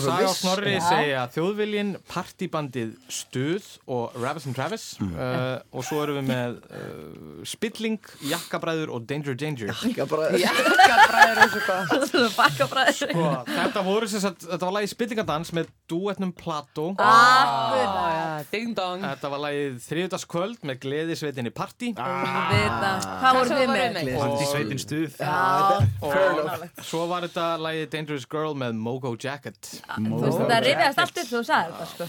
Saga 0.05 0.29
og 0.29 0.31
viss. 0.31 0.41
Snorri 0.41 0.75
segja 0.85 1.25
þjóðviljin, 1.35 1.91
partibandið 2.11 2.93
Stuð 3.11 3.67
og 3.91 4.15
Ravis 4.23 4.47
and 4.47 4.59
Travis 4.59 4.85
uh, 5.03 5.59
og 5.75 5.87
svo 5.87 6.03
erum 6.05 6.21
við 6.21 6.29
með 6.31 6.59
uh, 6.71 7.43
Spilling, 7.49 7.99
Jakkabræður 8.31 8.95
og 8.95 9.09
Danger 9.11 9.35
Danger. 9.39 9.73
Jakkabræður. 9.73 10.39
Jakkabræður. 10.45 11.55
Sko, 12.97 13.27
þetta 13.51 13.83
voru 13.87 14.11
sem 14.11 14.23
sagt, 14.23 14.47
þetta 14.47 14.63
var 14.63 14.77
lagið 14.79 14.93
Spillingadans 14.95 15.53
með 15.57 15.75
duetnum 15.91 16.33
Plato. 16.37 16.93
Ah, 17.03 18.41
ding 18.53 18.77
dong. 18.79 19.03
Þetta 19.03 19.33
var 19.33 19.45
lagið 19.49 19.83
Þriðudagskvöld 19.87 20.67
með 20.67 20.81
Gleðisveitinni 20.87 21.53
Party 21.57 21.93
Auðvitað. 22.77 23.07
Hvað 23.21 23.39
voru 23.39 23.59
þið 23.61 23.71
með? 23.75 24.11
Partísveitin 24.21 24.83
stuð. 24.83 25.17
Já. 25.21 25.81
og 26.07 26.83
svo 26.87 27.07
var 27.11 27.27
þetta 27.29 27.47
lagið 27.67 27.87
Dangerous 27.95 28.27
Girl 28.31 28.55
með 28.59 28.75
Mogo 28.87 29.15
Jacket 29.17 29.63
veist, 29.63 30.41
þetta 30.41 30.61
rifjast 30.67 30.99
allt 31.05 31.23
upp 31.23 31.31
þú 31.33 31.41
sagði 31.47 31.73
þetta, 31.73 31.87
sko. 31.95 32.09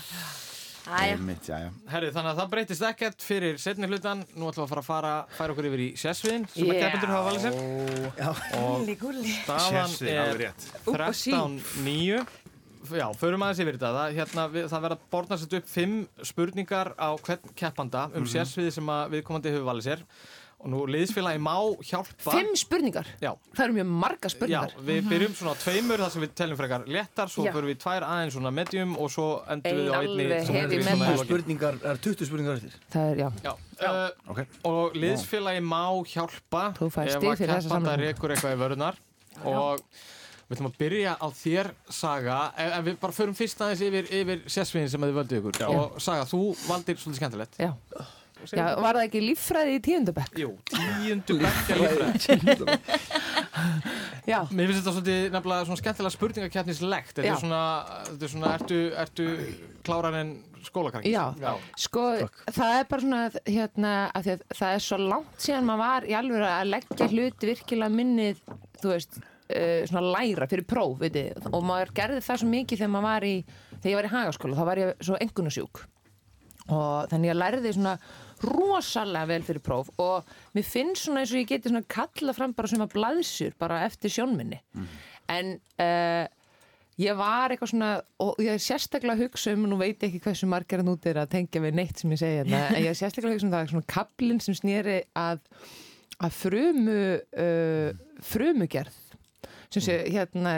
Herri, 0.87 2.09
þannig 2.15 2.29
að 2.31 2.37
það 2.39 2.51
breytist 2.53 2.83
ekkert 2.87 3.23
fyrir 3.27 3.57
setni 3.59 3.89
hlutan. 3.91 4.21
Nú 4.39 4.47
ætlum 4.47 4.63
við 4.63 4.67
að 4.67 4.71
fara 4.71 4.79
að 4.79 4.87
fara, 4.87 5.13
færa 5.35 5.51
okkur 5.55 5.67
yfir 5.67 5.81
í 5.83 5.87
sessviðin 5.99 6.45
sem 6.53 6.69
að 6.71 6.79
keppendur 6.79 7.11
hafa 7.11 7.25
valið 7.27 7.41
sér. 7.43 7.57
Og 8.55 8.77
staðan 9.43 9.97
er 10.07 10.39
rétt. 10.45 10.67
Upp 10.87 10.95
á 11.03 11.11
sí. 11.11 11.33
13-9. 11.35 12.23
Já, 12.95 13.03
förum 13.19 13.43
aðeins 13.43 13.59
yfir 13.65 13.75
þetta. 13.75 13.89
Það, 13.97 14.15
hérna, 14.21 14.43
við, 14.53 14.67
það 14.71 14.83
verða 14.87 14.97
borðnað 15.11 15.41
sett 15.43 15.55
upp 15.59 15.67
fimm 15.67 15.95
spurningar 16.29 16.93
á 16.95 17.09
hvern 17.19 17.51
keppanda 17.59 18.05
um 18.13 18.21
Mhm. 18.23 18.29
sérsviði 18.31 18.71
sem 18.77 18.87
að 18.95 19.09
viðkomandi 19.17 19.51
hefur 19.51 19.67
valið 19.67 19.89
sér. 19.89 20.05
Og 20.57 20.71
nú 20.73 20.79
liðsfélagi 20.89 21.37
má 21.37 21.53
hjálpa. 21.85 22.31
Fimm 22.33 22.55
spurningar? 22.57 23.05
Já. 23.21 23.29
Það 23.53 23.63
eru 23.67 23.75
mjög 23.75 23.89
marga 24.01 24.29
spurningar. 24.33 24.71
Já, 24.73 24.81
við 24.87 25.09
byrjum 25.11 25.35
svona 25.37 25.53
á 25.53 25.57
tveimur 25.61 26.01
þar 26.01 26.13
sem 26.15 26.23
við 26.23 26.33
teljum 26.41 26.57
frekar 26.57 26.87
léttar, 26.89 27.29
svo 27.29 27.45
Já. 27.45 27.51
förum 27.53 27.69
við 27.69 27.77
tvær 27.83 28.05
aðeins 28.07 28.33
svona 28.33 28.51
medium 28.57 28.95
og 28.97 29.11
svo 29.13 29.27
endum 29.53 29.77
við 29.77 29.91
á 29.93 29.99
Ein 29.99 30.09
einni 30.09 30.25
alveg 30.25 30.49
sem 30.49 30.59
endur 30.63 30.81
í 30.81 30.87
metal. 30.87 30.97
svona. 31.05 31.27
Spurningar, 31.27 31.79
það 31.85 31.93
er 31.93 32.01
20 32.07 32.31
spurningar 32.31 32.57
eftir 32.57 32.81
Það 32.95 33.11
er, 33.11 33.21
já. 33.21 33.29
Já, 33.45 33.53
uh, 33.85 34.33
okay. 34.33 34.49
og 34.65 34.97
liðsfélagi 34.97 35.61
má 35.61 35.83
hjálpa 36.09 36.65
ef 36.73 37.01
að 37.05 37.13
fyrir 37.21 37.53
þessa 37.53 37.69
keppanda 37.69 37.97
rekur 38.01 38.33
eitthvað 38.33 38.57
í 38.57 38.61
vörunar 38.65 39.01
og 39.45 39.85
við 40.47 40.57
ætlum 40.57 40.71
að 40.71 40.77
byrja 40.81 41.17
á 41.21 41.27
þér 41.37 41.73
Saga, 41.93 42.37
ef, 42.57 42.77
ef 42.79 42.85
við 42.87 43.01
bara 43.05 43.13
förum 43.21 43.37
fyrst 43.37 43.61
aðeins 43.61 43.83
yfir, 43.85 44.13
yfir 44.23 44.45
sérsviðin 44.49 44.89
sem 44.89 45.03
að 45.05 45.11
þið 45.11 45.19
völdu 45.21 45.41
ykkur 45.41 45.65
og 45.69 45.99
Saga, 46.01 46.25
þú 46.25 46.41
valdir 46.65 46.97
svolítið 46.97 47.21
skemmtilegt 47.21 47.61
Já. 48.47 48.57
Já, 48.57 48.65
var 48.79 48.97
það 48.99 49.05
ekki 49.07 49.21
líffræði 49.25 49.77
í 49.77 49.81
tíundabekk? 49.87 50.37
Jú, 50.39 50.51
tíundu 50.71 51.37
bekk 51.41 51.71
er 51.73 51.81
líffræði 51.83 52.77
Já. 54.27 54.41
Mér 54.51 54.67
finnst 54.69 54.81
þetta 54.81 54.93
svolítið 54.93 55.31
nefnilega 55.33 55.67
svona 55.67 55.79
skemmtilega 55.81 56.13
spurningakeppnislegt 56.15 57.13
Þetta 57.15 57.27
Já. 57.27 57.33
er 57.33 57.41
svona, 57.41 57.63
þetta 58.09 58.27
er 58.27 58.33
svona, 58.33 58.53
ertu, 58.59 58.79
ertu 59.03 59.27
klárar 59.87 60.19
en 60.19 60.33
skólakrangi 60.67 61.11
Já, 61.13 61.25
sko 61.79 62.03
það 62.51 62.75
er 62.75 62.87
bara 62.91 63.03
svona 63.05 63.21
hérna 63.47 63.93
að 64.11 64.27
því 64.27 64.33
að 64.35 64.45
það 64.59 64.75
er 64.75 64.85
svo 64.87 64.99
langt 65.03 65.43
síðan 65.47 65.67
maður 65.69 65.83
var 65.83 66.07
í 66.07 66.15
alveg 66.19 66.45
að 66.49 66.71
leggja 66.73 67.09
hluti 67.13 67.51
virkilega 67.51 67.93
minnið, 67.93 68.41
þú 68.81 68.91
veist 68.93 69.19
uh, 69.21 69.83
svona 69.89 70.13
læra 70.17 70.49
fyrir 70.51 70.67
próf, 70.67 70.97
veitir 71.01 71.47
og 71.51 71.63
maður 71.67 71.93
gerði 72.01 72.23
það 72.25 72.41
svo 72.43 72.49
mikið 72.51 72.81
þegar 72.83 72.93
maður 72.97 73.07
var 73.09 73.27
í 73.29 73.35
þegar 73.77 73.91
ég 73.93 73.99
var 74.01 74.09
í 74.09 74.13
hagaskóla, 74.15 74.57
þá 74.59 74.65
var 74.71 74.83
ég 74.83 75.05
svo 75.07 75.21
engunasjúk 75.23 75.83
og 76.73 77.11
þannig 77.11 77.33
að 77.33 77.41
lærði 77.41 77.73
svona 77.75 77.97
rosalega 78.45 79.29
vel 79.31 79.43
fyrir 79.47 79.63
próf. 79.65 79.91
Og 80.03 80.27
mér 80.55 80.65
finnst 80.67 81.07
svona 81.07 81.23
eins 81.23 81.33
og 81.33 81.41
ég 81.41 81.51
geti 81.51 81.71
svona 81.71 81.85
kalla 81.89 82.35
fram 82.37 82.55
bara 82.57 82.81
að 82.83 82.95
blaðsjur 82.95 83.55
bara 83.59 83.83
eftir 83.87 84.13
sjónminni. 84.13 84.59
En 85.31 85.55
uh, 85.81 86.25
ég 87.01 87.17
var 87.17 87.53
eitthvað 87.53 87.73
svona 87.73 87.89
og 88.23 88.39
ég 88.41 88.57
er 88.57 88.63
sérstaklega 88.63 89.17
að 89.17 89.25
hugsa 89.25 89.53
um 89.53 89.67
nú 89.69 89.79
veit 89.79 90.01
ég 90.01 90.09
ekki 90.09 90.23
hversu 90.25 90.49
margar 90.49 90.85
nút 90.85 91.05
er 91.09 91.21
að 91.21 91.33
tengja 91.35 91.61
við 91.61 91.77
neitt 91.77 91.99
sem 92.01 92.13
ég 92.13 92.21
segja 92.21 92.43
hérna, 92.43 92.63
en 92.71 92.83
ég 92.83 92.93
er 92.93 92.97
sérstaklega 92.97 93.33
að 93.33 93.37
hugsa 93.37 93.49
um 93.49 93.53
það 93.53 93.73
svona 93.73 93.91
kaplinn 93.93 94.41
sem 94.43 94.57
snýri 94.57 95.01
að 95.17 95.43
að 96.17 96.33
frumu 96.33 97.01
uh, 97.21 97.91
frumugerð 98.25 98.95
sem 99.73 99.83
sé 99.83 99.97
hérna 100.07 100.53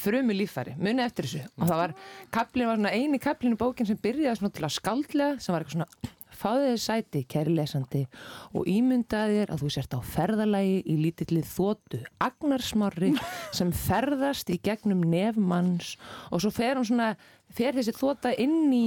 frumu 0.00 0.34
líffæri, 0.36 0.76
muni 0.80 1.04
eftir 1.04 1.28
þessu. 1.28 1.46
Og 1.56 1.70
það 1.70 1.80
var, 1.82 1.96
kaplinn 2.34 2.70
var 2.70 2.80
svona 2.80 2.92
eini 2.96 3.22
kaplinn 3.22 3.56
í 3.56 3.60
bókin 3.60 3.88
sem 3.88 3.98
byrjaði 4.02 4.40
svona 4.40 4.56
til 4.56 4.66
að 4.68 4.76
skaldlega 4.76 5.40
sem 5.40 5.54
var 5.54 5.64
eitthvað 5.64 5.78
svona 5.78 6.14
fáðu 6.36 6.66
þið 6.68 6.80
sæti, 6.82 7.22
kæri 7.32 7.54
lesandi 7.56 8.02
og 8.52 8.68
ímyndaði 8.68 9.40
þér 9.40 9.52
að 9.54 9.62
þú 9.62 9.70
sért 9.72 9.96
á 9.96 10.00
ferðalagi 10.04 10.76
í 10.84 10.96
lítilli 11.00 11.42
þóttu 11.46 12.02
agnarsmári 12.22 13.14
sem 13.56 13.72
ferðast 13.72 14.52
í 14.52 14.58
gegnum 14.60 15.04
nefmanns 15.08 15.94
og 16.30 16.44
svo 16.44 16.52
fer 16.54 16.76
hún 16.76 16.88
svona 16.88 17.14
fer 17.56 17.76
þessi 17.78 17.96
þóta 17.96 18.34
inn 18.42 18.68
í 18.74 18.86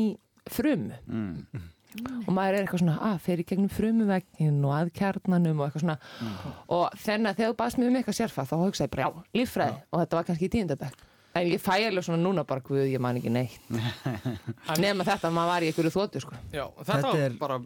frumu. 0.49 0.97
Mm. 1.09 1.69
Og 1.97 2.31
maður 2.35 2.57
er 2.59 2.63
eitthvað 2.65 2.83
svona, 2.83 2.97
að 3.09 3.19
fer 3.25 3.41
í 3.41 3.47
gegnum 3.49 3.71
frumuvegin 3.73 4.59
og 4.69 4.73
að 4.77 4.91
kjarnanum 4.99 5.59
og 5.63 5.67
eitthvað 5.69 5.85
svona. 5.85 5.99
Og 6.69 6.97
þannig 7.05 7.31
að 7.33 7.39
þegar 7.41 7.53
þú 7.53 7.59
baðst 7.63 7.81
mér 7.81 7.91
um 7.93 7.99
eitthvað 8.01 8.19
sérfað 8.21 8.49
þá 8.51 8.57
hugsaði 8.65 8.89
ég 8.89 8.95
bara, 8.97 9.05
já, 9.07 9.37
líffræði. 9.41 9.79
Og 9.89 10.03
þetta 10.03 10.19
var 10.21 10.27
kannski 10.29 10.49
í 10.49 10.53
tíundabæk 10.57 11.05
en 11.39 11.45
ég 11.45 11.61
fæ 11.61 11.75
alveg 11.87 12.03
svona 12.03 12.17
núna 12.19 12.41
bara, 12.43 12.59
guð, 12.65 12.81
ég 12.89 12.99
man 12.99 13.15
ekki 13.15 13.29
neitt. 13.31 13.67
Nema 14.81 15.05
þetta 15.07 15.29
að 15.29 15.35
maður 15.35 15.51
var 15.53 15.63
í 15.63 15.69
einhverju 15.69 15.91
þóttu 15.93 16.21
sko. 16.23 16.33
Já, 16.51 16.63
þetta, 16.81 16.95
Þetta 16.97 17.11
var 17.13 17.21
er- 17.27 17.35
bara 17.39 17.57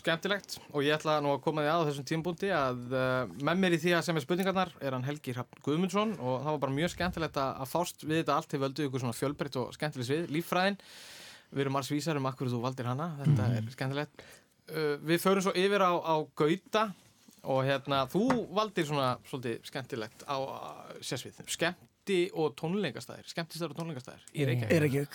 skemmtilegt. 0.00 0.56
Og 0.72 0.86
ég 0.86 0.96
ætla 0.96 1.18
nú 1.22 1.34
að 1.34 1.42
koma 1.44 1.62
því 1.62 1.70
að 1.70 1.84
á 1.84 1.86
þessum 1.90 2.08
tímbúndi 2.08 2.50
að 2.56 2.80
uh, 2.96 3.36
með 3.44 3.60
mér 3.62 3.76
í 3.76 3.80
því 3.84 3.92
að 3.98 4.04
sem 4.08 4.18
er 4.18 4.24
spurningarnar 4.24 4.72
er 4.80 4.96
hann 4.96 5.06
Helgi 5.06 5.36
Hrafn 5.36 5.62
Guðmundsson. 5.68 6.16
Og 6.18 6.40
það 6.42 6.50
var 6.56 6.62
bara 6.64 6.76
mjög 6.80 6.94
skemmtilegt 6.96 7.38
að, 7.44 7.52
að 7.62 7.72
fást 7.76 8.04
við 8.08 8.22
þetta 8.22 8.36
allt. 8.40 8.50
Til 8.50 8.62
völdu 8.64 8.88
ykkur 8.88 9.04
svona 9.04 9.18
fjölbreytt 9.20 9.60
og 9.62 9.76
skemmtileg 9.76 10.08
svið, 10.10 10.26
líffræðin 10.38 10.80
við 11.52 11.64
erum 11.64 11.76
alls 11.80 11.90
vísar 11.90 12.16
um 12.20 12.26
akkur 12.30 12.48
þú 12.52 12.60
valdir 12.62 12.86
hana. 12.86 13.10
Þetta 13.20 13.46
Mhm. 13.48 13.56
er 13.56 13.70
skemmtilegt. 13.76 14.22
Uh, 14.70 14.96
við 15.02 15.18
förum 15.24 15.42
svo 15.42 15.52
yfir 15.58 15.82
á, 15.82 15.92
á 15.98 16.14
Gauta 16.36 16.92
og 17.42 17.64
hérna, 17.64 18.06
þú 18.08 18.48
valdir 18.54 18.84
svona 18.86 19.18
svolítið 19.26 19.64
skemmtilegt 19.66 20.22
á 20.28 20.36
sérsvið, 21.00 21.40
skemmti 21.48 22.30
og 22.34 22.54
tónleikastæðir 22.56 23.26
skemmtistar 23.26 23.70
og 23.72 23.76
tónleikastæðir 23.80 24.22
í 24.34 24.44
Reykjavík. 24.46 24.72
Er 24.76 24.82
ekki 24.86 25.06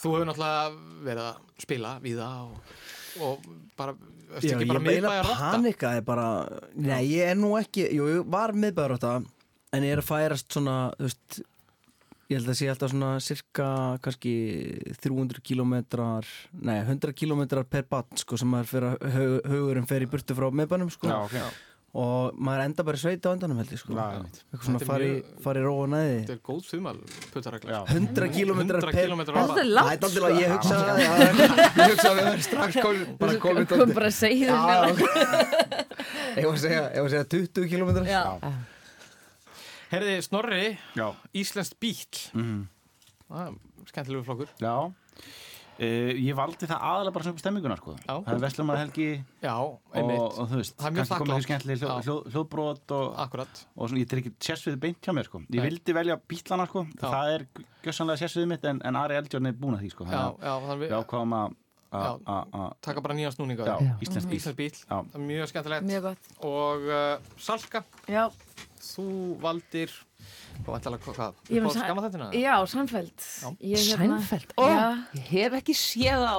Þú 0.00 0.12
hefur 0.14 0.28
náttúrulega 0.30 0.70
verið 1.04 1.26
að 1.26 1.40
spila 1.60 1.90
við 2.00 2.20
það 2.22 2.38
og, 2.40 2.72
og 3.26 3.48
bara, 3.76 3.94
Já, 4.40 4.54
ég 4.62 4.84
beila 4.86 5.10
panikaði 5.26 6.04
bara 6.06 6.26
Nei, 6.78 7.02
ég 7.10 7.32
er 7.32 7.36
nú 7.36 7.50
ekki 7.58 7.88
Jú, 7.92 8.06
ég 8.14 8.28
var 8.30 8.52
miðbæður 8.54 8.94
á 8.94 8.98
þetta 9.02 9.14
En 9.76 9.82
ég 9.86 9.92
er 9.96 10.00
að 10.02 10.08
færast 10.08 10.54
svona, 10.54 10.76
þú 10.96 11.08
veist 11.08 11.40
Ég 12.30 12.38
held 12.38 12.50
að 12.52 12.58
sé 12.60 12.68
alltaf 12.70 12.92
svona 12.92 13.08
cirka 13.26 13.68
kannski 14.04 14.32
300 15.02 15.40
kilometrar 15.42 16.28
Nei, 16.62 16.76
100 16.84 17.10
kilometrar 17.18 17.66
per 17.66 17.82
bann 17.90 18.06
sko, 18.20 18.38
sem 18.38 18.46
maður 18.52 18.68
fyrir 18.70 18.86
að 18.92 19.16
hug, 19.16 19.34
hugurinn 19.50 19.88
fer 19.90 20.06
í 20.06 20.08
burtu 20.12 20.36
frá 20.38 20.46
miðbænum 20.54 20.92
sko. 20.94 21.10
Já, 21.10 21.18
ok. 21.26 21.66
og 21.90 22.36
maður 22.38 22.62
enda 22.68 22.84
bara 22.86 23.00
í 23.00 23.02
sveita 23.02 23.26
á 23.26 23.34
endanum 23.34 23.58
held 23.58 23.72
ég 23.74 23.80
sko. 23.82 23.96
Já, 23.98 24.04
eitthvað 24.22 24.62
svona 24.68 24.78
Þetta 24.78 24.88
fari, 24.92 25.08
mjög- 25.16 25.42
fari 25.42 25.64
róa 25.66 25.88
næði 25.90 26.12
Þetta 26.20 26.36
er 26.36 26.42
góð 26.46 26.62
þumal 26.70 26.96
puttaregla 27.34 27.80
100 27.90 28.30
kilometrar 28.38 28.86
100 28.94 29.18
per 29.26 29.34
Það 29.34 29.50
barn. 29.50 29.58
er 29.58 29.70
langt, 29.74 30.06
sko. 30.06 30.20
Það 30.20 30.30
er 30.30 30.38
ég 30.38 30.54
hugsa 30.54 30.74
það 30.86 31.02
já, 31.02 31.10
Ég 31.82 31.94
hugsa 31.96 32.08
að 32.12 32.14
við 32.14 32.24
verðum 32.30 32.44
strax 32.46 32.78
komin 32.86 33.16
bara 33.24 33.34
Þú 33.34 33.42
komin 33.48 33.66
kom 33.74 33.96
bara 33.98 34.12
að 34.12 34.18
segja 34.22 34.54
Já, 34.54 34.78
ok. 34.86 35.02
Ég 36.38 36.46
var 36.46 36.54
að 36.54 36.62
segja, 36.62 36.82
ég 36.94 37.00
var 37.02 37.08
að 37.10 37.14
segja 37.16 37.28
20 37.34 37.72
kilometrar 37.74 38.06
Já. 38.06 38.22
Herði 39.90 40.16
Snorri, 40.22 40.78
Já. 40.96 41.08
Íslenskt 41.34 41.78
bíl 41.82 41.96
Mhm. 42.34 42.66
Það 43.30 43.46
er 43.46 43.86
skemmtilegu 43.92 44.24
flokkur 44.26 44.48
Já 44.60 44.92
Uh, 45.80 46.12
ég 46.12 46.34
valdi 46.36 46.66
það 46.68 46.76
aðalega 46.84 47.12
bara 47.14 47.24
sem 47.24 47.36
stemminguna 47.40 47.76
sko. 47.78 47.94
Það 48.04 48.26
er 48.34 48.40
Vestlumar 48.42 48.76
Helgi 48.76 49.06
Já, 49.40 49.54
og, 49.56 49.78
einmitt. 49.96 50.18
og 50.20 50.50
þú 50.50 50.58
veist, 50.58 50.74
Það 50.76 50.86
er 50.86 50.92
mjög 50.92 50.98
kannski 51.00 51.20
komið 51.22 51.32
því 51.38 51.44
skemmtileg 51.46 51.78
hljóð, 51.80 52.02
hljóð, 52.04 52.26
hljóðbrot 52.34 52.92
og, 52.98 53.14
Akkurat. 53.24 53.62
og 53.78 53.88
svona, 53.88 54.00
ég 54.02 54.12
er 54.12 54.20
ekki 54.20 54.32
sérsvið 54.44 54.76
beint 54.82 55.00
hjá 55.00 55.14
mér 55.16 55.24
sko. 55.24 55.38
ég 55.40 55.56
Nei. 55.56 55.64
vildi 55.70 55.94
velja 55.96 56.16
bílana 56.28 56.66
sko. 56.68 56.82
Það 57.00 57.32
er 57.32 57.46
gjössanlega 57.82 58.20
sérsviðið 58.20 58.48
mitt 58.52 58.64
en, 58.68 58.82
en 58.84 58.96
Ari 58.96 59.16
Eldjórn 59.22 59.46
er 59.48 59.52
búin 59.56 59.78
að 59.78 59.80
því 59.86 59.90
sko. 59.94 60.04
Já, 60.04 60.20
já, 60.36 60.52
þannig 60.66 60.84
við 60.84 60.92
ákváðum 61.00 61.34
að 61.40 62.76
Taka 62.84 63.00
bara 63.00 63.14
nýjan 63.16 63.32
snúning 63.32 63.58
á 63.58 63.64
Já, 63.64 63.76
því. 63.80 63.88
íslenskt 64.04 64.28
bíl. 64.30 64.54
Bíl 64.60 64.70
Já. 64.84 65.00
Það 65.00 65.14
er 65.16 65.24
Mjög 65.32 65.48
skemmtilegt 65.48 65.88
Mjög 65.88 66.02
gott. 66.02 66.28
Og 66.44 66.84
uh, 66.92 67.18
Salka 67.38 67.82
Já. 68.06 68.28
Þú 68.80 69.04
valdir 69.42 69.92
Hvað 70.60 70.70
vantalega 70.74 71.12
hvað? 71.16 71.36
Ég 71.48 71.60
Hvað 71.60 71.66
mun 71.66 71.74
skamma 71.74 72.02
þetta? 72.06 72.28
Já, 72.36 72.54
Sænfeld 72.72 73.26
Ég, 73.60 73.84
hérna- 73.90 74.18
Sænfeld, 74.20 74.54
ó, 74.56 74.64
Já. 74.68 74.88
ég 75.16 75.28
hef 75.30 75.56
ekki 75.60 75.76
séð 75.76 76.24
á 76.24 76.36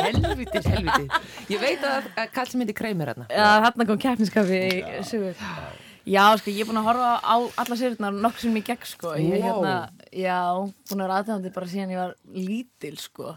helvitis, 0.00 0.68
helvitis 0.72 1.50
ég 1.52 1.60
veit 1.62 1.84
að, 1.84 2.08
að 2.16 2.30
kall 2.36 2.48
sem 2.52 2.62
heitir 2.64 2.78
Kramer 2.78 3.12
hérna. 3.12 3.26
Já, 3.32 3.48
þarna 3.66 3.88
kom 3.90 4.00
keppniskafi 4.06 4.62
í 4.68 5.02
sigur 5.08 5.44
Já, 6.06 6.22
sko, 6.38 6.52
ég 6.54 6.62
er 6.62 6.68
búin 6.70 6.78
að 6.78 6.86
horfa 6.86 7.12
á 7.18 7.34
alla 7.64 7.76
sérurnar 7.80 8.14
nokkur 8.14 8.44
sem 8.44 8.58
ég 8.60 8.66
gegn, 8.68 8.84
sko. 8.86 9.14
Ég, 9.18 9.40
hérna, 9.42 9.72
Já, 10.14 10.38
búin 10.86 11.00
að 11.02 11.08
vera 11.08 11.16
aðdæmandi 11.18 11.50
bara 11.56 11.66
síðan 11.72 11.94
ég 11.96 11.98
var 11.98 12.12
lítil, 12.30 12.92
sko 13.02 13.32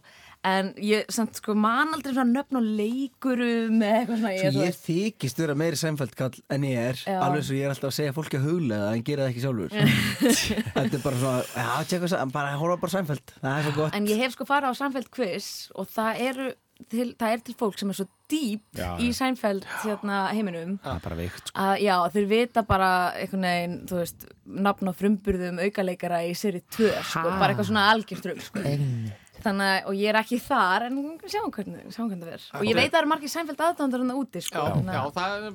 En 0.47 0.69
ég, 0.79 1.03
samt, 1.11 1.35
sko, 1.35 1.51
man 1.53 1.89
aldrei 1.91 2.13
svona 2.15 2.31
nöfn 2.31 2.55
og 2.61 2.63
leikurum 2.63 3.81
eða 3.83 3.97
eitthvað 3.99 4.21
svona 4.21 4.29
Svo 4.39 4.51
þú 4.53 4.61
ég 4.61 4.69
veist- 4.69 4.85
þykist 4.87 5.41
vera 5.43 5.55
meiri 5.59 5.75
sænfældkall 5.81 6.37
en 6.55 6.61
ég 6.63 6.77
er 6.79 7.01
Já. 7.03 7.17
alveg 7.25 7.43
svo 7.43 7.57
ég 7.57 7.65
er 7.67 7.73
alltaf 7.73 7.89
að 7.91 7.97
segja 7.97 8.13
fólki 8.15 8.39
að 8.39 8.47
huglega 8.47 8.93
en 8.95 9.03
gera 9.03 9.25
það 9.25 9.33
ekki 9.33 9.43
sjálfur 9.43 9.75
Þetta 10.79 10.95
er 10.95 11.03
bara 11.03 11.19
svona, 11.19 11.43
já, 11.43 11.67
tjekka 11.91 12.11
það 12.13 12.31
bara 12.37 12.55
horfa 12.61 12.79
bara 12.85 12.95
sænfæld, 12.95 13.35
það 13.43 13.51
er 13.59 13.67
svo 13.67 13.75
gott 13.81 13.99
En 13.99 14.07
ég 14.07 14.23
hef 14.23 14.33
sko 14.37 14.47
farið 14.47 14.71
á 14.71 14.79
Sænfeld 14.79 15.11
quiz 15.11 15.51
og 15.75 15.91
það 15.91 16.23
eru 16.29 16.49
til, 16.89 17.09
það 17.19 17.33
er 17.35 17.41
til 17.43 17.55
fólk 17.59 17.75
sem 17.81 17.89
er 17.91 17.97
svo 17.99 18.07
dýp 18.31 18.79
Já, 18.79 18.89
í 19.03 19.09
já. 19.11 19.15
Sænfeld 19.19 19.65
hérna, 19.83 20.21
heiminum 20.31 20.77
það 20.79 20.93
er 20.95 21.03
bara 21.03 21.17
veikt 21.19 21.49
sko. 21.51 21.59
að 21.67 21.81
já, 21.83 21.95
þeir 22.15 22.27
vita 22.31 22.63
bara 22.69 22.91
einhvern 23.19 23.43
veginn, 23.49 23.79
þú 23.91 23.97
veist, 23.99 24.23
nafn 24.47 24.87
á 24.87 24.93
frumburðum 24.95 25.59
aukaleikara 25.67 26.21
í 26.23 26.31
seri 26.39 26.63
2 26.77 26.93
sko, 27.11 27.25
bara 27.35 27.51
eitthvað 27.51 27.67
svona 27.73 27.89
algjörström 27.91 28.39
sko. 28.39 28.63
Þannig 29.45 29.69
að, 29.71 29.87
og 29.89 29.97
ég 29.99 30.09
er 30.11 30.19
ekki 30.21 30.39
þar 30.43 30.85
en 30.89 30.99
sjáum 31.25 31.51
hvernig, 31.55 31.83
sjáum 31.95 32.09
hvernig 32.11 32.27
það 32.27 32.35
er 32.35 32.45
og 32.59 32.65
ég 32.69 32.75
veit 32.79 32.87
að 32.89 32.93
það 32.95 33.01
eru 33.01 33.11
margir 33.13 33.33
Sænfeld 33.33 33.63
aðdóndar 33.67 34.03
hann 34.03 34.15
úti 34.19 34.41
sko, 34.43 34.63
Já, 34.65 34.75
já 34.93 35.01
að- 35.03 35.13
það, 35.17 35.47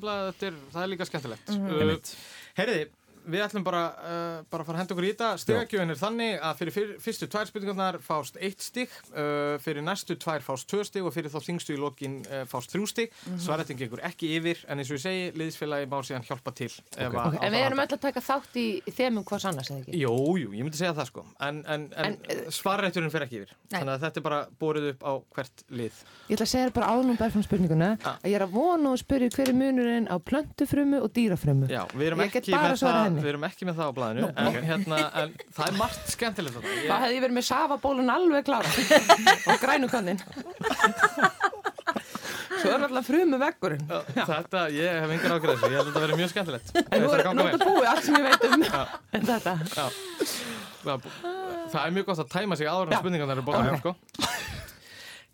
er, 0.49 0.59
það 0.75 0.83
er 0.85 0.91
líka 0.95 1.09
skemmtilegt. 1.11 1.49
Mhm. 1.55 1.67
uh, 1.75 2.15
Herriði, 2.55 2.85
við 3.27 3.43
ætlum 3.47 3.65
bara, 3.65 3.83
uh, 3.99 4.43
bara 4.51 4.63
að 4.65 4.67
fara 4.69 4.77
að 4.77 4.81
henda 4.83 4.95
okkur 4.95 5.07
í 5.07 5.11
þetta. 5.13 5.29
Stegagjöfin 5.43 5.91
er 5.95 6.01
þannig 6.01 6.35
að 6.45 6.59
fyrir 6.61 6.75
fyr, 6.75 6.91
fyrstu 7.05 7.29
tvær 7.33 7.49
spurningarnar 7.51 7.99
fást 8.05 8.37
eitt 8.41 8.61
stig 8.65 8.93
uh, 9.15 9.57
fyrir 9.65 9.85
næstu 9.87 10.17
tvær 10.21 10.45
fást 10.45 10.69
tvö 10.71 10.85
stig 10.87 11.05
og 11.07 11.15
fyrir 11.15 11.33
þá 11.33 11.39
þingstu 11.47 11.75
í 11.77 11.81
lokin 11.81 12.19
uh, 12.29 12.43
fást 12.51 12.75
þrjú 12.75 12.89
stig. 12.91 13.13
Mhm. 13.29 13.41
Svareting 13.45 13.81
gengur 13.81 14.03
ekki 14.05 14.33
yfir 14.39 14.65
en 14.69 14.83
eins 14.83 14.91
og 14.93 14.99
ég 14.99 15.05
segi, 15.07 15.25
liðsfélagi 15.41 15.89
má 15.91 15.99
síðan 16.05 16.27
hjálpa 16.29 16.55
til 16.55 16.71
ef 16.71 17.13
að- 17.13 17.21
Ok, 17.25 17.39
á 17.41 17.45
En 17.45 17.53
við 17.57 17.65
erum 17.67 17.83
öll 17.85 17.95
að 17.97 18.01
taka 18.05 18.21
þátt 18.21 18.59
í 18.61 18.67
þemum 18.93 19.25
hvers 19.25 19.45
annars, 19.49 19.71
eða 19.71 19.81
ekki? 19.85 19.99
Jú, 20.05 20.15
jú, 20.43 20.51
ég 20.53 20.65
myndi 20.67 20.77
segja 20.81 20.95
það 20.95 21.07
sko. 21.11 21.25
En, 21.41 21.63
en, 21.67 21.89
en, 21.97 22.19
svarrætturinn 22.53 23.11
fer 23.13 23.25
ekki 23.27 23.41
yfir. 23.43 23.55
Nei. 23.73 23.79
Þannig 23.81 23.95
að 23.95 24.05
þetta 24.05 24.21
er 24.21 24.27
bara 24.29 24.41
borið 24.61 24.89
upp 24.93 25.05
á 25.05 25.13
hvert 25.37 25.65
lið. 25.71 26.03
Ég 26.29 26.37
ætla 26.37 26.47
að 26.47 26.53
segja 26.53 26.75
bara 26.77 26.91
áðunum 26.93 27.19
bara 27.21 27.31
frá 27.35 27.45
spurninguna 27.47 27.91
að 28.05 28.29
ég 28.31 28.37
er 28.39 28.45
að 28.47 28.55
vona 28.55 28.93
og 28.95 29.01
spyrja 29.01 29.31
hver 29.35 29.49
er 29.53 29.59
munurinn 29.59 30.09
á 30.11 30.17
plöntufrumu 30.21 31.01
og 31.05 31.13
dýrafrumu. 31.17 31.69
Já, 31.73 31.83
við 31.95 32.07
erum, 32.11 32.25
ekki 32.25 32.43
með, 32.55 32.77
það. 32.85 33.14
Við 33.21 33.29
erum 33.33 33.45
ekki 33.49 33.69
með 33.69 33.79
það 33.81 33.91
á 33.91 33.97
blæðinu 33.99 34.29
en, 34.31 34.49
ok. 34.51 34.59
hérna, 34.71 34.99
en 35.23 35.35
það 35.57 35.67
er 35.71 35.77
margt 35.79 36.13
skemmtilegt. 36.15 36.57
Það 36.61 36.85
Ég- 36.85 37.03
hefði 37.05 37.21
verið 37.25 37.37
með 37.39 37.47
safabólun 37.51 38.13
alveg 38.15 38.47
klára 38.49 38.71
og 39.55 39.63
grænukannin 39.63 40.21
Svo 42.55 42.71
er 42.73 42.85
alltaf 42.87 43.07
frumu 43.09 43.39
veggurinn 43.41 43.83
Þetta, 44.15 44.61
ég 44.73 45.01
hef 45.03 45.11
engar 45.17 45.35
ákveð 45.37 45.51
þessu, 45.53 45.69
ég 45.69 45.77
held 45.77 45.83
að 45.83 45.89
þetta 45.91 46.03
verið 46.05 46.21
mjög 46.21 46.31
skemmtilegt 46.33 46.69
En 46.81 46.83
Þetta 46.85 47.17
er 47.19 47.25
vel. 47.29 47.47
þetta 47.51 47.69
búið 47.69 47.89
allt 47.91 48.05
sem 48.07 48.15
ég 48.17 48.25
veit 48.29 48.45
um. 48.49 48.65
En 49.19 49.27
þetta 49.29 49.53
Já. 49.75 49.87
Það, 50.85 51.09
það 51.73 51.81
er 51.83 51.93
mjög 51.97 52.07
gott 52.11 52.21
að 52.25 52.31
tæma 52.35 52.57
sig 52.61 52.69
áður 52.69 52.91
en 52.93 52.99
spurningarnar 53.01 53.39
eru 53.39 53.45
bóðar 53.47 53.71
Ok. 53.73 53.79
sko. 53.81 53.93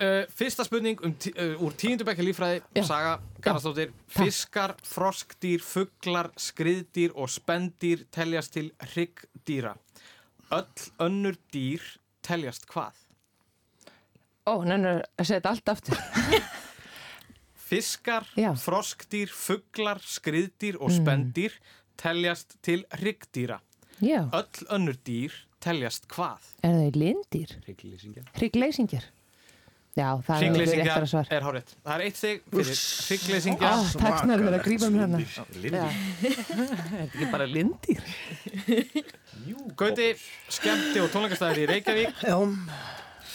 Uh, 0.00 0.24
Fyrsta 0.34 0.64
spurning 0.66 1.00
um, 1.04 1.12
uh, 1.14 1.62
úr 1.64 1.74
tíundubekki 1.80 2.24
líffræði 2.26 2.84
Saga 2.86 3.18
Garðarsdóttir 3.44 3.92
Fiskar, 4.10 4.74
froskdýr, 4.86 5.60
fuglar, 5.64 6.30
skriðdýr 6.40 7.14
og 7.14 7.28
spendýr 7.32 8.06
teljast 8.14 8.52
til 8.56 8.70
hryggdýra 8.92 9.76
Öll 10.50 10.88
önnur 11.06 11.36
dýr 11.54 11.84
teljast 12.26 12.66
hvað? 12.70 12.96
Ó, 14.50 14.64
nennur 14.66 15.04
að 15.14 15.28
segja 15.28 15.38
þetta 15.40 15.52
allt 15.54 15.68
aftur 15.76 16.00
Fiskar, 17.70 18.24
froskdýr, 18.58 19.30
fuglar, 19.30 20.00
skriðdýr 20.02 20.80
og 20.82 20.90
Mm. 20.90 20.96
spendýr 20.96 21.52
teljast 22.00 22.56
til 22.66 22.82
hryggdýra. 22.90 23.60
Já. 24.02 24.24
Öll 24.32 24.66
önnur 24.74 24.96
dýr 25.06 25.30
teljast 25.62 26.08
hvað? 26.10 26.40
Er 26.64 26.74
það 26.74 26.96
lindýr? 26.98 27.52
Hryggleysingar 27.68 28.30
Hryggleysingjar 28.34 29.04
Já, 29.98 30.06
það 30.22 30.30
er 30.30 30.44
miklu 30.44 30.50
Hryggleysingjar 30.50 30.86
réttara 30.86 31.08
svar 31.10 31.32
er 31.34 31.46
hárið. 31.46 31.72
Það 31.82 31.94
er 31.94 32.02
eitt 32.04 32.18
stig 32.20 32.44
fyrir 32.54 32.76
hryggleysingjar. 33.08 33.72
Ó, 33.74 33.78
takk 33.98 34.20
snarlega 34.20 34.46
fyrir 34.46 34.58
að 34.60 34.66
grípa 34.68 34.90
mér 34.94 35.02
hana 35.02 35.18
Lindir. 35.64 35.98
Er 36.20 36.36
þetta 36.44 37.00
ekki 37.08 37.28
bara 37.32 37.48
lindýr? 37.50 38.00
Gauti, 39.80 40.08
skemmti 40.52 41.02
og 41.02 41.10
tónleikastæðir 41.10 41.64
í 41.64 41.68
Reykjavík. 41.72 42.22
Já. 42.22 42.38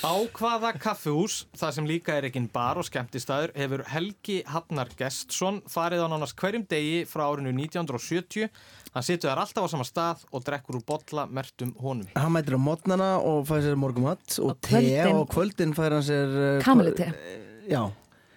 Á 0.06 0.14
hvaða 0.38 0.72
kaffihús, 0.80 1.46
það 1.58 1.76
sem 1.76 1.86
líka 1.90 2.16
er 2.16 2.28
ekki 2.28 2.42
bar 2.54 2.80
og 2.80 2.86
skemmtistæður, 2.88 3.54
hefur 3.58 3.84
Helgi 3.90 4.42
Hafnar 4.48 4.92
Gestsson 5.00 5.62
farið 5.72 6.04
á 6.06 6.08
nánast 6.12 6.36
hverjum 6.40 6.66
degi 6.70 7.04
frá 7.10 7.24
árinu 7.26 7.52
1970. 7.56 8.52
Hann 8.96 9.04
situr 9.04 9.28
þar 9.28 9.42
alltaf 9.44 9.66
á 9.68 9.70
sama 9.74 9.84
stað 9.88 10.22
og 10.32 10.44
drekkur 10.48 10.78
úr 10.80 10.86
bolla 10.88 11.26
mertum 11.28 11.74
honum. 11.84 12.08
Hann 12.16 12.32
mætir 12.32 12.56
á 12.56 12.60
mótnana 12.64 13.10
og 13.20 13.42
fær 13.50 13.60
sér 13.66 13.76
morgumatt 13.76 14.38
og 14.40 14.56
te 14.64 14.72
kvöldin- 14.80 15.20
og 15.20 15.28
kvöldin 15.34 15.74
fær 15.76 15.92
hann 15.98 16.06
sér 16.08 16.32
uh, 16.32 16.64
Kamillute. 16.64 17.10
kvöld- 17.12 17.68
Já, 17.68 17.82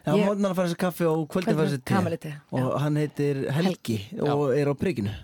já 0.08 0.12
Ég- 0.16 0.26
mótnana 0.26 0.54
fær 0.58 0.66
sér 0.72 0.80
kaffi 0.82 1.06
og 1.06 1.28
kvöldin 1.30 1.54
fær 1.60 1.70
sér 1.70 1.78
te. 1.84 1.94
Kamillute, 1.94 2.32
og 2.50 2.80
hann 2.82 2.96
heitir 2.98 3.44
Helgi 3.54 4.00
og 4.20 4.50
er 4.58 4.66
á 4.66 4.74
priginu 4.74 5.14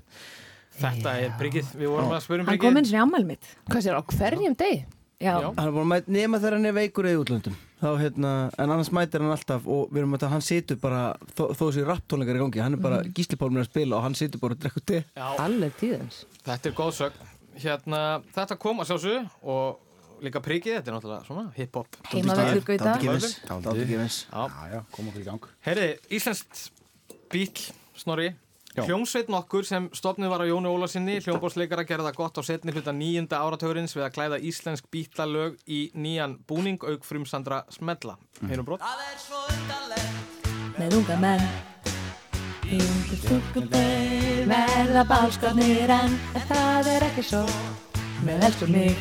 Þetta 0.74 1.10
er 1.22 1.34
Bryggið, 1.38 1.68
við 1.78 1.86
vorum 1.90 2.10
að 2.10 2.22
spura 2.24 2.42
um 2.42 2.48
Hann 2.50 2.58
kom 2.58 2.76
eins 2.80 2.90
og 2.90 2.96
í 2.98 3.02
ammæli 3.02 3.26
mitt. 3.28 3.50
Hvað 3.70 3.84
sér, 3.84 3.94
á 3.94 4.02
hverjum 4.02 4.56
degi? 4.58 4.80
Já. 5.24 5.52
Hann 5.56 5.68
er 5.68 5.72
búin 5.74 5.84
að 5.86 5.92
mæta 5.94 6.12
nema 6.18 6.38
þegar 6.42 6.56
hann 6.58 6.66
er 6.70 6.76
veikur 6.76 7.08
eða 7.08 7.16
í 7.16 7.20
útlöndum 7.24 7.54
þá, 7.84 7.88
hérna, 8.00 8.32
En 8.58 8.70
annars 8.74 8.90
mætir 8.92 9.20
hann 9.24 9.30
alltaf 9.34 9.66
og 9.66 9.88
við 9.92 10.02
erum 10.02 10.14
að 10.18 10.26
hann 10.34 10.44
situr 10.44 10.76
bara 10.80 11.02
þó, 11.36 11.44
þó 11.52 11.62
þessi 11.68 11.84
rapptónleikar 11.88 12.36
í 12.38 12.42
gangi 12.44 12.62
hann 12.64 12.74
er 12.78 12.82
bara 12.84 12.98
Mhm. 13.02 13.12
Gísli 13.16 13.36
Pálmur 13.40 13.60
að 13.64 13.70
spila 13.70 13.96
og 13.96 14.02
hann 14.06 14.14
situr 14.14 14.40
bara 14.40 14.52
og 14.56 14.60
drekkur 14.64 14.84
te 14.86 15.04
Alveg 15.16 15.72
tíðans 15.80 16.24
Þetta 16.44 16.66
er 16.70 16.76
góð 16.76 16.92
sög. 17.00 17.12
Hérna, 17.58 18.22
þetta 18.34 18.58
kom 18.58 18.78
að 18.82 18.88
sjálfsög 18.90 19.30
og 19.42 19.78
líka 20.24 20.40
prikið, 20.40 20.78
þetta 20.80 20.88
er 20.90 20.94
náttúrulega 20.96 21.26
svona 21.26 21.52
hip-hop. 21.54 21.86
Já, 24.72 24.80
koma 24.90 25.08
okkur 25.10 25.20
í 25.20 25.24
gang. 25.24 25.46
Herri, 25.66 25.88
Íslenskt 26.10 26.70
bíl, 27.30 27.50
Snorri. 27.96 28.34
Hljómsveit 28.74 29.28
nokkur 29.30 29.62
sem 29.66 29.84
stofnið 29.94 30.32
var 30.32 30.42
á 30.42 30.50
Jóni 30.50 30.66
Ólarsinni, 30.66 31.20
hljómbórsleikara 31.22 31.84
gerði 31.86 32.08
það 32.08 32.16
gott 32.18 32.38
á 32.38 32.42
setni 32.42 32.74
hluta 32.74 32.90
nýjunda 32.90 33.38
áratugurins 33.38 33.94
við 33.94 34.08
að 34.08 34.14
klæða 34.16 34.40
íslensk 34.50 34.88
bítlalög 34.90 35.60
í 35.70 35.92
nýjan 35.94 36.40
búning 36.48 36.82
auk 36.82 37.06
frumsandra 37.06 37.62
smella. 37.70 38.16
Heyrum 38.50 38.66
brot. 38.66 38.82
Með 40.74 40.98
unga 40.98 41.20
menn. 41.22 41.46
Í 42.64 42.80
ungu 42.82 43.20
stúkubeir 43.20 44.24
Verða 44.48 45.06
bálskotnir 45.08 45.88
en 45.94 46.18
það 46.50 46.90
er 46.96 47.06
ekki 47.06 47.22
svo. 47.30 47.44
Með 48.26 48.48
elstur 48.50 48.74
mig. 48.74 48.98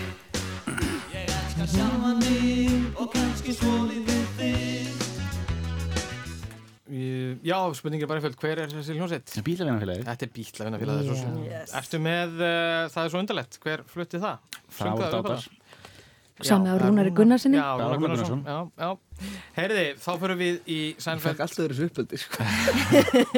Sjálfa 1.63 2.13
mig 2.21 2.99
og 2.99 3.09
kannski 3.11 3.55
svolítið 3.57 4.12
Já, 7.43 7.57
spurningin 7.75 8.05
er 8.05 8.09
bara 8.11 8.21
einföld, 8.21 8.37
hver 8.39 8.61
er 8.63 8.71
þessi 8.71 8.93
hljómsveit? 8.95 9.33
Bílavinnafélagið. 9.43 10.05
Þetta 10.07 10.25
er 10.27 10.31
bílavinnafélagið, 10.37 11.09
svo 11.09 11.17
sem. 11.19 11.33
Yes. 11.49 11.73
Ertu 11.79 11.99
með, 12.03 12.37
uh, 12.39 12.85
það 12.93 13.01
er 13.03 13.11
svo 13.11 13.19
undarlegt, 13.23 13.57
hver 13.65 13.83
flutti 13.91 14.21
það? 14.23 14.55
Það 14.69 14.79
Sungu 14.79 15.03
voru 15.03 15.19
upp 15.19 15.27
á 15.27 15.33
það? 15.33 15.51
Það 16.33 16.49
er 16.49 16.81
Rúnari 16.81 16.81
Rúnar- 16.81 17.15
Gunnarsinni. 17.19 17.57
Já, 17.59 17.67
Rúnar 17.77 17.91
Rúnar 17.93 17.99
Gunnarsson. 18.01 18.39
Já, 18.47 18.71
já. 18.79 19.27
Herði, 19.53 19.83
þá 20.01 20.09
fyrir 20.23 20.37
við 20.39 20.55
í 20.65 20.79
Seinfeld. 20.97 21.27
Fekk 21.27 21.43
alltaf 21.45 21.67
þessu 21.69 21.85
uppöldi 21.91 22.17
sko. 22.23 22.39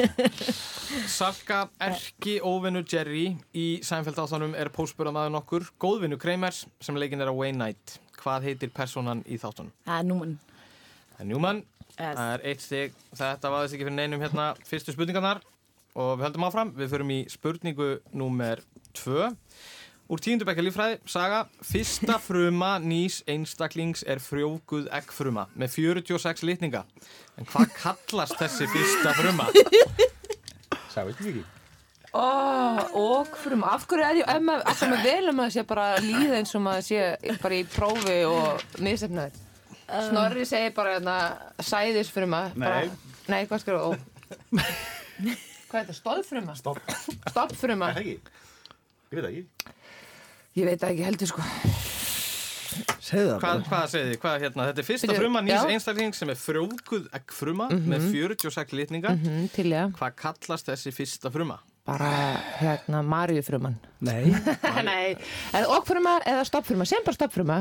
Salka 1.18 1.58
Erki 1.86 2.38
óvinnu 2.40 2.82
Jerry 2.88 3.26
í 3.52 3.66
Seinfeld 3.84 4.18
áttanum 4.24 4.56
er 4.56 4.70
pósburðamaður 4.74 5.34
nokkur 5.36 5.68
góðvinnu 5.82 6.18
Kreimers 6.22 6.64
sem 6.80 6.96
leikin 6.96 7.20
er 7.20 7.28
á 7.30 7.34
Wayne 7.36 7.58
Knight. 7.60 7.98
Hvað 8.22 8.48
heitir 8.48 8.72
personan 8.74 9.20
í 9.28 9.36
þáttunum? 9.38 9.74
Það 9.86 10.00
er 10.00 10.08
núman 10.08 10.36
Það 11.16 11.22
er 11.24 11.28
Newman, 11.30 11.60
Yes. 11.96 12.16
það 12.18 12.32
er 12.34 12.42
eitt 12.50 12.60
stig, 12.64 12.96
þetta 13.16 13.50
vaðist 13.54 13.76
ekki 13.76 13.86
fyrir 13.88 13.96
neinum 13.96 14.20
hérna 14.20 14.50
fyrstu 14.68 14.92
spurningarnar 14.92 15.40
og 15.96 16.18
við 16.18 16.26
höldum 16.26 16.44
áfram, 16.44 16.72
við 16.76 16.90
förum 16.92 17.12
í 17.14 17.22
spurningu 17.32 17.86
númer 18.12 18.60
tvö. 18.96 19.30
Úr 20.06 20.20
tíundu 20.22 20.46
bekka 20.46 20.62
líffræði, 20.62 20.98
saga, 21.08 21.40
fyrsta 21.64 22.18
fruma 22.26 22.76
nýs 22.84 23.22
einstaklings 23.32 24.04
er 24.06 24.20
frjókuð 24.22 24.90
eggfruma 25.00 25.48
með 25.56 25.72
46 25.80 26.44
litninga. 26.46 26.84
En 27.40 27.48
hvað 27.48 27.72
kallast 27.80 28.36
þessi 28.38 28.68
fyrsta 28.70 29.16
fruma? 29.16 29.48
Sæði 30.92 31.16
ekki 31.16 31.32
ekki. 31.32 31.46
Ó, 32.16 32.28
og 32.96 33.32
fyrir 33.40 33.58
maður, 33.60 33.72
af 33.74 33.88
hverju 33.90 34.04
er 34.06 34.20
ég, 34.20 34.28
ef 34.36 34.44
maður, 34.44 34.68
alltaf 34.70 34.92
maður 34.92 35.08
vel 35.08 35.32
að 35.32 35.50
sé 35.56 35.66
bara 35.72 35.88
líða 36.04 36.38
eins 36.38 36.54
og 36.56 36.62
maður 36.64 36.86
sé 36.86 37.34
bara 37.42 37.58
í 37.58 37.66
prófi 37.72 38.20
og 38.28 38.78
miðsefnaður. 38.84 39.42
Snorri 39.86 40.44
segir 40.48 40.72
bara 40.76 40.96
hérna, 40.96 41.16
sæðis 41.62 42.10
fyrir 42.14 42.30
maður. 42.30 42.56
Nei. 42.62 42.90
Nei, 43.30 43.40
hvað 43.50 43.62
skrifa, 43.62 43.86
ó. 43.86 43.90
Hvað 45.66 45.80
er 45.80 45.86
þetta, 45.88 45.94
stóðfruma? 45.96 46.54
Stopp. 46.58 46.78
Stoppfruma? 47.30 47.88
Það 47.96 48.02
ekki. 48.04 48.16
Ég 49.10 49.16
veit 49.18 49.28
ekki. 49.30 49.72
Ég 50.56 50.68
veit 50.68 50.80
það 50.82 50.92
ekki 50.92 51.06
heldur, 51.06 51.30
sko. 51.32 51.46
Segðu 53.06 53.30
það 53.30 53.40
Hvað, 53.40 53.40
bara 53.40 53.64
hvað 53.70 53.90
segið 53.92 54.08
þið? 54.10 54.18
Hvað, 54.22 54.36
hérna, 54.44 54.66
þetta 54.68 54.82
er 54.82 54.86
fyrsta 54.86 55.08
Bíddu, 55.08 55.20
fruma 55.22 55.42
nýs 55.46 55.54
já. 55.54 55.70
einstakling 55.74 56.16
sem 56.18 56.32
er 56.32 56.38
frjókuð 56.40 57.06
eggfruma 57.18 57.68
með 57.72 58.06
46 58.12 58.74
litninga. 58.78 59.14
Mm, 59.16 59.48
til 59.54 59.66
ég. 59.72 59.92
Hvað 59.98 60.16
kallast 60.22 60.70
þessi 60.70 60.92
fyrsta 60.94 61.32
fruma? 61.34 61.58
Bara, 61.86 62.10
hérna, 62.58 63.02
Maríufruman. 63.06 63.76
Nei 64.06 64.32
Nei, 64.88 65.14
er 65.14 65.66
það 65.66 65.74
okkfruma 65.76 66.16
eða 66.26 66.46
stoppfruma? 66.48 66.86
Sem 66.88 67.04
bara 67.06 67.18
stoppfruma. 67.18 67.60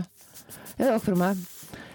Eða 0.80 0.96
okkfruma. 0.98 1.34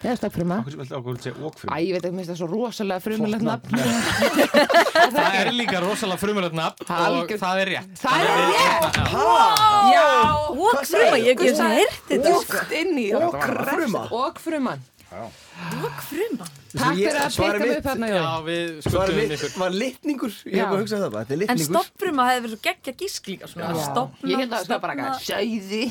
Eða 0.00 0.14
stoppfruma. 0.16 0.56
Okkur 0.64 0.80
okkur 0.96 1.16
segja 1.20 1.36
okfrum. 1.44 1.68
Æ, 1.70 1.76
ég 1.84 1.92
veit 1.92 2.04
ekki, 2.08 2.14
mér 2.16 2.24
finnst 2.24 2.32
það 2.32 2.38
svo 2.40 2.48
rosalega 2.48 3.00
frumulegt 3.04 3.44
nafn. 3.44 3.68
Það 5.16 5.34
er 5.40 5.50
líka 5.52 5.82
rosalega 5.84 6.20
frumulegt 6.22 6.56
nafn 6.56 6.86
og 6.86 6.92
Algjör- 7.04 7.40
það 7.42 7.56
er 7.60 7.68
rétt. 7.74 7.90
Það 8.00 8.18
er 8.24 8.28
rétt! 8.48 8.96
Já. 9.12 9.28
Já! 9.92 10.06
Og 10.56 10.80
fruma, 10.88 11.16
ég 11.20 11.28
hef 11.28 11.34
ekki 11.34 11.44
einu 11.50 11.56
sinni 11.60 11.76
heyrt 11.76 12.00
þetta, 12.08 12.28
sko. 12.40 12.56
Ókt 14.24 14.40
inn 15.10 15.24
í. 15.24 15.30
Okkfruma? 15.80 15.80
Okkfruman. 15.80 15.80
Og 15.80 15.94
fruma 16.06 16.46
Takk 16.70 16.94
fyrir 16.96 17.18
að 17.20 17.30
pikka 17.34 17.58
mig 17.60 17.70
upp 17.76 17.86
hérna, 17.90 18.06
Já, 18.10 18.14
Jón. 18.20 19.58
var 19.58 19.70
litningur 19.74 20.32
Ég 20.46 20.54
hef 20.54 20.68
bara 20.70 20.82
hugsað 20.82 21.00
það 21.04 21.10
bara, 21.14 21.24
þetta 21.26 21.34
er 21.34 21.50
En 21.50 21.58
stoppfruma 21.66 22.22
hefði 22.28 22.40
verið 22.44 22.52
svo 22.54 22.60
geggja 22.68 22.92
gísk 23.00 23.22
líka 23.30 23.44
Ég 23.50 24.36
held 24.38 24.52
að 24.52 24.60
það 24.60 24.70
var 24.70 24.80
bara 24.84 24.92
eitthvað 24.94 25.18
Sæði. 25.26 25.84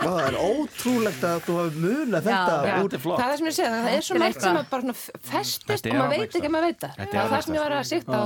Það 0.00 0.18
er 0.26 0.36
ótrúlegt 0.40 1.24
að 1.26 1.38
þú 1.46 1.52
hafi 1.60 1.82
munað 1.84 2.26
þetta 2.26 2.54
Já. 2.66 2.74
úr 2.82 2.96
flott. 2.98 3.20
Það 3.20 3.24
er 3.24 3.30
það 3.30 3.38
sem 3.40 3.46
ég 3.46 3.56
segja, 3.56 3.70
það 3.70 3.92
er 3.94 4.06
svo 4.06 4.14
margt 4.20 4.40
sem 4.44 4.58
að 4.60 4.70
bara 4.72 4.82
svona 4.82 4.96
festist 5.30 5.86
og 5.86 5.94
maður 5.94 6.16
veit 6.16 6.34
ekki 6.40 6.48
að 6.48 6.54
maður 6.56 6.66
veit 6.68 6.80
það. 6.84 6.92
Það 7.00 7.20
er 7.20 7.30
það 7.34 7.44
sem 7.46 7.54
ég 7.54 7.62
var 7.64 7.76
að 7.76 7.88
sikta 7.90 8.20
á. 8.20 8.24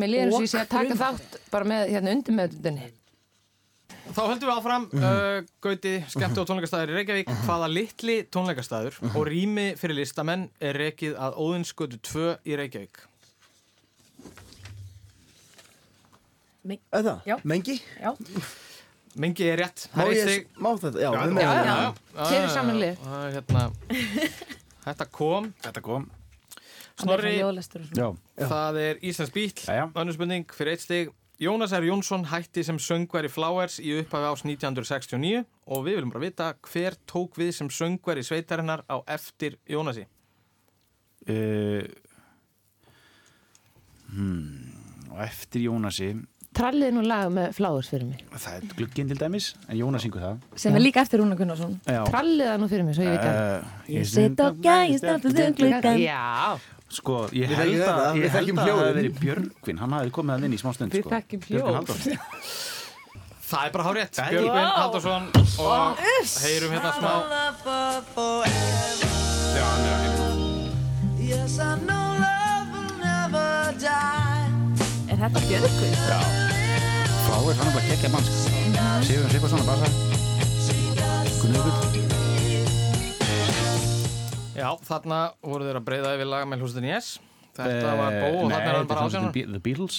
Mér 0.00 0.08
líður 0.12 0.28
eins 0.30 0.38
og 0.38 0.44
ég 0.46 0.52
sé 0.52 0.60
að 0.60 0.70
taka 0.70 0.94
þátt 1.00 1.38
bara 1.50 1.70
með 1.72 1.80
hérna 1.90 2.14
undir 2.14 2.36
meðutunni. 2.38 2.86
Þá 4.10 4.20
höldum 4.26 4.48
við 4.48 4.54
áfram, 4.56 4.86
uh, 4.96 5.42
Gauti, 5.62 5.92
skemmtu 6.10 6.42
og 6.42 6.48
tónleikastæður 6.48 6.90
í 6.90 6.96
Reykjavík. 6.98 7.30
Hvaða 7.46 7.68
litli 7.70 8.16
tónleikastæður 8.32 8.96
og 9.12 9.22
rými 9.28 9.68
fyrir 9.78 10.00
listamenn 10.00 10.48
er 10.58 10.78
rekið 10.80 11.14
að 11.20 11.38
Óðinsgötu 11.44 12.00
2 12.10 12.26
í 12.50 12.58
Reykjavík? 12.58 13.04
Já. 17.26 17.36
Mengi? 17.48 17.78
Já, 18.00 18.12
Mengi 19.18 19.46
er 19.50 19.58
rétt. 19.58 19.88
Má 19.90 19.96
Það 19.96 20.10
er 20.10 20.14
ég, 20.14 20.28
stig. 20.28 20.48
má 20.60 20.68
þetta? 20.78 21.00
Já, 21.02 21.10
við 21.10 21.20
Já, 21.20 21.34
meðum 21.34 21.66
já. 21.66 21.76
það 22.14 22.30
Hér 22.30 22.48
saman 22.54 22.76
lið. 22.78 23.00
Það 23.04 23.22
er 23.24 23.32
hérna, 23.36 23.62
þetta 24.86 25.06
kom. 25.10 25.48
Þetta 25.64 25.82
kom. 25.86 26.04
Snorri, 27.00 27.32
það 28.36 28.78
er 28.84 29.00
Íslands 29.08 29.32
bíl. 29.34 29.48
Spurning 29.56 30.54
fyrir 30.54 30.76
eitt 30.76 30.84
stig. 30.84 31.10
Jónas 31.40 31.72
R. 31.72 31.86
Jónsson 31.88 32.26
hætti 32.28 32.60
sem 32.60 32.76
söngveri 32.76 33.30
Flowers 33.32 33.78
í 33.80 33.94
upphafi 33.96 34.26
ás 34.28 34.42
1969 34.44 35.46
og 35.72 35.86
við 35.86 35.94
viljum 35.96 36.10
bara 36.12 36.20
vita 36.26 36.48
hver 36.68 36.98
tók 37.08 37.38
við 37.40 37.54
sem 37.56 37.70
söngveri 37.72 38.20
sveitarinnar 38.26 38.82
á 38.84 39.00
eftir 39.08 39.56
Jónasi. 39.64 40.04
Uh, 41.24 41.88
hmm, 44.12 44.68
og 45.14 45.22
eftir 45.24 45.64
Jónasi, 45.64 46.10
Trallið 46.50 46.92
nú 46.96 47.04
lag 47.06 47.28
með 47.32 47.52
flowers 47.54 47.88
fyrir 47.88 48.08
mig. 48.08 48.22
það 48.34 48.54
er 48.58 48.64
glugginn 48.76 49.08
til 49.08 49.16
dæmis, 49.20 49.52
en 49.68 49.78
Jónas 49.78 50.02
syngur 50.04 50.24
það. 50.24 50.40
Sem 50.58 50.74
er 50.74 50.82
líka 50.82 51.04
eftir 51.06 51.22
Rúna 51.22 51.38
Gunnarsson. 51.38 51.76
Trallið 51.86 52.50
það 52.50 52.58
nú 52.60 52.68
fyrir 52.72 52.84
mig, 52.88 52.96
svo 52.98 53.06
ég 53.06 53.14
veit 53.14 53.22
það. 53.22 53.38
Uh, 53.38 53.94
Ég 53.94 54.08
sit 54.10 54.42
og 54.44 54.60
gæst 54.64 55.08
aftur 55.14 55.36
þau 55.38 55.54
gluggan 55.60 56.00
Já, 56.02 56.58
Sko, 56.90 57.28
ég 57.30 57.46
Við 57.46 57.54
held 57.54 57.82
að, 57.84 57.86
það 57.86 58.16
hefði 58.34 58.54
verið 58.80 59.18
Björgvin, 59.20 59.78
hann 59.78 59.92
hafði 59.94 60.10
komið 60.16 60.32
að 60.34 60.46
inn 60.48 60.54
í 60.56 60.58
smá 60.58 60.70
stund, 60.74 60.90
Við 60.96 61.04
sko. 61.04 61.10
þekkjum 61.14 61.40
Björgvin 61.46 61.74
hljóð. 61.86 62.18
Það 63.50 63.62
er 63.66 63.70
bara 63.76 63.84
hár 63.86 63.96
rétt. 63.98 64.18
Björgvin. 64.30 64.66
Haldursson 64.74 65.24
og 65.62 66.02
heyrum 66.42 66.74
hérna 66.74 66.90
smá. 66.98 67.12
Já, 69.54 69.66
hann 69.70 69.86
er 69.86 70.10
Er 75.10 75.16
þetta 75.22 75.40
Björgvin? 75.46 75.94
Já. 76.10 76.20
Flowers, 77.26 77.56
hann 77.58 77.68
er 77.70 77.74
bara 77.78 77.86
geggja 77.86 78.10
mann, 78.10 78.24
sko. 78.26 78.34
Sigur 79.06 79.30
Sigvarsson 79.30 79.62
að 79.62 79.66
basa. 79.70 79.86
Gunnar 81.40 81.62
Gull. 81.66 82.09
Já, 84.60 84.70
þarna 84.86 85.18
voru 85.42 85.66
þeir 85.68 85.78
að 85.80 85.84
breyða 85.90 86.14
yfir 86.16 86.28
laga 86.30 86.48
með 86.52 86.64
hlústin 86.64 86.86
Yes. 86.90 87.10
Þetta 87.56 87.70
Eh, 87.70 87.98
var 87.98 88.12
bó 88.20 88.28
og 88.30 88.50
þarna 88.50 88.60
er 88.60 88.76
hann 88.76 88.86
bara 88.86 89.00
þetta 89.00 89.00
er 89.00 89.10
ásjónar. 89.10 89.32
The 89.32 89.36
Be- 89.40 89.52
The 89.52 89.62
Beatles. 89.68 89.96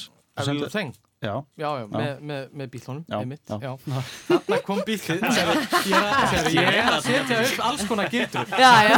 Já. 1.22 1.34
Já, 1.62 1.68
já, 1.78 1.86
með, 1.92 2.22
með, 2.26 2.46
með 2.58 2.70
bílunum. 2.74 3.02
Þarna 4.32 4.58
kom 4.66 4.80
sérðu, 5.36 6.54
ég, 6.56 6.66
er- 6.66 6.80
er 6.82 6.96
að 6.96 7.02
setja 7.06 7.42
upp 7.44 7.60
alls 7.68 7.84
konar 7.92 8.10
gildur. 8.10 8.46
Já, 8.58 8.72
já. 8.88 8.96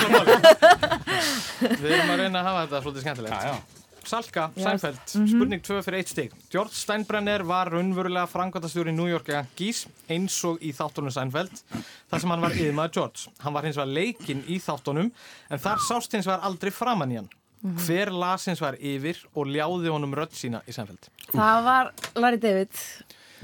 Við 1.83 1.89
erum 1.97 2.13
að 2.13 2.21
reyna 2.21 2.39
að 2.39 2.47
hafa 2.47 2.61
þetta 2.63 2.83
svolítið 2.85 3.03
skemmtilegt. 3.07 3.82
Já, 4.03 4.09
já. 4.09 4.09
Salka, 4.09 4.51
Já. 4.55 4.63
Seinfeld, 4.63 5.01
spurning 5.29 5.61
2 5.63 5.81
fyrir 5.85 5.97
eitt 6.01 6.09
stig. 6.11 6.33
George 6.51 6.73
Steinbrenner 6.75 7.43
var 7.47 7.69
raunverulega 7.71 8.27
frangvandastjóri 8.27 8.91
New 8.93 9.07
York 9.07 9.27
Yankees 9.31 9.85
eins 10.11 10.35
og 10.45 10.59
í 10.61 10.73
þáttunum 10.75 11.11
Seinfeld 11.13 11.63
þar 12.11 12.19
sem 12.23 12.29
hann 12.33 12.43
var 12.43 12.51
yfirmaður 12.57 12.93
George. 12.97 13.31
Hann 13.43 13.53
var 13.55 13.63
hins 13.67 13.77
vegar 13.79 13.93
leikinn 13.95 14.43
í 14.47 14.59
þáttunum 14.63 15.11
en 15.49 15.59
þar 15.63 15.81
sást 15.87 16.13
hins 16.17 16.27
vegar 16.27 16.43
aldrei 16.43 16.71
framann 16.75 17.11
í 17.15 17.19
hann. 17.21 17.29
Hver 17.63 18.11
las 18.11 18.45
hins 18.49 18.59
vegar 18.59 18.75
yfir 18.83 19.21
og 19.39 19.47
ljáði 19.47 19.91
honum 19.93 20.13
rödd 20.19 20.33
sína 20.35 20.59
í 20.67 20.75
Seinfeld? 20.75 21.07
Það 21.31 21.63
var 21.69 21.93
Larry 22.19 22.41
David 22.43 22.75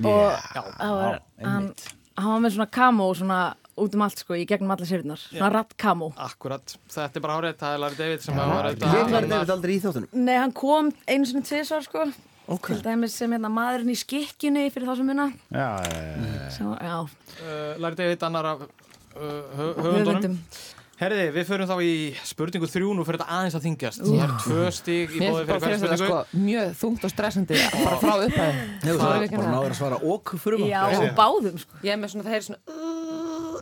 og 0.04 0.28
Já, 0.56 0.64
það 0.76 0.96
var, 1.00 1.22
hann, 1.44 1.70
hann 2.20 2.34
var 2.34 2.44
með 2.44 2.56
svona 2.58 2.70
camo 2.76 3.08
svona 3.16 3.40
út 3.84 3.96
um 3.98 4.04
allt 4.06 4.22
sko, 4.24 4.36
í 4.38 4.46
gegnum 4.50 4.72
alla 4.76 4.86
sérurnar. 4.90 5.22
Svona 5.30 5.50
rattkamo 5.56 6.12
Akkurat, 6.18 6.76
þetta 6.92 7.20
er 7.22 7.26
bara 7.26 7.38
hárið, 7.40 7.58
það 7.62 7.76
er 7.78 7.84
Larry 7.84 8.00
David 8.00 8.26
sem 8.26 8.36
Já. 8.40 8.46
var 8.54 8.70
auðvitað 8.70 8.98
Ég 9.00 9.14
var 9.16 9.28
David 9.34 9.54
aldrei 9.56 9.76
í 9.76 9.84
þáttunum 9.84 10.10
Nei, 10.26 10.36
hann 10.38 10.56
kom 10.58 10.92
einu 11.08 11.30
sinni 11.30 11.44
tvisvar 11.48 11.86
sko. 11.88 12.08
Ok. 12.50 12.72
til 12.72 12.80
dæmis 12.82 13.14
sem 13.14 13.30
hérna 13.36 13.52
maðurinn 13.54 13.92
í 13.94 13.98
skikkjunni 14.00 14.68
fyrir 14.74 14.90
þá 14.90 14.96
sem 14.98 15.06
muna 15.12 15.28
Já, 15.54 15.70
já, 15.86 16.02
já. 16.50 16.72
Já. 16.82 16.98
uh, 17.06 17.78
Larry 17.78 17.96
David, 18.00 18.24
annar 18.26 18.46
af 18.56 18.64
uh, 18.66 19.22
hö- 19.60 19.74
höfundunum. 19.78 20.40
Herði, 21.00 21.30
við 21.32 21.46
förum 21.48 21.68
þá 21.70 21.78
í 21.80 21.92
spurningu 22.28 22.68
þrjú 22.68 22.90
nú 22.98 23.06
fyrir 23.08 23.22
þetta 23.22 23.36
aðeins 23.38 23.54
að 23.56 23.64
þingjast 23.70 24.02
Það 24.04 24.24
er 24.26 24.34
tvö 24.44 24.64
stig 24.76 25.14
í 25.16 25.20
bóði 25.22 25.46
fyrir 25.48 25.62
hverja 25.64 25.78
þetta 25.80 26.00
spurningu. 26.02 26.18
sko 26.26 26.42
mjög 26.50 26.74
þungt 26.82 27.06
og 27.08 27.14
stressandi 27.14 27.60
bara 27.86 28.00
frá 28.02 28.16
upphæði 28.26 28.66
Hefur 28.84 29.00
það 29.06 29.24
bara 29.38 29.54
náður 29.54 29.70
að 29.70 29.80
svara 29.80 30.00
okk 30.18 30.34
fruma 30.44 30.68
Já, 30.68 30.82
og 30.98 31.14
báðum 31.22 31.62
sko. 31.64 31.80
Ég 31.88 31.94
er 31.96 32.02
með 32.02 32.12
svona, 32.18 32.26
það 32.28 32.36
er 32.42 32.46
svona 32.50 32.89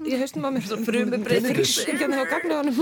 Ég 0.07 0.21
haustum 0.21 0.45
á 0.47 0.49
mér. 0.55 0.63
Þrýsingjarni 0.63 2.21
á 2.23 2.25
gagnuðanum 2.31 2.75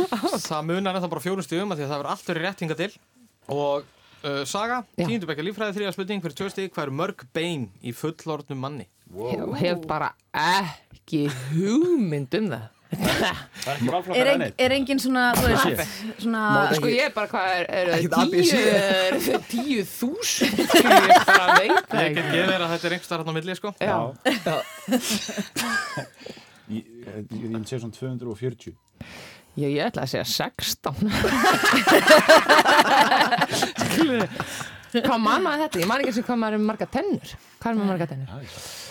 Það 0.45 0.67
munar 0.67 0.99
ennþá 0.99 1.09
bara 1.09 1.23
fjórum 1.23 1.45
stigum 1.45 1.73
af 1.73 1.80
því 1.80 1.86
að 1.88 1.91
það 1.91 2.01
verður 2.01 2.11
allt 2.13 2.30
verið 2.30 2.45
rétt 2.45 2.61
hingað 2.63 2.82
til. 2.84 2.91
Og 3.55 3.88
uh, 4.26 4.43
Saga, 4.49 4.78
tíundu 4.99 5.30
bekka 5.30 5.45
líffræði 5.45 5.78
þriða 5.80 5.95
spurning 5.95 6.21
fyrir 6.26 6.38
tvö 6.38 6.51
stig 6.53 6.71
Hvað 6.76 6.88
eru 6.88 6.95
mörg 7.01 7.26
bein 7.36 7.67
í 7.82 7.95
fullorðnum 7.97 8.61
manni? 8.61 8.88
Ég 9.15 9.43
hef 9.61 9.84
bara 9.89 10.13
ekki 10.34 11.26
hugmynd 11.51 12.38
um 12.39 12.47
það. 12.53 12.71
Það 12.95 13.26
er 13.26 13.95
ekki 13.97 14.15
Er, 14.15 14.30
ein, 14.30 14.43
er 14.61 14.73
engin 14.76 14.99
svona, 15.01 15.23
veist, 15.41 15.89
svona 16.21 16.43
Sko 16.78 16.88
ég 16.93 17.09
er 17.09 17.13
bara 17.15 17.28
hvað 17.32 17.47
er, 17.57 17.65
er 17.73 18.05
tíu, 18.13 18.61
er 19.82 19.89
þúsund? 19.97 20.61
Ég 21.65 22.15
get 22.15 22.30
gefið 22.30 22.53
þér 22.53 22.61
að 22.61 22.71
þetta 22.76 22.88
er 22.88 22.95
einhverstaðar 22.95 23.26
hann 23.26 23.34
á 23.34 23.38
milli 23.39 23.57
sko. 23.57 23.73
Já. 23.82 23.97
Ég 24.30 24.38
ég- 27.06 27.49
myndi 27.51 27.68
segja 27.70 27.82
svona 27.86 27.97
240 27.99 28.74
Já, 29.56 29.68
ég 29.72 29.80
ætla 29.86 30.03
að 30.03 30.12
segja 30.12 30.28
16 30.28 30.95
Skilur 33.86 34.28
Hvað 34.95 35.20
mann 35.20 35.43
maður 35.43 35.66
þetta? 35.66 35.80
Ég 35.82 35.88
man 35.89 36.01
ekki 36.06 36.14
sem 36.16 36.24
hvað 36.24 36.38
maður 36.39 36.56
er 36.56 36.62
marga 36.70 36.88
tennur 36.88 37.30
Hvað 37.60 37.70
er 37.72 37.78
með 37.82 37.88
marga 37.91 38.06
tennur? 38.12 38.30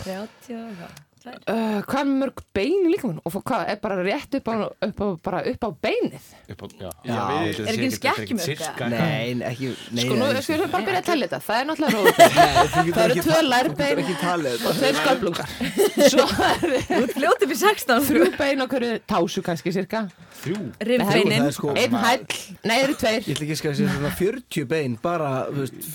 30 0.05 0.19
og 0.19 0.65
eitthvað. 0.69 0.93
Uh, 1.25 1.79
hvað 1.89 2.01
er 2.03 2.09
mörg 2.21 2.41
bein 2.53 2.83
í 2.85 2.91
líkamann? 2.93 3.21
Og 3.25 3.33
hvað 3.49 3.63
er 3.73 3.79
bara 3.81 3.95
rétt 4.05 4.35
upp 4.37 4.49
á, 4.53 4.55
upp 4.85 4.99
á, 5.01 5.07
bara 5.25 5.39
upp 5.49 5.63
á 5.65 5.71
beinið? 5.87 6.25
upp 6.53 6.65
á, 6.65 6.67
já, 6.77 6.89
Já, 7.09 7.21
við- 7.33 7.61
Er 7.65 7.71
ekki 7.73 7.89
skekkjumörk, 7.95 8.45
Sirka 8.45 8.89
Nei, 8.93 9.33
ekki 9.49 9.71
nei, 9.97 10.05
Sko 10.05 10.19
nú 10.19 10.27
nei, 10.29 10.43
við 10.45 10.67
bara 10.75 10.85
byrja 10.85 11.01
að 11.01 11.07
tella 11.09 11.29
þetta. 11.31 11.39
Það 11.47 11.61
er 11.61 11.69
náttúrulega 11.71 11.95
þú 12.75 12.93
Það 12.99 13.05
eru 13.05 13.25
tvö 13.25 13.39
lærbein 13.49 14.03
og 14.05 14.77
tveir 14.81 14.99
sköflungar. 14.99 15.55
Svo 16.13 16.27
er 16.29 16.75
Þú 16.91 16.99
ert 17.01 17.15
fljótið 17.17 17.47
fyrir 17.55 17.61
16 17.63 18.05
þrjú 18.11 18.27
bein 18.43 18.65
og 18.67 18.75
hverju 18.75 18.99
tásu 19.15 19.45
kannski 19.47 19.73
cirka 19.79 20.03
Þrjú. 20.43 20.59
Rifbeinin 20.91 21.41
Það 21.41 21.49
er 21.49 21.57
sko 21.57 21.73
Einn 21.73 21.97
hæll, 22.05 22.27
nei 22.69 22.75
það 22.77 22.85
eru 22.85 22.99
tveir. 23.01 23.23
Ég 23.25 23.39
ætla 23.39 23.49
ekki 23.49 23.57
að 23.57 23.81
segja 23.81 23.89
svona 23.97 24.13
40 24.21 24.69
bein 24.75 24.99
bara, 25.01 25.33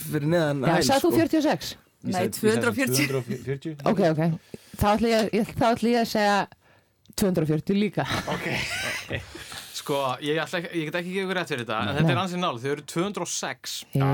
fyrir 0.10 0.28
neðan 0.34 0.66
Já, 0.66 0.74
hæl, 0.74 0.88
sagði 0.90 1.06
þú 1.06 1.14
sko. 1.14 1.22
46? 1.22 1.78
Nei, 2.04 2.30
240 2.32 3.10
240 3.12 3.84
Ok, 3.92 4.00
ok. 4.14 4.22
Þá 4.80 4.86
ætla 4.96 5.10
ég, 5.12 5.30
ég, 5.36 5.50
þá 5.60 5.66
ætla 5.74 5.90
ég 5.92 6.00
að 6.06 6.12
segja 6.14 6.38
240 7.20 7.76
líka. 7.76 8.06
Sko, 9.80 9.98
ég, 10.22 10.38
ætla, 10.44 10.60
ekki- 10.60 10.76
ég 10.80 10.86
get 10.90 10.96
ekki 11.00 11.12
gefið 11.16 11.24
ykkur 11.26 11.38
rétt 11.40 11.52
fyrir 11.54 11.64
þetta 11.66 11.78
En 11.90 11.98
þetta 11.98 12.14
er 12.14 12.20
ansið 12.22 12.42
nál, 12.44 12.58
þau 12.62 12.70
eru 12.76 12.84
206 12.92 13.76
Já, 13.96 14.08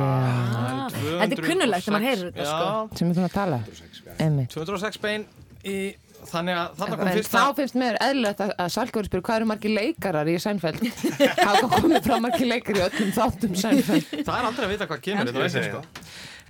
Þetta 0.95 1.35
er 1.35 1.41
kunnulegt 1.45 1.85
þegar 1.85 1.95
maður 1.95 2.07
heyrir 2.09 2.29
þetta, 2.31 2.49
sko. 2.51 2.97
Sem 2.99 3.13
svona 3.17 3.29
að 3.29 3.35
tala. 3.35 3.59
Emmi 4.25 4.45
206 4.53 5.01
bein 5.03 5.25
í 5.65 5.77
Þannig 6.25 6.57
að 6.57 6.77
þarna 6.79 6.95
kom 6.97 7.07
En 7.11 7.17
fyrsta 7.19 7.41
þá 7.43 7.57
finnst 7.59 7.75
mér 7.77 7.97
eðlilegt 8.01 8.39
að, 8.45 8.53
að 8.63 8.69
Salkóri 8.73 9.09
spyr 9.09 9.21
hvað 9.27 9.39
eru 9.41 9.47
margir 9.51 9.73
leikarar 9.75 10.29
í 10.31 10.37
Sænfeld 10.41 10.79
Hafa 11.49 11.67
komið 11.75 12.07
frá 12.07 12.15
margir 12.23 12.49
leikar 12.49 12.79
í 12.79 12.85
öllum 12.87 13.11
þáttum 13.17 13.57
Sænfeld 13.61 14.07
Það 14.25 14.31
er 14.39 14.47
aldrei 14.49 14.65
að 14.65 14.71
vita 14.73 14.87
hvað 14.89 15.03
kemur 15.05 15.29
þetta 15.29 15.43
veist, 15.43 15.67
sko. 15.67 15.83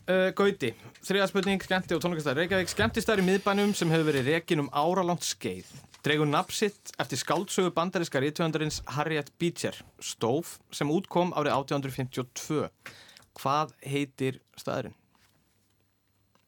uh, 0.06 0.30
Gauti, 0.38 0.70
þriða 1.06 1.28
spurning 1.30 1.62
skemmti 1.62 1.96
og 1.96 2.02
tónleikastæður 2.02 2.40
Reykjavík 2.42 2.72
skemmtistæður 2.72 3.22
í 3.22 3.26
miðbænum 3.28 3.74
sem 3.78 3.92
hefur 3.94 4.08
verið 4.08 4.30
rekin 4.32 4.64
um 4.64 4.70
áralangt 4.74 5.26
skeið 5.26 5.68
dregur 6.06 6.30
nafsitt 6.30 6.94
eftir 7.02 7.20
skáldsögu 7.22 7.74
bandaríska 7.76 8.22
rítvöndarins 8.24 8.82
Harriet 8.96 9.30
Beecher 9.42 9.78
Stóf 10.02 10.58
sem 10.74 10.90
útkom 10.90 11.34
árið 11.38 11.54
1852 11.60 12.70
Hvað 13.36 13.76
heitir 13.84 14.40
staðurinn? 14.56 14.96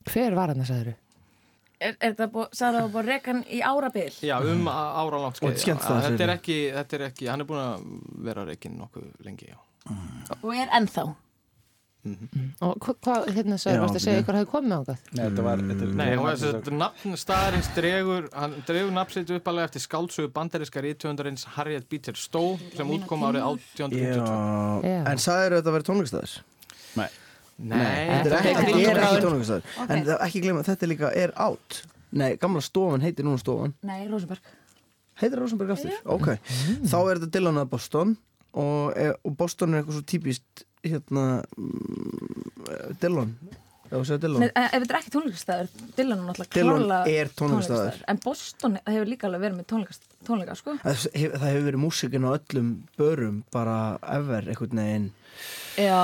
Hver 0.08 0.38
var 0.38 0.54
hann 0.54 0.64
að 0.64 0.70
sagður? 0.72 0.96
Er, 1.78 1.94
er 2.00 2.14
þetta 2.16 2.30
búið, 2.34 2.54
sagði 2.58 2.80
það 2.80 2.94
búið 2.96 3.10
rekan 3.12 3.42
í 3.54 3.62
árabil? 3.62 4.10
Já, 4.26 4.36
um 4.42 4.70
áralangt 4.72 5.44
Og 5.44 5.58
skeið 5.62 5.84
þetta, 5.84 6.18
er 6.26 6.34
ekki, 6.38 6.60
þetta 6.74 6.98
er 6.98 7.08
ekki, 7.12 7.30
hann 7.30 7.44
er 7.44 7.50
búin 7.50 7.62
að 7.62 7.88
vera 8.30 8.48
rekin 8.48 8.78
nokkuð 8.80 9.10
lengi 9.28 9.52
já. 9.52 9.58
Og 10.42 10.50
er 10.56 10.72
ennþá? 10.80 11.10
Og 12.62 12.78
hvað, 12.84 12.96
hva, 13.06 13.16
hérna 13.36 13.58
Já, 13.60 13.80
varst 13.82 13.98
að 14.00 14.04
segja 14.06 14.22
ykkur 14.24 14.38
hafði 14.40 14.50
komið 14.52 14.74
á 14.74 14.82
það? 14.88 14.98
Nei, 15.18 15.24
þetta 15.26 15.44
var 15.48 15.58
þetta 15.70 15.84
er- 15.88 15.94
Nei, 16.02 16.10
og 16.18 16.28
þess 16.30 16.46
að 16.54 16.72
nafn 16.78 17.18
staðarins 17.22 17.70
dregur, 17.76 18.28
hann 18.34 18.56
dregur 18.68 18.92
nafnsitt 18.98 19.34
uppalega 19.38 19.70
eftir 19.70 19.82
skáldsögu 19.86 20.32
bandaríska 20.34 20.82
rítvöndarins 20.86 21.46
Harriet 21.58 21.88
Beecher 21.90 22.16
Stowe 22.16 22.58
sem 22.76 22.88
útkom 22.98 23.26
árið 23.28 23.44
1852. 23.44 24.18
Já, 24.18 24.90
Já. 24.90 25.00
en 25.12 25.18
sagður 25.18 25.58
þetta 25.60 25.72
að 25.72 25.78
vera 25.78 25.88
tónleikastæður? 25.92 26.38
Nei, 26.98 27.10
Nei, 27.58 27.78
Þetta 27.82 28.14
er 28.14 28.24
Þetta 28.24 28.38
ekki, 28.38 28.54
er 28.54 28.68
er 28.68 28.68
ekki 28.78 29.00
gráður. 29.02 29.24
tónleikastæður 29.26 29.64
Ok. 29.82 29.90
En 29.90 30.06
það- 30.06 30.22
ekki 30.28 30.42
glemma, 30.44 30.64
þetta 30.68 30.84
er 30.84 30.92
líka 30.94 31.12
er 31.16 31.32
átt 31.36 31.82
Nei, 32.12 32.36
gamla 32.38 32.62
stofan 32.62 33.02
heitir 33.02 33.26
núna 33.26 33.40
stofan 33.42 33.74
Nei, 33.84 34.08
Rosenberg. 34.08 34.40
Heitir 35.20 35.40
Rosenberg 35.42 35.72
aftur? 35.74 35.92
Ok, 36.06 36.28
þá 36.86 36.98
er 37.10 37.18
þetta 37.18 37.32
Dylan 37.34 37.58
að 37.58 37.70
Boston 37.72 38.18
og, 38.54 38.94
e- 38.96 39.16
og 39.26 39.36
Boston 39.38 39.74
er 39.74 39.82
eitthvað 39.84 39.98
svo 39.98 40.06
típist 40.06 40.64
hérna 40.94 41.26
mm, 41.58 42.98
Dylan 43.02 43.32
Nei, 43.88 44.50
ef 44.52 44.74
þetta 44.84 44.92
er 44.92 44.98
ekki 45.00 45.12
tónleikastæður, 45.14 45.68
Dylan 45.96 46.18
er 46.20 46.26
náttúrulega 46.28 46.98
er 47.22 47.30
tónleikastaður. 47.40 48.00
En 48.12 48.18
Boston 48.26 48.74
hefur 48.84 49.08
líka 49.08 49.30
alveg 49.30 49.44
verið 49.46 49.56
með 49.62 49.68
tónleikast, 49.72 50.10
tónleika, 50.28 50.58
sko. 50.60 50.74
Það 50.82 51.06
hef- 51.22 51.38
það 51.38 51.46
hefur 51.48 51.66
verið 51.70 51.82
músikin 51.86 52.28
á 52.28 52.30
öllum 52.36 52.74
börum 53.00 53.38
bara 53.56 53.78
ever 54.18 54.50
einhvern 54.52 54.82
veginn. 54.84 55.08
Já, 55.80 56.02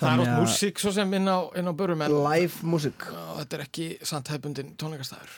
það 0.00 0.12
er 0.14 0.20
að- 0.24 0.40
músík 0.40 0.80
svo 0.80 0.92
sem 0.96 1.12
inn 1.14 1.28
á, 1.28 1.38
inn 1.60 1.68
á 1.68 1.72
börum 1.76 2.00
en 2.06 2.14
live 2.24 2.64
músik 2.64 3.04
Já, 3.10 3.24
þetta 3.40 3.58
er 3.58 3.64
ekki 3.66 3.86
samt 4.02 4.28
hefbundin 4.32 4.72
tónleikastæður. 4.80 5.34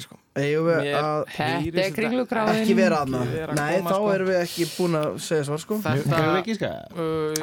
Sko. 0.00 0.16
Þetta 0.38 1.36
er 1.42 1.64
þetta 1.74 1.94
kringlugráin 1.96 2.58
ekki 2.62 2.74
vera 2.78 3.00
aðna 3.02 3.20
Nei, 3.58 3.78
koma, 3.80 3.90
þá 3.90 3.94
sko. 3.96 4.10
erum 4.14 4.28
við 4.28 4.36
ekki 4.44 4.66
búin 4.76 4.94
að 4.98 5.08
segja 5.24 5.44
svar 5.48 5.58
sko 5.62 5.78
Þetta, 5.82 6.20
við 6.22 6.38
ekki 6.38 6.54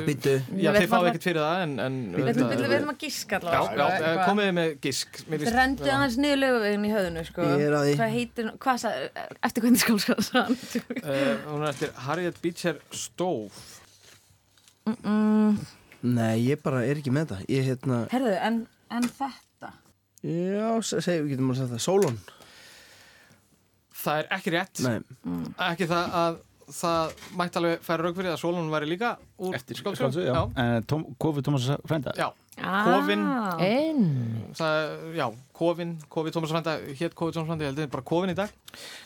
Við 0.06 0.62
þið 0.66 0.70
ætlum 0.72 1.10
ekkert 1.10 1.28
fyrir 1.28 1.42
það 1.44 1.64
en, 1.66 1.74
en 1.86 1.98
við 2.16 2.30
ætlum 2.32 2.94
að 2.94 3.00
gíska 3.04 3.36
Já, 3.36 3.50
allavega. 3.52 3.76
já, 3.76 3.98
sko, 3.98 4.06
eh, 4.06 4.22
komið 4.30 4.52
með 4.56 4.72
líst- 5.44 5.56
Rendu 5.60 5.90
aðeins 5.92 6.18
niður 6.24 6.40
löguveginn 6.46 6.86
í 6.88 6.94
höfðinu, 6.96 7.26
sko. 7.28 7.42
Er. 7.56 7.78
Hvað 8.00 8.16
heitir, 8.16 8.52
eftir 9.44 9.66
hvernig 9.66 9.84
skálskað 9.84 10.24
sann? 10.30 10.58
Eh, 11.04 11.36
Hún 11.52 11.64
er 11.66 11.70
eftir 11.74 11.92
Harriet 12.08 12.40
Beecher 12.42 12.80
Stowe. 12.96 13.50
Mm, 14.86 15.58
Nei, 16.06 16.44
ég 16.46 16.60
bara 16.62 16.84
er 16.86 17.00
ekki 17.02 17.12
með 17.16 17.32
það 17.34 17.46
Ég 17.50 17.64
hérna, 17.70 18.00
herðu, 18.12 18.34
en, 18.46 18.60
en 18.94 19.08
þetta? 19.18 19.72
já, 20.26 20.70
se- 20.86 21.02
segjum 21.06 21.26
við 21.26 21.32
getum 21.36 21.52
að 21.54 21.60
segja 21.62 21.72
það 21.74 21.84
Solon 21.88 22.20
Það 24.06 24.20
er 24.22 24.28
ekki 24.36 24.52
rétt. 24.54 24.82
Nei, 24.86 25.00
Ekki 25.72 25.88
það 25.90 26.18
að 26.22 26.36
það 26.76 27.14
mætti 27.40 27.60
alveg 27.62 27.82
færa 27.86 28.04
rauk 28.06 28.16
fyrir 28.20 28.32
að 28.36 28.40
Solon 28.42 28.70
væri 28.74 28.88
líka 28.92 29.12
Eftir 29.54 29.76
skáldsögu. 29.76 30.12
skáldsögu, 30.12 30.26
já. 30.32 30.50
En 30.64 30.84
Tom, 30.84 31.06
Kofi 31.20 31.42
Tómas 31.42 31.68
Frænda? 31.86 32.12
Já, 32.16 32.32
Ah. 32.64 32.86
Kofinn. 32.88 33.20
En 33.60 33.98
það, 34.56 35.12
já, 35.14 35.26
Kofin, 35.52 35.90
Kofi 36.08 36.32
Tómas 36.32 36.50
Frænda, 36.54 36.78
hétt 36.96 37.14
Kofi 37.14 37.34
Tómas 37.36 37.50
Frænda, 37.50 37.66
ég 37.66 37.68
held 37.68 37.76
að 37.76 37.82
þetta 37.82 37.90
er 37.90 37.92
bara 37.92 38.04
Kofin 38.08 38.32
í 38.32 38.36
dag. 38.38 38.50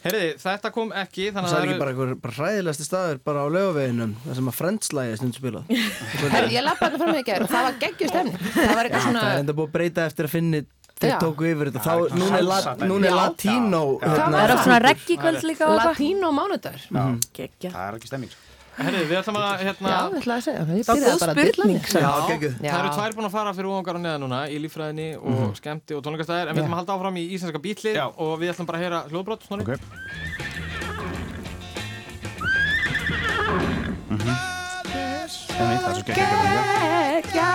Herriði, 0.04 0.28
þetta 0.44 0.72
kom 0.72 0.92
ekki, 0.94 1.32
þannig 1.34 1.50
það 1.50 1.56
að 1.56 1.58
er 1.58 1.66
það 1.66 1.70
ekki 1.72 1.80
bara 1.82 1.92
einhver 1.96 2.14
bara 2.22 2.34
hræðilegasti 2.38 2.86
staður 2.86 3.18
bara 3.26 3.42
á 3.42 3.48
laugaveginum 3.50 4.14
Það 4.26 4.36
sem 4.40 4.52
að 4.52 4.58
Friends-lægi 4.60 5.12
er 5.12 5.18
stund 5.18 5.38
spilað 5.40 5.64
Herri, 5.70 6.54
ég 6.56 6.64
lappa 6.66 6.90
þetta 6.90 7.00
fram 7.02 7.10
með 7.10 7.22
ekki 7.24 7.50
það 7.50 7.66
var 7.66 7.80
geggjur 7.84 8.10
stemning 8.14 8.38
Það 8.40 8.76
var 8.76 8.86
eitthvað 8.86 9.00
Það 9.00 9.10
er 9.10 9.20
svona 9.20 9.40
enda 9.42 9.54
búið 9.60 9.68
að 9.70 9.74
breyta 9.80 10.06
eftir 10.10 10.26
að 10.30 10.34
finni 10.34 10.62
Þeir 11.00 11.14
Já. 11.14 11.18
tóku 11.24 11.46
yfir 11.48 11.70
þetta 11.72 11.84
Það 11.86 12.02
er 12.04 12.18
núna 12.20 12.38
er, 12.38 13.10
er 13.10 13.10
Já. 13.10 13.18
latínó 13.20 13.84
Já. 14.00 14.10
hérna, 14.10 14.40
Það 14.40 14.50
er 14.50 14.58
svona 14.66 14.80
reggikvöld 14.84 15.44
líka 15.48 15.70
latínó 15.80 16.30
mánudagur 16.36 16.82
Gekkja. 17.34 17.70
Það 17.72 17.86
er 17.88 17.98
ekki 18.00 18.08
stemming. 18.12 18.34
Herriði, 18.80 19.06
við 19.10 19.18
ætlum 19.20 19.38
að, 19.40 19.64
hérna, 19.66 19.90
Já, 19.92 19.98
ég 20.00 20.20
ætla 20.22 20.36
að 20.40 20.44
segja 20.46 20.62
það 20.66 20.78
Ég 20.80 20.86
Það 20.88 21.00
byrjaði 21.00 21.20
bara 21.20 21.34
að 21.34 21.40
dilla 21.40 21.54
spurning, 21.54 21.80
mig 21.80 21.84
Já, 21.90 22.12
geggjuð. 22.30 22.54
Já. 22.64 22.72
það 22.72 22.80
eru 22.84 22.92
tvær 22.96 23.16
búin 23.18 23.28
að 23.30 23.34
fara 23.36 23.54
fyrir 23.58 23.72
óangar 23.74 24.00
og 24.00 24.04
neða 24.06 24.22
núna 24.24 24.40
í 24.48 24.60
líffræðinni 24.64 25.08
og 25.20 25.58
skemmti 25.60 25.98
og 25.98 26.04
tónleikastæðir 26.06 26.48
en 26.52 26.56
við 26.56 26.64
ætlum 26.64 26.78
að 26.78 26.82
halda 26.84 26.96
áfram 27.00 27.20
í 27.20 27.26
íslenska 27.36 27.64
bítlið 27.66 28.00
Já. 28.00 28.06
og 28.16 28.32
við 28.40 28.54
ætlum 28.54 28.70
bara 28.70 28.80
að 28.80 28.86
heyra 28.88 29.02
hljóðbrot 29.12 29.44
Snorri. 29.50 29.68
Ok. 29.68 29.74
Einmitt, 34.10 34.48
Það 35.50 35.72
er 35.74 35.80
svo 35.84 35.94
skemmt 36.00 36.18
Gekkja 36.20 37.50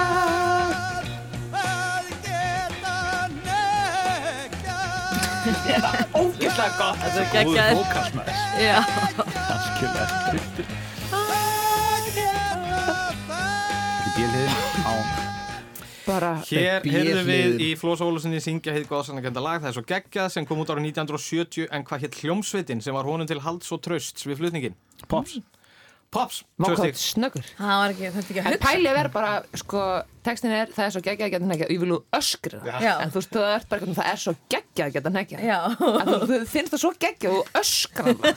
Ógeðslega 6.14 6.72
gott 6.78 7.02
Þetta 7.02 7.20
er 7.20 7.28
Góður 7.28 7.34
geggjaður. 7.34 7.76
bókasmaður. 7.80 8.36
Já. 8.62 8.78
Algjörlega 9.54 10.06
trilltur. 10.30 10.64
Þetta 10.64 10.78
er 10.78 10.83
Bara 16.04 16.30
Hér 16.44 16.84
heyrðum 16.84 17.28
við 17.28 17.62
í 17.64 17.70
Flós 17.80 18.02
Ólusinni 18.04 18.40
syngja 18.44 18.74
heit 18.76 18.84
góðsannakenda 18.90 19.40
lag, 19.44 19.62
það 19.62 19.70
er 19.70 19.76
svo 19.78 19.84
geggjað 19.88 20.28
sem 20.34 20.44
kom 20.48 20.60
út 20.60 20.68
árið 20.74 20.90
1970 20.90 21.68
en 21.72 21.84
hvað 21.88 22.04
hétt 22.04 22.18
hljómsveitin 22.20 22.82
sem 22.84 22.92
var 22.96 23.08
honum 23.08 23.28
til 23.30 23.40
halds 23.40 23.72
og 23.72 23.80
trösts 23.86 24.26
við 24.28 24.42
flutningin? 24.42 24.76
Pops. 25.08 25.38
Pops, 26.14 26.42
Má 26.62 26.68
tvö 26.68 26.74
hvað 26.76 26.92
stig. 26.92 26.98
snöggur 27.16 27.46
Það 27.58 27.78
var 27.80 27.92
ekki, 27.94 28.10
þetta 28.14 28.20
ekki 28.30 28.34
að 28.38 28.44
En 28.44 28.52
hugsa. 28.52 28.66
pælið 28.68 28.98
er 29.00 29.08
bara, 29.16 29.30
sko, 29.58 29.80
textin 30.28 30.52
er 30.54 30.68
það 30.76 30.84
er 30.84 30.92
svo 30.94 31.02
geggjað 31.08 31.26
að 31.26 31.32
geta 31.34 31.48
nekja, 31.50 31.68
ég 31.74 31.80
vil 31.82 31.90
þú 31.90 31.98
öskra 32.20 32.60
það 32.62 32.84
Já. 32.86 32.92
en 33.02 33.10
þú 33.10 33.18
veist, 33.18 33.32
það 33.34 33.48
er 33.56 33.64
bara 33.72 33.80
hvernig 33.82 33.98
það 33.98 34.10
er 34.12 34.20
svo 34.22 34.34
geggjað 34.54 34.86
að 34.86 34.94
geta 34.98 35.12
nekja 35.16 35.40
Já. 35.42 35.58
en 35.74 36.12
þú, 36.12 36.20
þú 36.30 36.38
finnst 36.52 36.76
það 36.76 36.82
svo 36.84 36.92
geggjað 37.02 37.34
og 37.34 37.40
þú 37.40 37.64
öskra 37.64 38.14
það 38.14 38.34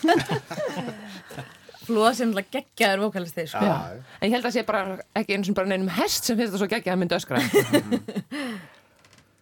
Flúa 1.88 2.14
sem 2.14 2.30
náttúrulega 2.30 2.54
geggjaður 2.58 3.06
vokalisti, 3.08 3.48
sko. 3.50 3.64
Já. 3.64 3.76
en 4.20 4.28
ég 4.28 4.34
held 4.36 4.50
að 4.50 4.58
sé 4.58 4.66
bara 4.68 4.98
ekki 5.16 5.38
eins 5.38 5.52
og 5.52 5.58
bara 5.58 5.72
neinum 5.72 5.94
hest 5.98 6.28
sem 6.28 6.40
finnst 6.40 6.54
það 6.56 6.64
svo 6.64 6.72
geggjað 6.74 6.98
að 6.98 7.00
myndi 7.04 7.18
öskra 7.18 7.44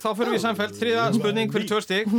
Þá 0.06 0.12
fyrir 0.20 0.36
við 0.36 0.38
í 0.38 0.42
samfelt, 0.44 0.76
þriða 0.78 1.04
spurning 1.16 1.50
fyrir 1.50 1.66
tvö 1.66 1.78
stig. 1.82 2.12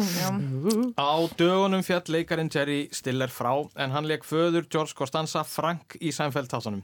Á 0.98 1.14
dögunum 1.38 1.84
fjall 1.86 2.02
leikarin 2.16 2.50
Jerry 2.50 2.80
Stiller 2.90 3.30
frá 3.30 3.52
en 3.78 3.94
hann 3.94 4.08
leik 4.10 4.26
föður 4.26 4.66
George 4.66 4.96
Costanza 4.98 5.44
Frank 5.46 5.94
í 6.02 6.10
Seinfeld 6.10 6.50
þáttunum. 6.50 6.80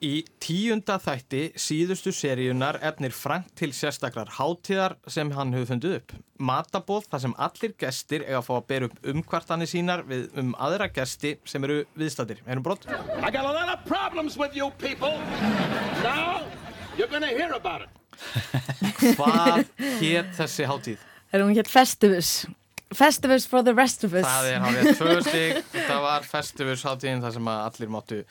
Í 0.00 0.22
tíunda 0.40 0.94
þætti 0.96 1.40
síðustu 1.60 2.08
seríunar 2.16 2.78
efnir 2.88 3.12
Frank 3.12 3.50
til 3.52 3.68
sérstakrar 3.76 4.30
hátíðar 4.38 4.94
sem 5.12 5.28
hann 5.36 5.52
hefur 5.52 5.68
fundið 5.74 5.96
upp. 5.98 6.14
Matabóð 6.40 7.10
þar 7.12 7.22
sem 7.26 7.34
allir 7.36 7.74
gestir 7.82 8.24
eiga 8.24 8.38
að 8.38 8.46
fá 8.46 8.54
að 8.54 8.68
bera 8.72 8.88
upp 8.88 9.10
umkvartanir 9.12 9.68
sínar 9.68 10.06
við 10.08 10.40
um 10.40 10.54
aðra 10.56 10.88
gesti 10.88 11.34
sem 11.44 11.68
eru 11.68 11.82
viðstættir. 12.00 12.40
Erum 12.48 12.64
brott? 12.64 12.88
I 12.88 13.28
got 13.28 13.44
a 13.44 13.52
lot 13.52 13.68
of 13.68 13.84
problems 13.84 14.40
with 14.40 14.56
you 14.56 14.72
people. 14.80 15.20
Now, 16.00 16.48
you're 16.96 17.12
gonna 17.12 17.28
hear 17.28 17.52
about 17.52 17.84
it. 17.84 17.92
Hvað 19.20 19.66
hétt 20.00 20.32
þessi 20.40 20.64
hátíð? 20.64 21.08
Er 21.28 21.44
hún 21.44 21.52
hér 21.52 21.68
Festivus. 21.68 22.46
Festivus 22.96 23.44
for 23.44 23.60
the 23.60 23.76
rest 23.76 24.08
of 24.08 24.16
us. 24.16 24.24
Það 24.24 24.54
er 24.54 24.62
hárið 24.64 24.94
tvö 24.96 25.22
stig, 25.28 25.58
þetta 25.76 26.04
var 26.08 26.24
Festivus 26.24 26.88
hátíðin 26.88 27.20
þar 27.20 27.36
sem 27.36 27.50
að 27.52 27.66
allir 27.68 27.98
máttu 28.00 28.26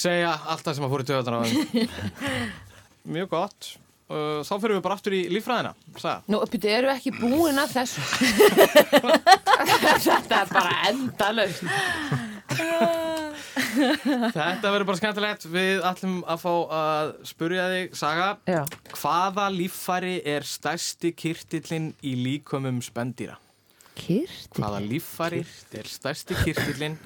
segja 0.00 0.32
allt 0.52 0.64
það 0.66 0.76
sem 0.78 0.86
að 0.88 0.92
fóru 0.96 1.06
töðan 1.10 1.36
á 1.36 1.38
þeim. 1.44 1.56
Mjög 3.16 3.28
gott. 3.32 3.60
Uh, 4.10 4.40
Þá 4.42 4.54
fyrir 4.58 4.74
við 4.74 4.80
bara 4.82 4.94
aftur 4.98 5.14
í 5.14 5.20
líffræðina. 5.30 5.70
Saga. 5.94 6.24
Nú, 6.26 6.40
uppbyttu, 6.42 6.66
eru 6.74 6.88
ekki 6.90 7.12
búin 7.14 7.60
að 7.62 7.76
þessu 7.76 8.02
Þetta 10.02 10.40
er 10.40 10.48
bara 10.50 10.72
endalaust 10.88 11.62
Þetta 13.70 14.72
verður 14.72 14.86
bara 14.88 14.98
skemmtilegt. 14.98 15.46
Við 15.52 15.84
ætlum 15.86 16.16
að 16.26 16.42
fá 16.42 16.50
að 16.80 17.12
spurja 17.30 17.68
þig, 17.70 17.94
Saga. 18.00 18.26
Já. 18.50 18.64
Hvaða 18.96 19.46
líffæri 19.54 20.16
er 20.34 20.42
stærsti 20.48 21.12
kirtillin 21.14 21.92
í 22.02 22.16
líkömum 22.18 22.82
spendýra? 22.84 23.38
Kirtill? 23.94 24.58
Hvaða 24.58 24.82
líffæri 24.90 25.44
er 25.78 25.86
stærsti 25.90 26.34
kirtillin 26.42 26.98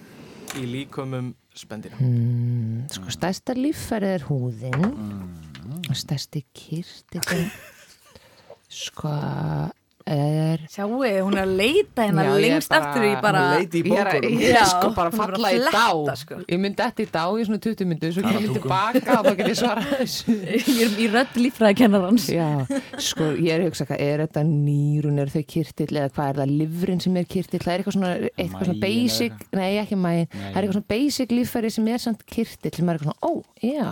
í 0.56 0.64
líkömum 0.70 1.34
spendýra? 1.58 1.96
mm, 2.00 2.88
Sko, 2.94 3.10
stærsta 3.14 3.54
líffærið 3.58 4.14
er 4.18 4.26
húðin. 4.28 4.84
Og 5.88 5.96
stærsti 5.96 6.44
kirtillin 6.56 7.50
Sko, 8.84 9.12
er 10.04 10.60
Sjáu, 10.68 10.88
hún 11.00 11.36
er 11.38 11.46
að 11.46 11.52
leita 11.58 12.04
ég 12.04 12.18
er 12.20 12.40
lengst 12.42 12.72
aftur 12.76 13.06
í 13.06 13.12
bara... 13.24 13.42
Leiti 13.56 13.80
í 13.80 13.84
bókunum. 13.88 14.34
Ég 14.42 14.58
er 14.60 14.66
sko 14.68 14.90
bara 14.96 15.12
falla 15.14 15.52
í 15.54 15.60
dá. 15.64 15.86
Sko. 16.20 16.38
Ég 16.44 16.60
myndi 16.60 16.84
eftir 16.84 17.08
í 17.08 17.10
dá 17.14 17.24
í 17.32 17.46
svona 17.48 17.60
20 17.64 17.88
myndu 17.88 18.10
svo 18.12 18.24
Tala 18.24 18.34
kem 18.36 18.44
ég 18.44 18.58
tilbaka 18.58 19.16
og 19.18 19.28
þá 19.28 19.32
get 19.38 19.50
ég 19.50 19.58
svara 19.60 19.84
þessu 19.94 20.36
Ég 20.44 20.82
er 20.84 21.00
í 21.00 21.08
rödd 21.12 21.40
líffræðikennarans 21.40 22.28
Já, 22.34 22.48
sko 23.00 23.30
ég 23.32 23.50
er 23.54 23.64
að 23.64 23.70
hugsa 23.70 23.88
hvað, 23.88 24.04
er 24.04 24.24
þetta 24.26 24.44
nýrun, 24.50 25.20
er 25.24 25.32
þau 25.32 25.44
kirtill 25.54 25.90
eða 25.92 26.12
hvað 26.14 26.32
er 26.32 26.40
það 26.42 26.56
livrin 26.62 27.04
sem 27.04 27.20
er 27.20 27.28
kirtill 27.34 27.62
það 27.64 27.74
er 27.74 27.84
eitthvað 27.84 27.98
svona, 27.98 28.14
eitthvað 28.34 28.68
svona 28.68 28.82
basic 28.84 29.46
nei 29.56 29.70
ekki 29.80 30.00
Nei. 30.04 30.26
það 30.28 30.58
er 30.58 30.58
eitthvað 30.58 30.76
svona 30.76 30.92
basic 30.94 31.32
líffæri 31.32 31.70
sem 31.72 31.92
er 31.94 32.02
samt 32.02 32.26
kirtill 32.28 32.74
sem 32.76 32.90
er 32.90 32.98
eitthvað 32.98 33.14
svona, 33.14 33.20
ó, 33.24 33.32
já 33.64 33.88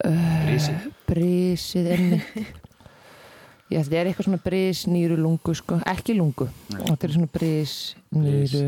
Brisið. 0.00 0.88
Brísið 1.10 1.90
er 1.92 2.02
mitt 2.14 2.59
Já, 3.70 3.78
þetta 3.78 3.98
er 4.00 4.10
eitthvað 4.10 4.26
svona 4.26 4.42
brís, 4.42 4.84
nýru, 4.90 5.16
lungu 5.20 5.54
sko, 5.54 5.78
ekki 5.86 6.16
lungu. 6.18 6.48
Nei. 6.74 6.80
þetta 6.88 7.06
er 7.06 7.16
svona 7.16 7.30
brís, 7.30 7.74
nýru 8.14 8.62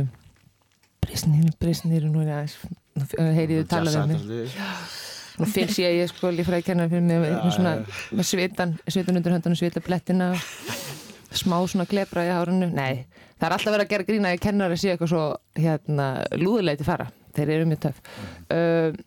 brís, 1.03 1.24
nýru, 1.26 1.55
brís, 1.61 1.82
nýru 1.88 2.11
nú 2.12 2.22
er 2.22 2.30
ég 2.30 2.36
aðeins, 2.36 2.59
nú 3.18 3.30
heyriðu 3.38 3.66
tala 3.70 3.94
við 3.94 4.12
mig. 4.12 4.61
Nú 5.40 5.48
finnst 5.48 5.80
ég 5.80 5.88
að 5.88 5.96
ég 5.96 6.11
sko 6.12 6.30
líffræði 6.30 6.66
kennar 6.66 6.90
fyrir 6.92 7.05
mig 7.07 7.22
með, 7.22 7.38
svona 7.57 7.72
með 8.12 8.26
svitan, 8.28 8.74
svitan 8.86 9.18
undir 9.18 9.32
höndunum, 9.34 9.59
svita 9.59 9.80
blettina 9.82 10.34
smá 11.32 11.57
svona 11.64 11.86
klepra 11.88 12.26
í 12.26 12.32
hárunu 12.32 12.68
nei, 12.68 13.07
það 13.40 13.46
er 13.46 13.55
alltaf 13.57 13.72
verið 13.72 13.86
að 13.86 13.92
gera 13.94 14.07
grína 14.09 14.32
að 14.34 14.42
kennar 14.44 14.74
að 14.74 14.82
sé 14.82 14.92
eitthvað 14.92 15.12
svo 15.14 15.22
hérna 15.57 16.09
lúðuleiti 16.36 16.86
fara, 16.86 17.09
þeir 17.36 17.55
eru 17.57 17.70
mjög 17.70 17.80
töf 17.86 18.03
uh, 18.53 19.00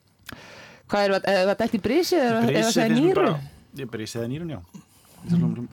hvað 0.89 1.05
er 1.05 1.13
það 1.21 1.53
dætt 1.61 1.77
í 1.77 1.83
brísi 1.85 2.17
eða 2.17 2.41
það 2.49 2.81
er 2.87 2.95
nýru? 2.97 3.29
Ég 3.75 3.91
brísið 3.91 4.21
eða 4.23 4.31
nýrun, 4.31 4.55
já. 4.55 4.84
Er 5.25 5.37
þú- 5.37 5.65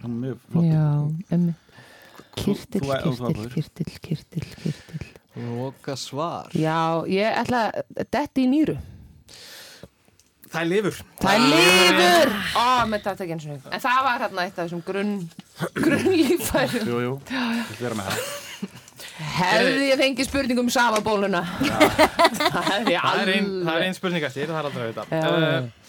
kirtill, 2.36 2.86
kirtill, 3.52 3.98
kirtill, 4.00 4.46
kirtill 4.62 5.10
Loka 5.32 5.94
svar. 5.96 6.50
Já, 6.52 7.04
ég 7.08 7.36
ætla 7.40 7.66
að 7.72 8.06
detti 8.12 8.44
í 8.44 8.48
nýru 8.52 8.76
Það 10.52 10.60
er 10.60 10.68
lifur. 10.68 10.96
Það 11.22 11.32
er 11.32 11.44
lifur! 11.48 12.32
Ó, 12.60 12.64
með 12.84 13.04
þetta 13.06 13.24
ekki 13.24 13.32
eins 13.38 13.46
og 13.48 13.70
En 13.72 13.80
það 13.80 14.00
var 14.04 14.18
hérna 14.26 14.42
eitt 14.44 14.58
af 14.58 14.66
þessum 14.66 14.82
grunn 14.84 15.14
grunnlífærum 15.78 16.90
Jú, 16.90 16.98
jú. 17.06 17.12
Þetta 17.30 17.78
vera 17.80 17.96
með 17.96 18.10
það. 18.10 18.18
Hefði 19.32 19.86
ég 19.88 20.00
fengið 20.02 20.28
spurning 20.28 20.60
um 20.60 20.68
samabóluna 20.72 21.40
Það 21.62 22.82
er 22.82 22.82
ein, 22.82 22.98
alveg 23.00 23.48
það 23.64 23.72
er 23.78 23.86
ein 23.86 23.96
spurning 23.96 24.26
eftir, 24.28 24.52
það 24.52 24.58
er 24.60 24.68
aldrei 24.68 24.84
að 24.84 24.92
Já. 24.92 24.98
vita. 24.98 25.22
Uh, 25.32 25.81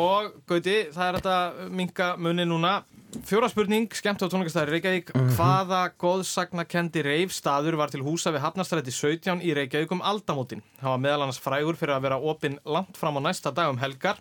og 0.00 0.34
Gauti, 0.48 0.76
það 0.94 1.06
er 1.08 1.18
þetta 1.20 1.70
minga 1.70 2.10
munni 2.20 2.46
núna. 2.48 2.80
Fjóra 3.22 3.46
spurning, 3.46 3.86
skemmt 3.94 4.18
á 4.18 4.26
tónleikastæðir 4.26 4.72
Reykjavík. 4.74 5.12
Hvaða 5.36 5.84
góðsagnakendi 6.02 7.04
reifstaður 7.06 7.76
var 7.78 7.92
til 7.92 8.02
húsa 8.02 8.32
við 8.34 8.42
Hafnarstræti 8.42 8.90
17 8.90 9.38
í 9.46 9.52
Reykjavík 9.54 9.94
um 9.94 10.02
aldamótin? 10.02 10.64
Það 10.80 10.90
var 10.90 11.02
meðal 11.04 11.22
annars 11.22 11.38
frægur 11.38 11.78
fyrir 11.78 11.94
að 11.94 12.08
vera 12.08 12.18
opinn 12.18 12.58
langt 12.66 12.98
fram 12.98 13.20
á 13.22 13.22
næsta 13.22 13.52
dag 13.54 13.70
um 13.70 13.78
helgar, 13.78 14.18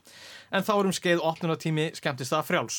en 0.53 0.61
þá 0.61 0.71
er 0.75 0.89
um 0.91 0.93
skeið 0.93 1.23
opnunatími 1.25 1.87
skemmtist 1.97 2.35
það 2.35 2.45
frjáls. 2.51 2.77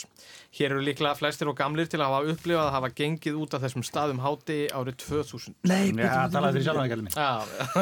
Hér 0.55 0.77
eru 0.77 0.85
líklega 0.87 1.19
flestir 1.19 1.51
og 1.51 1.59
gamlir 1.59 1.91
til 1.91 1.99
að 1.99 2.13
hafa 2.15 2.31
upplifað 2.31 2.69
að 2.69 2.75
hafa 2.77 2.93
gengið 2.95 3.41
út 3.43 3.59
af 3.59 3.67
þessum 3.67 3.87
staðum 3.91 4.23
háti 4.23 4.61
árið 4.71 5.01
2000. 5.03 5.59
Nei, 5.67 5.91
Já, 5.99 6.31
talaði 6.31 6.61
fyrir 6.61 6.69
sjálfan 6.69 6.85
það, 6.85 6.93
kallið 6.95 7.07
minn. 7.09 7.19
Já, 7.19 7.33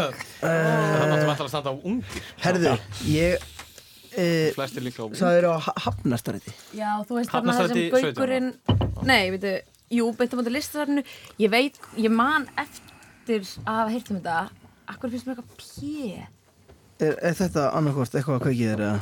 það 0.40 1.12
máttum 1.12 1.34
alltaf 1.34 1.44
að 1.44 1.52
standa 1.52 1.76
á 1.76 1.76
ungir. 1.92 2.30
Herðu, 2.46 2.74
ég 3.12 3.51
e, 4.16 4.26
Flestir 4.56 4.84
líklega 4.84 5.08
á 5.08 5.20
Það 5.22 5.38
eru 5.40 5.52
á 5.54 5.58
Hafnastræti 5.86 6.52
Já, 6.76 6.90
þú 7.08 7.18
veist 7.18 7.30
þarna 7.32 7.56
Hafnarstræti 7.56 7.86
þessum 7.90 8.12
gaukurinn 8.12 8.50
Nei, 9.08 9.30
veitu, 9.34 9.54
jú, 9.92 10.10
beintum 10.18 10.38
á 10.38 10.42
þetta 10.42 10.54
listasafninu. 10.54 11.02
Ég 11.42 11.50
veit, 11.52 11.78
ég 11.98 12.12
man 12.14 12.46
eftir 12.60 13.42
að 13.64 13.80
hafa 13.80 13.90
heyrt 13.94 14.12
um 14.12 14.20
þetta. 14.20 14.36
Akkur 14.92 15.10
finnst 15.12 15.26
mér 15.26 15.40
eitthvað 15.40 15.56
pjö 15.58 16.20
Er, 17.02 17.16
er 17.18 17.34
þetta 17.34 17.64
annarkvort 17.74 18.14
eitthvað 18.14 18.38
að 18.38 18.44
kveikið 18.46 18.70
þér 18.72 18.84
eða? 18.86 19.00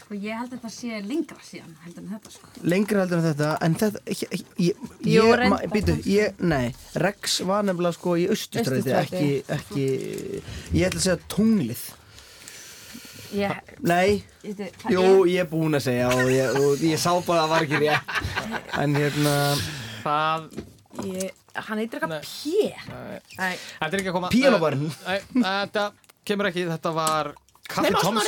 Sko, 0.00 0.16
ég 0.18 0.34
held 0.34 0.50
að 0.50 0.56
þetta 0.56 0.70
sé 0.74 0.96
lengra 1.06 1.44
síðan 1.46 1.74
heldur 1.84 2.02
en 2.02 2.08
þetta, 2.10 2.30
sko. 2.34 2.48
Lengra 2.66 3.04
heldur 3.04 3.20
en 3.20 3.26
þetta 3.28 3.50
En 3.62 3.76
þetta, 3.78 4.00
ég, 4.10 4.22
ég, 4.34 4.40
ég, 4.58 4.80
Jú, 5.06 5.12
ég, 5.14 5.34
reyndar 5.38 5.52
ma- 5.54 5.70
býtu, 5.76 5.94
ég, 6.10 6.40
nei 6.42 6.72
Rex 6.98 7.36
var 7.46 7.62
nefnilega 7.68 7.94
sko 7.94 8.16
í 8.18 8.26
Östustræti 8.34 8.96
ekki, 8.98 9.28
ekki 9.56 9.86
Ég 10.74 10.88
ætla 10.88 10.98
að 10.98 11.04
segja 11.06 11.20
tunglið 11.30 11.84
Ég, 13.36 13.74
Nei, 13.86 14.22
jú, 14.90 15.02
ég 15.30 15.44
er 15.44 15.48
búinn 15.50 15.76
að 15.78 15.84
segja 15.84 16.08
og 16.10 16.30
ég, 16.32 16.56
og 16.58 16.82
ég 16.82 16.98
sá 16.98 17.12
bara 17.26 17.44
að 17.44 17.44
það 17.44 17.52
var 17.52 17.66
ekki 17.66 17.80
rétt. 17.84 18.16
En 18.80 18.96
hérna 18.98 19.34
Það 20.00 20.48
ég, 21.06 21.36
Hann 21.68 21.82
heitir 21.82 22.00
eitthvað 22.00 22.24
pjö 22.26 22.70
Nei, 23.38 23.52
Þetta 23.54 23.90
er 23.90 23.98
ekki 24.00 24.10
að 24.10 24.16
koma 24.16 24.32
Píanóbarinn. 24.34 24.90
Nei, 25.06 25.20
Þetta 25.44 25.86
kemur 26.26 26.50
ekki, 26.50 26.66
þetta 26.70 26.94
var 26.96 27.32
Kaffi 27.70 27.86
Nei, 27.86 27.94
að 27.94 28.02
að 28.02 28.18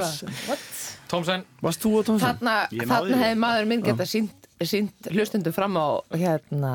það. 0.00 0.36
What? 0.48 0.68
Thomsen. 1.10 1.42
Varst 1.60 1.82
þú 1.82 1.90
og 1.98 2.06
Thomsen? 2.06 2.38
Þarna, 2.40 2.54
þarna 2.86 3.18
hefði 3.20 3.40
maður 3.42 3.66
minn 3.72 3.82
geta 3.84 4.06
sínt 4.08 4.39
sínt 4.68 5.08
hlustundum 5.08 5.54
fram 5.56 5.76
á 5.80 5.86
hérna 6.12 6.72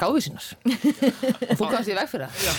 gáði 0.00 0.24
sínar. 0.26 0.48
Og 0.66 1.56
þú 1.56 1.68
komst 1.70 1.88
í 1.90 1.96
veg 1.96 2.10
fyrir 2.10 2.26
það. 2.28 2.50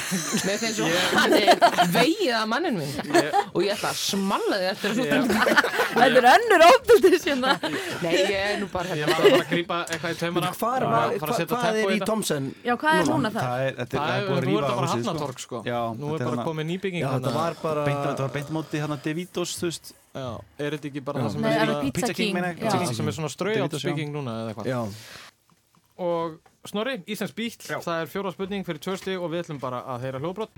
Mér 0.47 0.61
finnst 0.63 0.79
svo 0.79 0.89
hann 1.17 1.35
er 1.37 1.61
vegið 1.93 2.33
að 2.39 2.47
manninn 2.51 2.79
minn 2.81 2.93
og 3.51 3.59
ég 3.65 3.75
ætla 3.75 3.91
að 3.91 3.99
smalla 4.01 4.61
þig 4.61 4.69
eftir 4.71 4.95
þessu. 4.97 5.05
Þetta 5.91 6.07
er 6.07 6.29
önnur 6.31 6.65
hérna 7.31 7.53
Nei, 8.01 8.11
ég 8.15 8.33
er 8.39 8.57
nú 8.61 8.67
bara 8.71 8.97
Ég 8.97 9.07
var 9.07 9.21
bara 9.21 9.39
að 9.41 9.47
grípa 9.51 9.79
eitthvað 9.87 10.15
í 10.15 10.19
taumana. 10.19 10.51
Að 10.51 10.57
að 10.91 11.15
hvað 11.21 11.37
tempo 11.41 11.59
er 11.61 11.79
í 11.81 11.95
þetta. 11.95 12.09
Thomsen? 12.11 12.49
Já, 12.65 12.75
hvað 12.81 12.99
er 13.01 13.09
núna. 13.11 13.31
það? 13.31 13.47
Það 13.47 13.65
er, 13.65 13.73
þetta 13.79 14.01
Það 14.01 14.11
búið 14.27 14.37
að 14.37 14.45
rífa 14.47 14.73
húsið, 14.75 14.91
Hafnatorg 14.91 15.41
sko. 15.45 15.63
Já, 15.67 15.79
Nú 16.01 16.13
er 16.15 16.25
bara 16.27 16.45
komið 16.47 16.69
nýbygging 16.71 17.07
þetta 17.07 17.33
var 17.35 17.57
bara 17.61 17.85
beint, 17.87 18.03
þetta 18.05 18.25
var 18.25 18.35
beint 18.35 18.53
móti 18.55 18.81
hérna 18.81 18.99
Devitos, 19.05 19.55
þú 19.59 19.69
veist 19.69 19.93
Já, 20.11 20.41
er 20.59 20.71
þetta 20.75 20.87
ekki 20.91 21.01
bara 21.07 21.19
Já. 21.19 21.23
það 21.25 21.31
sem 21.31 21.41
Nei, 21.41 21.51
er 21.55 21.65
svona- 21.67 21.91
Pizza 21.93 22.13
King? 22.13 22.33
meina 22.33 22.47
ég. 22.53 22.59
Já. 22.59 22.71
Já, 22.81 22.93
sem 22.93 23.07
er 23.07 23.11
svona 23.15 23.29
Doritos, 23.31 23.31
já. 23.31 23.35
straujátsbygging 23.35 24.11
núna 24.11 24.31
eða 24.41 24.53
eitthvað 24.53 24.67
Já, 24.67 24.81
Og 26.01 26.39
Snorri, 26.65 26.97
Íslands 27.07 27.33
bíl, 27.33 27.49
það 27.57 28.01
er 28.01 28.07
fjóra 28.07 28.31
spurning 28.33 28.65
fyrir 28.65 28.79
tvö 28.79 28.97
stig 28.97 29.19
og 29.21 29.31
við 29.31 29.43
ætlum 29.45 29.59
bara 29.61 29.83
að 29.85 30.01
heyra 30.01 30.19
hljóbrott 30.19 30.49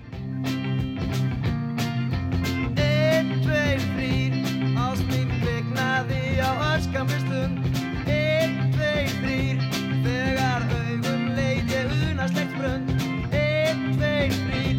Einn, 2.76 3.30
tveir, 3.44 3.78
þrýr, 3.94 4.34
ást 4.76 5.04
mín 5.08 5.28
kviknaði 5.40 6.40
á 6.40 6.80
stund. 6.80 7.60
Einn, 8.08 8.72
tveir, 8.74 9.08
þrýr, 9.20 9.62
þegar 10.04 10.66
augum 10.80 11.24
leit 11.36 11.70
ég 11.72 11.94
unaslegt 12.10 12.56
brund. 12.58 12.90
Einn, 13.32 13.86
tveir, 13.96 14.36
þrýr, 14.42 14.76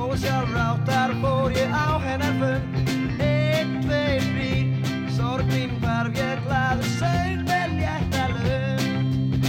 ósjálfráttar 0.00 1.14
fór 1.22 1.50
ég 1.56 1.70
á 1.70 1.98
hennar 1.98 2.34
fund. 2.40 2.85
Mín 5.44 5.72
hvarf 5.82 6.16
ég 6.16 6.40
glaður 6.46 6.88
söng 6.96 7.42
vel 7.48 7.70
létta 7.76 8.24
lund. 8.32 9.46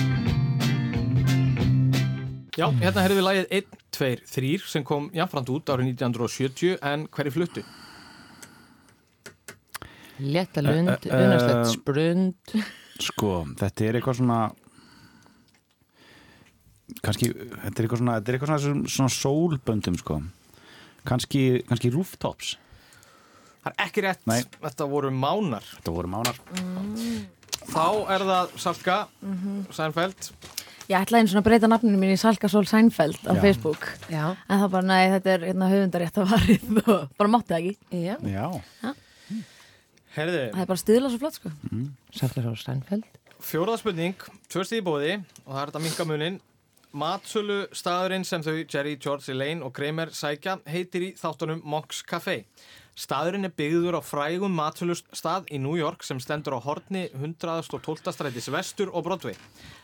Já, 2.57 2.65
hérna 2.81 3.03
heyrðum 3.05 3.19
við 3.21 3.25
lagið 3.27 3.47
1, 3.61 3.67
2, 3.97 4.09
3 4.33 4.51
sem 4.73 4.83
kom 4.87 5.07
jafnframt 5.15 5.51
út 5.53 5.69
árið 5.73 5.91
1970 5.93 6.77
en 6.81 7.05
hverju 7.13 7.31
fluttu? 7.37 7.63
Léttalund, 10.17 10.89
Eh, 10.89 11.11
eh, 11.13 11.25
unaslegt 11.27 11.59
eh, 11.59 11.73
sprund 11.75 12.55
Sko, 13.05 13.33
þetta 13.59 13.85
er 13.85 13.99
eitthvað 13.99 14.17
svona 14.17 14.39
kannski, 17.05 17.29
þetta 17.35 17.75
er 17.77 17.85
eitthvað 17.85 18.01
svona 18.01 18.15
þetta 18.17 18.31
er 18.31 18.37
eitthvað 18.39 18.49
svona, 18.49 18.61
svona, 18.63 18.93
svona 18.95 19.13
sólböndum 19.13 19.97
sko 20.01 20.17
kannski, 21.07 21.43
kannski 21.69 21.91
rooftops 21.93 22.55
Það 23.67 23.73
er 23.73 23.87
ekki 23.87 24.03
rétt, 24.05 24.21
Nei. 24.29 24.41
þetta 24.63 24.85
voru 24.87 25.09
mánar. 25.11 25.65
Þetta 25.77 25.93
voru 25.97 26.11
mánar. 26.11 26.37
Þá 27.67 27.87
er 28.15 28.23
það 28.29 28.53
Salka, 28.63 28.95
Sænfeld 29.75 30.29
Ég 30.87 30.95
ætlaði 31.03 31.19
einu 31.25 31.31
svona 31.33 31.41
að 31.43 31.47
breyta 31.49 31.67
nafninu 31.67 31.97
mín 31.99 32.13
í 32.13 32.19
Salka 32.21 32.47
Sól 32.47 32.63
Sænfeld 32.69 33.17
á 33.27 33.35
Já. 33.35 33.41
Facebook. 33.43 33.89
Já, 34.07 34.37
En 34.47 34.61
það 34.61 34.69
bara, 34.71 34.87
nei, 34.87 35.09
þetta 35.17 35.33
er 35.33 35.43
hérna, 35.49 35.67
höfundarétt 35.73 36.19
að 36.21 36.29
varið 36.31 36.77
og 36.93 37.09
bara 37.19 37.31
mátti 37.33 37.51
það 37.51 37.67
ekki. 37.67 38.05
Já. 38.07 38.15
Já, 38.23 38.93
Herði, 40.15 40.45
Það 40.53 40.61
er 40.63 40.69
bara 40.71 40.81
stuðla 40.81 41.09
svo 41.11 41.19
flott, 41.21 41.35
sko. 41.41 41.51
Salkar 42.15 42.47
á 42.47 42.53
Steinfeld 42.55 43.09
fjóraða 43.47 43.77
spurning, 43.83 44.15
tvö 44.49 44.63
stíð 44.65 44.79
í 44.79 44.85
bóði 44.87 45.11
og 45.43 45.51
það 45.51 45.59
er 45.61 45.69
þetta 45.69 45.81
minkamunin 45.83 46.39
Matsölu 46.97 47.57
staðurinn 47.75 48.23
sem 48.25 48.41
þau 48.41 48.55
Jerry, 48.63 48.95
George, 48.97 49.27
Elaine 49.35 49.61
og 49.67 49.75
Kramer 49.75 50.09
sækja 50.15 50.55
heitir 50.71 51.03
í 51.05 51.13
þáttunum 51.19 51.59
Monk's 51.67 51.99
Café. 52.07 52.45
Staðurinn 52.97 53.45
er 53.45 53.53
byggður 53.53 53.99
á 53.99 54.01
frægum 54.01 54.55
matsölu 54.57 54.95
stað 54.97 55.51
í 55.53 55.59
New 55.61 55.75
York 55.77 56.01
sem 56.01 56.17
stendur 56.17 56.55
á 56.57 56.59
horni 56.65 57.03
112. 57.13 58.09
strætis 58.09 58.49
vestur 58.49 58.89
og 58.89 59.05
Broadway. 59.05 59.37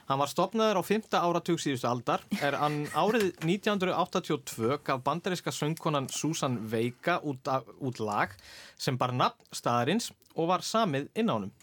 Hann 0.10 0.18
var 0.18 0.32
stopnaður 0.32 0.82
á 0.82 0.84
5. 0.88 1.06
áratug 1.22 1.62
síðustu 1.62 1.86
aldar, 1.92 2.26
er 2.42 2.58
hann 2.58 2.88
árið 2.98 3.30
1982 3.46 4.82
gaf 4.82 5.06
bandaríska 5.06 5.54
söngkonan 5.54 6.10
Susan 6.10 6.58
Vega 6.66 7.20
út, 7.22 7.46
út 7.78 8.02
lag 8.02 8.34
sem 8.82 8.98
bar 8.98 9.14
nafn 9.14 9.46
staðarins 9.54 10.10
og 10.34 10.50
var 10.50 10.66
samið 10.66 11.12
inn 11.14 11.30
á 11.30 11.38
honum. 11.38 11.54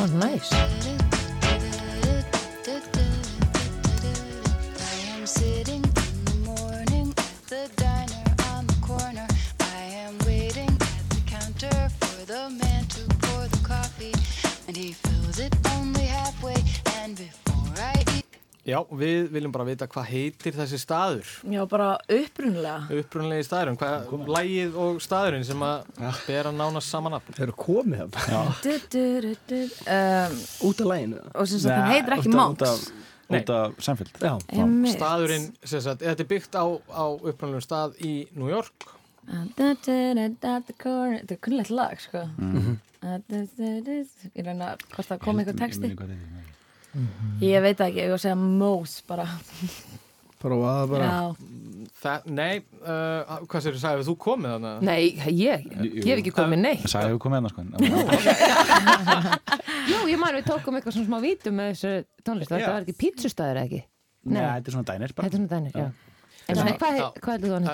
Ó, 0.00 0.08
næs 0.16 1.11
Já, 18.62 18.76
við 18.94 19.24
viljum 19.34 19.50
bara 19.50 19.64
vita 19.66 19.88
hvað 19.90 20.04
heitir 20.06 20.54
þessi 20.54 20.78
staður. 20.78 21.30
Já, 21.50 21.64
bara 21.66 21.88
upprunlega 22.14 23.00
upprunalegi 23.00 23.46
staðurinn, 23.48 23.78
hvað 23.80 24.28
lægið 24.36 24.76
og 24.84 25.00
staðurinn 25.02 25.46
sem 25.48 25.64
að 25.66 25.88
bera 26.28 26.52
nánast 26.54 26.92
saman 26.94 27.16
af 27.18 27.26
þeir 27.32 27.42
eru 27.48 27.56
komið 27.58 28.04
það 28.14 28.52
du, 28.62 28.76
du, 28.94 29.02
du, 29.24 29.32
du. 29.50 29.58
Um, 29.90 30.36
Út 30.70 30.84
af 30.84 30.90
læginu 30.92 31.18
Og 31.34 31.48
sem 31.50 31.58
sagt, 31.64 31.74
hann 31.74 31.90
heitir 31.90 32.16
ekki 32.20 32.30
af- 32.30 32.38
Monks. 32.38 32.62
út 32.62 32.68
af- 32.68 33.40
út 33.40 33.50
af 33.56 33.82
Sænfeld 33.88 34.22
Já, 34.22 34.32
Einmitt. 34.54 34.94
staðurinn, 35.00 35.48
sem 35.64 35.80
sagt, 35.80 36.06
þetta 36.06 36.20
er 36.22 36.30
byggt 36.36 36.54
á, 36.54 36.64
á 36.94 37.04
upprunalegum 37.18 37.66
stað 37.66 37.98
í 37.98 38.14
New 38.36 38.46
York. 38.52 38.86
Du, 39.26 39.74
du, 39.82 40.14
du, 40.14 40.28
du, 40.38 40.54
du, 40.68 40.72
corner. 40.78 41.18
Þetta 41.22 41.34
er 41.34 41.42
kunnlegt 41.48 41.70
lag, 41.74 41.98
sko. 42.02 42.24
Mhm. 42.38 42.78
Du, 43.02 43.18
du, 43.26 43.46
du, 43.58 43.68
du. 43.90 43.94
Ég 44.38 44.46
reyna 44.46 44.76
hvort 44.94 45.08
það 45.10 45.18
kom 45.26 45.38
eitthvað 45.42 45.58
texti 45.66 45.96
Þetta 46.92 47.08
er. 47.08 47.42
Ég 47.48 47.64
veit 47.64 47.80
ekki, 47.86 48.00
ég 48.02 48.12
var 48.12 48.18
að 48.18 48.24
segja 48.26 48.38
Mose 48.38 49.02
bara. 49.08 49.26
Prófaða 50.42 50.84
bara. 50.90 51.10
Það, 52.02 52.24
nei, 52.34 52.54
uh, 52.82 53.38
hvað 53.46 53.62
sér, 53.62 53.76
sagði 53.78 54.06
þú 54.08 54.14
komið 54.24 54.54
þannig? 54.56 54.80
Nei, 54.88 55.02
ég, 55.38 55.66
ég 55.86 56.08
hef 56.08 56.18
ekki 56.18 56.32
komið 56.34 56.58
neitt. 56.64 56.86
Sæði 56.90 57.12
hefur 57.12 57.22
komið 57.22 57.36
hérna 57.38 57.50
sko 57.52 57.60
Jú, 59.92 59.98
ég 60.10 60.18
man 60.18 60.34
við 60.34 60.48
tókum 60.48 60.78
eitthvað 60.78 60.96
svona 60.96 61.08
smá 61.08 61.18
vítum 61.22 61.54
með 61.58 61.66
þessu 61.72 61.92
tónlist. 62.26 62.50
Þetta 62.50 62.74
var 62.74 62.82
ekki 62.86 62.96
pítsustæður 63.04 63.62
ekki? 63.62 63.80
Nei, 64.32 64.42
þetta 64.42 64.66
er 64.70 64.76
svona 64.76 64.88
dænir 64.90 65.14
bara. 65.14 65.28
Þetta 65.28 65.36
er 65.36 65.40
svona 65.40 65.52
dænir, 65.54 65.72
já. 65.78 65.86
En 66.50 66.54
hvað 66.82 67.32
heldur 67.32 67.48
þú 67.48 67.56
hann? 67.58 67.68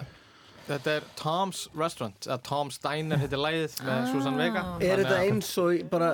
Þetta 0.68 0.92
er 0.98 1.04
Tom's 1.16 1.62
Restaurant, 1.80 2.26
eða 2.28 2.36
Tom's 2.44 2.76
Diner 2.84 3.16
heitir 3.22 3.40
lægið 3.40 3.76
með 3.86 4.08
Susan 4.12 4.36
Vega. 4.36 4.62
Er 4.84 5.00
þetta 5.00 5.18
eins 5.24 5.48
og 5.62 5.70
í- 5.72 5.84
bara 5.88 6.10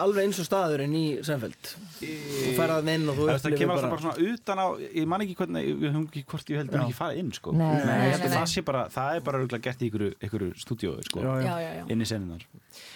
alveg 0.00 0.22
eins 0.24 0.38
og 0.40 0.46
staðurinn 0.48 0.94
í 0.96 1.02
Seinfeld? 1.26 1.72
Þú 2.00 2.54
ferðað 2.56 2.88
inn 2.94 3.04
og 3.12 3.18
þú 3.18 3.26
Það 3.28 3.34
upplifir 3.36 3.58
kemur 3.60 3.74
alltaf 3.74 3.90
bara 3.90 3.92
bara 3.92 4.04
svona 4.06 4.32
utan 4.32 4.62
á 4.64 4.66
Ég 4.96 5.06
man 5.12 5.20
ekki 5.26 5.36
hvernig, 5.42 5.68
við 5.82 5.92
höfum 5.92 6.06
ekki 6.08 6.24
hvort 6.32 6.52
ég 6.54 6.60
held 6.62 6.72
að 6.72 6.80
ekki 6.86 6.96
farið 7.02 7.20
inn 7.22 7.32
sko. 7.36 7.52
Nei. 7.52 7.66
ég 7.68 7.84
Nei, 7.84 7.98
nei, 7.98 8.18
nei. 8.24 8.28
það 8.38 8.48
sé 8.54 8.64
bara 8.64 8.82
Það 8.96 9.14
er 9.18 9.20
bara 9.28 9.38
örugglega 9.42 9.62
gert 9.68 9.84
í 9.84 9.90
ykkur, 9.92 10.06
ykkur 10.28 10.46
stúdíói 10.64 11.04
sko. 11.10 11.20
Já, 11.28 11.32
já, 11.44 11.54
já, 11.66 11.70
já. 11.78 11.84
Inn 11.92 12.00
í 12.00 12.08
senunar 12.08 12.48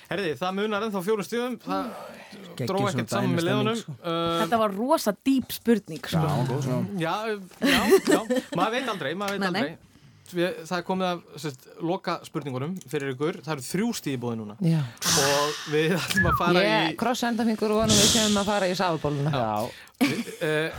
Herði, 0.09 0.33
það 0.41 0.57
munar 0.63 0.85
ennþá 0.89 1.03
fjórum 1.05 1.27
stíðum 1.29 1.61
Það 1.63 1.93
Geggjuð 2.57 2.69
dró 2.73 2.79
svona 2.81 2.93
ekkert 2.93 3.13
saman 3.13 3.37
með 3.37 3.47
liðunum. 3.51 3.77
sko. 3.83 3.93
uh, 4.01 4.41
Þetta 4.43 4.59
var 4.63 4.75
rosa 4.81 5.13
dýp 5.29 5.53
spurning, 5.53 6.01
sko. 6.09 6.27
Já, 6.97 7.15
já, 7.29 7.39
já, 7.61 8.21
maður 8.57 8.77
veit 8.79 8.89
aldrei, 8.93 9.13
maður 9.19 9.39
veit 9.43 9.53
Nei, 9.53 9.77
aldrei 10.33 10.43
Við, 10.43 10.67
Það 10.69 10.79
er 10.79 10.85
komið 10.87 11.07
af 11.09 11.23
sérst, 11.43 11.67
loka 11.83 12.15
spurningunum 12.27 12.75
fyrir 12.89 13.13
ykkur, 13.15 13.39
það 13.45 13.55
eru 13.57 13.65
þrjú 13.67 13.89
stíði 13.99 14.21
búið 14.23 14.37
núna. 14.41 14.57
Já. 14.65 14.81
Og 15.23 15.59
við 15.73 15.97
ætlum 15.99 16.29
að 16.31 16.39
fara 16.41 16.63
Ég 16.65 16.93
í 16.93 16.97
krossa 17.01 17.31
endafingur 17.33 17.75
og 17.75 17.83
vonum 17.83 17.97
við 17.97 18.09
sem 18.13 18.39
að 18.41 18.51
fara 18.53 18.69
í 18.69 18.77
sáfubóluna 18.79 19.31
Já. 19.33 19.53
Uh, 20.03 20.71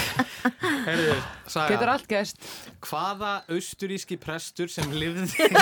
Herðu, 0.86 1.16
saga. 1.50 1.74
Getur 1.74 1.90
allt 1.92 2.06
gæst 2.08 2.46
Hvaða 2.86 3.32
austuríski 3.52 4.16
prestur 4.20 4.70
sem 4.72 4.88
lifði 4.94 5.26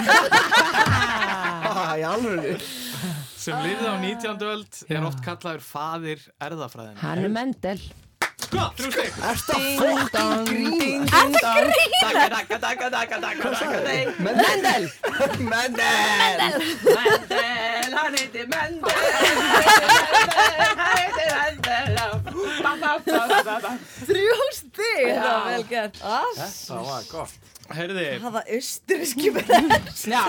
Ah, 1.68 1.96
sem 3.38 3.58
lifði 3.64 3.88
á 3.90 3.96
19. 3.98 4.46
öld 4.46 4.78
er 4.88 5.06
oft 5.08 5.20
kallaður 5.24 5.64
faðir 5.64 6.22
erðafræðin 6.42 7.00
Hann 7.02 7.24
er 7.26 7.34
Mendel 7.34 7.82
Sko, 8.48 8.64
þrjú 8.78 8.90
stygg 8.96 9.12
Ding 9.78 9.98
dong, 10.14 10.46
ding 10.48 10.72
ding 10.80 11.34
dong. 11.36 11.66
Dakka, 12.00 12.28
dakka, 12.32 12.56
dakka, 12.62 12.86
dakka, 12.94 13.16
dakka, 13.20 13.48
dakka 13.52 13.78
Mendel. 14.24 14.84
Mendel. 15.50 16.52
Mendel, 16.88 17.92
hann 17.98 18.14
heitir 18.16 18.46
Mendel. 18.48 18.96
Hann 20.64 20.96
heitir 20.96 21.28
Mendel. 21.36 21.92
Þrjú 24.08 24.40
stig, 24.56 25.04
það 25.12 25.28
var 25.28 25.44
vel 25.52 25.68
gert. 25.68 26.00
Það 26.00 26.82
var 26.88 27.04
gott 27.12 27.47
Herði, 27.68 28.04
Það 28.22 28.32
var 28.32 28.46
austuríski 28.56 29.30
brest 29.36 30.06
Já, 30.08 30.20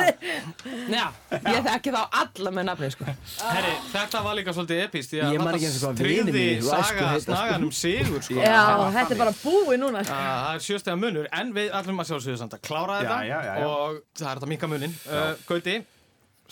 já, 0.92 1.04
ég 1.48 1.62
þekki 1.70 1.94
þá 1.96 2.00
alla 2.22 2.52
með 2.58 2.66
nafni 2.68 2.90
sko. 2.92 3.06
herri, 3.40 3.72
þetta 3.94 4.22
var 4.26 4.36
líka 4.40 4.56
svolítið 4.58 4.82
epist 4.88 5.14
því 5.14 5.22
að 5.24 5.36
Ég 5.38 5.44
man 5.46 5.56
ekki 5.60 5.70
eins 5.70 5.78
og 5.78 5.86
hvað 5.86 6.02
úr 6.02 6.42
æsku 6.50 6.74
saga 6.74 7.06
heita, 7.14 7.22
sko. 7.24 7.32
snagan 7.32 7.68
um 7.70 7.72
sigur 7.80 8.26
sko. 8.28 8.40
Já, 8.44 8.60
þetta 8.98 9.16
er 9.16 9.22
bara 9.24 9.36
búið 9.44 9.80
núna 9.86 10.04
sko. 10.04 10.18
Ah, 10.20 10.42
Það 10.50 10.58
er 10.60 10.66
sjöstega 10.68 11.00
munur, 11.00 11.30
en 11.40 11.54
við 11.56 11.72
ætlum 11.80 12.04
að 12.04 12.12
sjálfsögðu 12.12 12.42
samt 12.44 12.58
að 12.60 12.66
klára 12.68 13.00
Já, 13.00 13.06
þetta 13.06 13.22
já, 13.30 13.40
já, 13.40 13.56
já. 13.64 13.70
og 13.70 14.02
það 14.20 14.30
er 14.34 14.42
þetta 14.42 14.52
minka 14.56 14.72
munin 14.76 14.98
uh, 15.08 15.32
Gauti, 15.48 15.78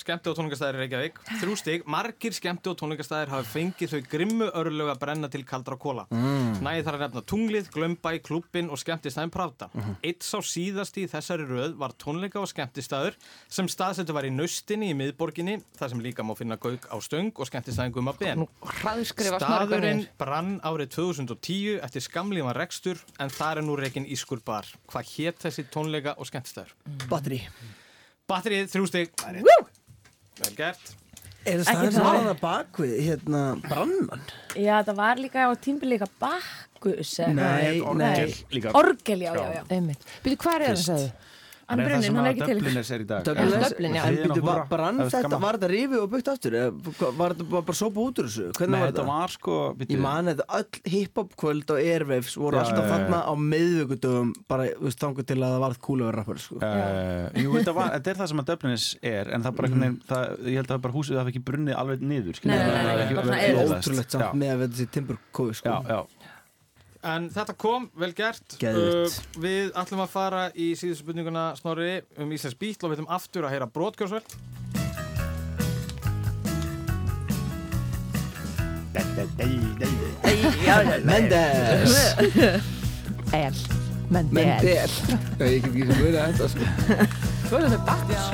skemmti 0.02 0.30
og 0.32 0.38
tónleikastæðir 0.38 0.78
í 0.78 0.82
Reykjavík 0.84 1.20
Þrjú 1.41 1.56
stig, 1.60 1.84
margir 1.89 2.36
skemmti 2.36 2.70
og 2.72 2.78
tónleikastæðir 2.80 3.32
hafa 3.34 3.48
fengið 3.52 3.93
þau 3.93 4.02
grimmu 4.12 4.48
örlög 4.58 4.91
að 4.93 5.00
brenna 5.02 5.30
til 5.34 5.43
kaldra 5.48 5.78
kóla 5.78 6.06
Mm. 6.12 6.62
Næði 6.64 6.84
þar 6.86 6.95
að 6.98 7.02
nefna 7.06 7.22
tunglið, 7.28 7.68
glömbæ, 7.74 8.12
klubbin 8.24 8.70
og 8.72 8.78
skemmtistæðin 8.82 9.32
Pravda 9.34 9.70
Mhm. 9.74 9.95
Eitt 10.04 10.24
sá 10.24 10.38
síðasti 10.41 11.04
í 11.06 11.10
þessari 11.12 11.45
röð 11.50 11.76
var 11.78 11.91
tónleika 12.00 12.39
og 12.41 12.48
skemmtistæður 12.48 13.16
sem 13.50 13.68
staðsettu 13.68 14.14
var 14.14 14.24
í 14.24 14.32
naustinni 14.32 14.91
í 14.93 14.95
miðborginni 14.98 15.62
þar 15.78 15.89
sem 15.89 16.00
líka 16.02 16.24
má 16.24 16.36
finna 16.38 16.58
gauk 16.58 16.88
á 16.89 16.98
stöng 17.02 17.32
og 17.36 17.48
skemmtistæðin 17.50 17.91
Gumma 17.93 18.14
Ben 18.18 18.48
Staðurinn 19.38 20.08
brann 20.18 20.60
árið 20.64 20.89
2010 20.95 21.80
eftir 21.84 22.02
skamlíma 22.06 22.54
rekstur 22.56 22.98
en 23.20 23.30
það 23.30 23.58
er 23.58 23.66
nú 23.68 23.76
reikin 23.80 24.06
Ískur 24.08 24.41
bar. 24.43 24.66
Hvað 24.89 25.12
hétt 25.18 25.39
þessi 25.45 25.66
tónleika 25.74 26.16
og 26.18 26.26
skemmtistæður? 26.30 26.74
Batteri 27.10 27.41
Batterið, 28.28 28.68
þrjú 28.74 28.88
stig. 28.89 29.12
Vel 30.44 30.56
gert. 30.58 30.94
Er 31.48 31.62
það 31.64 31.98
var 32.04 32.18
það 32.26 32.40
bakvið, 32.42 32.94
hérna, 33.06 33.42
brannmann? 33.64 34.24
Já, 34.60 34.82
það 34.84 34.96
var 35.00 35.22
líka 35.22 35.46
á 35.48 35.52
tímbil 35.64 35.94
líka 35.94 36.08
bakkus 36.20 37.14
eða 37.24 37.36
Nei, 37.38 37.80
nei. 38.02 38.34
líka. 38.52 38.74
Orgel, 38.76 39.22
já, 39.24 39.32
já, 39.38 39.46
já. 39.56 39.62
Einmitt. 39.72 40.04
Býtu, 40.26 40.40
hvað 40.44 40.58
er 40.58 40.66
það, 40.66 40.74
Fyrst. 40.74 40.90
sagðu? 40.92 41.08
Hann 41.68 41.82
er 41.84 41.89
er 41.91 42.28
ekki 42.32 42.45
til. 42.47 42.59
Dubliners 42.61 42.91
er 42.95 43.01
í 43.03 43.07
dag 43.07 43.26
brann 44.72 45.01
Það 45.01 45.07
er 45.07 45.11
þetta, 45.18 45.39
var 45.43 45.57
þetta 45.57 45.70
rifið 45.72 45.99
og 45.99 46.11
byggt 46.13 46.30
aftur? 46.32 46.55
Var 46.88 47.34
þetta 47.34 47.47
bara, 47.51 47.63
bara 47.68 47.78
sopa 47.80 48.03
út 48.05 48.22
úr 48.22 48.30
þessu? 48.30 48.45
Hvernig 48.55 48.78
var 48.78 48.91
þetta 48.91 49.01
þetta? 49.01 49.07
var 49.09 49.34
sko 49.34 49.57
Ég 49.84 49.99
man 50.05 50.32
þetta 50.32 50.45
öll 50.59 50.93
hip-hop 50.93 51.36
kvöld 51.43 51.74
og 51.76 51.82
airwaves 51.82 52.38
voru 52.39 52.61
alltaf 52.61 52.88
þarna 52.88 53.20
á 53.28 53.34
miðvíkudöfum 53.36 54.32
bara, 54.47 54.70
þangu 55.03 55.26
til 55.28 55.38
að 55.41 55.55
það 55.57 55.65
varð 55.65 55.82
kúlegur 55.88 56.18
rappar, 56.22 56.39
sko. 56.45 56.61
Jú, 56.61 57.51
þetta, 57.57 57.76
var, 57.76 57.91
þetta 57.97 58.13
er 58.13 58.22
það 58.22 58.32
sem 58.32 58.43
að 58.43 58.49
Dubliners 58.53 58.88
er 59.11 59.34
en 59.36 59.47
það 59.47 59.59
bara 59.59 59.91
það, 60.07 60.24
ég 60.47 60.59
held 60.61 60.74
að 60.78 60.84
bara 60.88 60.97
húsið 60.97 61.22
hafi 61.22 61.36
ekki 61.36 61.43
brunnið 61.51 61.80
alveg 61.84 62.07
niður 62.13 62.41
Nei, 62.47 62.55
það 62.57 63.34
eyðilagst. 63.38 63.88
Ótrúlegt 63.88 64.15
samt 64.15 64.39
með 64.39 64.53
að 64.55 64.63
þetta 64.65 64.80
sé 64.80 64.88
timburkói, 64.95 65.51
sko. 65.57 65.68
Já, 65.68 65.78
já, 65.91 65.99
En 67.06 67.30
þetta 67.34 67.54
kom, 67.60 67.89
vel 67.98 68.14
gert. 68.18 68.58
Uh, 68.64 69.08
við 69.41 69.72
ætlum 69.78 70.02
að 70.06 70.10
fara 70.14 70.43
í 70.58 70.76
síðustu 70.78 71.04
spurninguna 71.06 71.56
Snorri 71.60 72.02
um 72.18 72.32
Íslands 72.34 72.58
bítl 72.58 72.86
og 72.88 72.91
við 72.91 72.98
ætlum 73.00 73.14
aftur 73.18 73.43
að 73.48 73.54
heyra 73.56 73.68
brotkjórsvel. 73.70 74.24
Mendes! 81.06 81.93
El. 83.36 83.54
Mendel. 84.10 84.48
Ég 84.48 84.54
get 85.38 85.66
ekki 85.68 85.82
sem 85.84 85.98
verið 86.00 86.18
að 86.22 86.28
enda, 86.32 86.48
sko. 86.54 86.64
Svo 87.48 87.56
er 87.60 87.64
þetta 87.68 87.82
bakkus. 87.88 88.26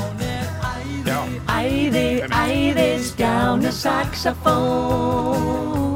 Æði, 1.53 2.09
æði, 2.31 2.89
stjáni 3.09 3.71
saxofón 3.75 5.92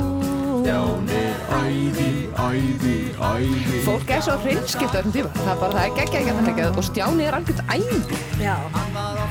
Stjáni, 0.67 1.19
æði, 1.47 2.07
æði, 2.35 2.95
æði. 3.23 3.77
Fólk 3.85 4.09
er 4.11 4.19
svo 4.25 4.33
hreinskipt 4.43 4.97
öllum 4.99 5.13
tíma. 5.15 5.29
Það 5.37 5.51
er 5.53 5.61
bara, 5.61 5.75
það 5.77 5.85
er 5.85 5.93
geggja 5.95 6.19
ekki 6.19 6.33
að 6.33 6.41
það 6.41 6.49
ekki. 6.51 6.65
Og 6.67 6.83
Stjáni 6.83 7.23
er 7.23 7.37
algjört 7.37 7.61
æði. 7.71 8.17
Já, 8.43 8.55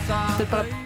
Þetta 0.07 0.47
er 0.47 0.49
bara 0.55 0.79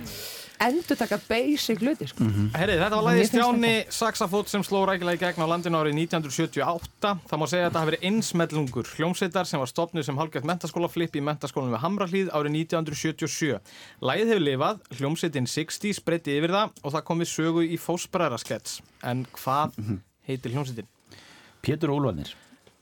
endur 0.66 0.98
taka 0.98 1.20
basic 1.28 1.84
hluti, 1.84 2.08
sko. 2.10 2.26
Herri, 2.56 2.80
þetta 2.82 2.98
var 2.98 3.06
lagið 3.06 3.30
Stjáni 3.30 3.72
Saxafót 3.94 4.50
sem 4.50 4.66
sló 4.66 4.82
rækilega 4.90 5.20
í 5.20 5.22
gegn 5.22 5.46
á 5.46 5.52
landinu 5.54 5.84
árið 5.84 6.02
1978. 6.02 7.14
Það 7.30 7.44
má 7.44 7.46
segja 7.46 7.62
að 7.62 7.70
þetta 7.70 7.84
hafi 7.84 7.92
verið 7.92 8.10
einsmellungur 8.10 8.92
hljómsveitar 8.96 9.52
sem 9.54 9.62
var 9.62 9.70
stopnuð 9.70 10.10
sem 10.10 10.18
hálfgjöld 10.18 10.50
mentaskólaflip 10.50 11.14
í 11.14 11.26
mentaskólanum 11.30 11.78
við 11.78 11.84
Hamrahlíð 11.86 12.34
árið 12.34 12.58
1977. 12.66 13.62
Lagið 14.02 14.34
hefur 14.34 14.46
lifað, 14.50 14.84
hljómsveitin 14.98 15.50
60 15.54 16.04
breytti 16.10 16.38
yfir 16.42 16.58
það 16.58 16.78
og 16.82 16.98
það 16.98 17.10
kom 17.14 17.22
við 17.22 17.34
sögu 17.38 17.68
í 17.70 17.82
fósbræðraskets. 17.86 18.80
En 19.06 19.28
hvað 19.38 19.78
heitir 20.28 20.52
hljómsveitin? 20.54 20.86
Pétur 21.62 21.92
Ólvarnir 21.94 22.34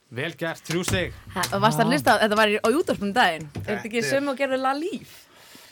Vel 0.09 0.31
gert, 0.33 0.63
þrjú 0.65 0.81
steg. 0.87 1.11
Varst 1.35 1.77
það 1.77 1.83
að 1.85 1.91
lista, 1.93 2.15
þetta 2.17 2.37
var 2.39 2.47
í- 2.49 2.61
á 2.65 2.69
útvarpunum 2.73 3.11
daginn 3.13 3.43
Er 3.61 3.75
þetta 3.75 3.89
ekki 3.91 4.01
sem 4.03 4.27
og 4.31 4.37
gerði 4.39 4.57
La 4.63 4.71
Líf? 4.73 5.11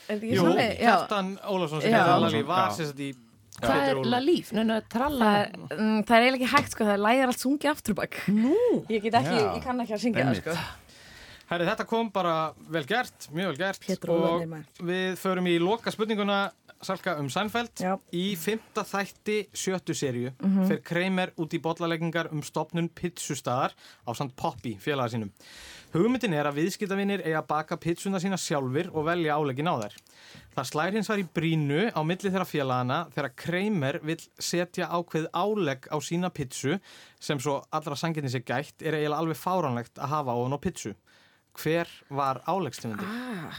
Er 0.08 0.20
þetta 0.20 0.28
ekki 0.28 0.36
Jú. 0.38 0.52
Kjartan 0.84 1.32
Ólafsson 1.42 1.82
sem 1.82 1.94
heitir 1.96 2.22
Lali 2.22 2.42
var 2.44 2.72
sagt 2.78 3.00
í 3.02 3.14
Hvað 3.58 3.88
er 3.90 4.02
La 4.06 4.20
Líf? 4.22 4.52
Nei, 4.54 4.64
nei, 4.70 4.82
tralla. 4.86 5.26
Það 5.26 5.40
er, 5.42 5.80
mm, 5.82 6.04
það 6.06 6.12
er 6.18 6.22
eiginlega 6.28 6.44
ekki 6.46 6.52
hægt 6.54 6.76
sko, 6.76 6.84
það 6.86 6.94
er 6.94 7.02
lægir 7.08 7.32
allt 7.32 7.42
sungið 7.42 7.72
afturbak 7.72 8.20
Nú? 8.30 8.54
Ég 8.94 9.02
get 9.08 9.14
ekki, 9.18 9.40
Já. 9.40 9.48
ég 9.58 9.64
kann 9.66 9.82
ekki 9.82 9.96
að 9.98 10.04
syngja 10.06 10.28
það 10.30 10.42
sko 10.44 10.58
Herri, 11.48 11.64
þetta 11.66 11.86
kom 11.88 12.10
bara 12.12 12.36
vel 12.70 12.84
gert, 12.84 13.30
mjög 13.34 13.54
vel 13.54 13.58
gert 13.58 13.80
Pétur 13.88 14.10
og 14.14 14.22
Ólafur 14.22 14.48
maður. 14.52 14.82
við 14.84 15.18
förum 15.18 15.48
í 15.48 15.58
loka 15.64 15.90
spurninguna 15.96 16.52
Salka 16.82 17.16
um 17.18 17.30
Seinfeld 17.30 17.72
Já. 17.82 17.96
í 18.14 18.36
fymta 18.38 18.84
þætti 18.86 19.38
sjöttu 19.58 19.96
serju 19.98 20.32
Mhm. 20.44 20.68
fer 20.68 20.78
Kramer 20.86 21.32
út 21.38 21.54
í 21.54 21.60
bollaleggingar 21.62 22.30
um 22.32 22.42
stopnun 22.44 22.90
pizzustadar 22.90 23.74
á 24.08 24.12
samt 24.16 24.36
Poppy 24.36 24.76
félaga 24.78 25.10
sínum 25.10 25.32
hugmyndin 25.94 26.34
er 26.38 26.46
að 26.46 26.60
viðskiptavinir 26.62 27.24
eiga 27.26 27.42
að 27.42 27.48
baka 27.48 27.78
pizzuna 27.78 28.20
sína 28.20 28.38
sjálfur 28.38 28.92
og 28.94 29.06
velja 29.06 29.34
áleggin 29.36 29.68
á 29.72 29.76
þær 29.82 29.96
það 30.58 30.70
slær 30.72 30.92
hins 30.94 31.10
var 31.10 31.18
í 31.18 31.28
brínu 31.34 31.92
á 31.96 32.02
milli 32.06 32.30
þeirra 32.30 32.46
félagana 32.46 33.00
þegar 33.14 33.36
Kramer 33.36 34.00
vill 34.04 34.22
setja 34.40 34.88
ákveð 34.90 35.28
álegg 35.34 35.88
á 35.90 35.98
sína 36.00 36.30
pizzu 36.30 36.80
sem 37.20 37.40
svo 37.40 37.64
allra 37.72 37.96
sanginni 37.96 38.30
sér 38.30 38.44
gætt 38.46 38.82
er 38.86 38.94
eiginlega 38.94 39.18
alveg 39.24 39.38
fáránlegt 39.38 39.98
að 39.98 40.10
hafa 40.14 40.36
ofan 40.38 40.54
á 40.54 40.60
pizzu 40.62 40.94
hver 41.58 41.88
var 42.12 42.42
áleggstöfundi? 42.46 43.02
ah, 43.02 43.58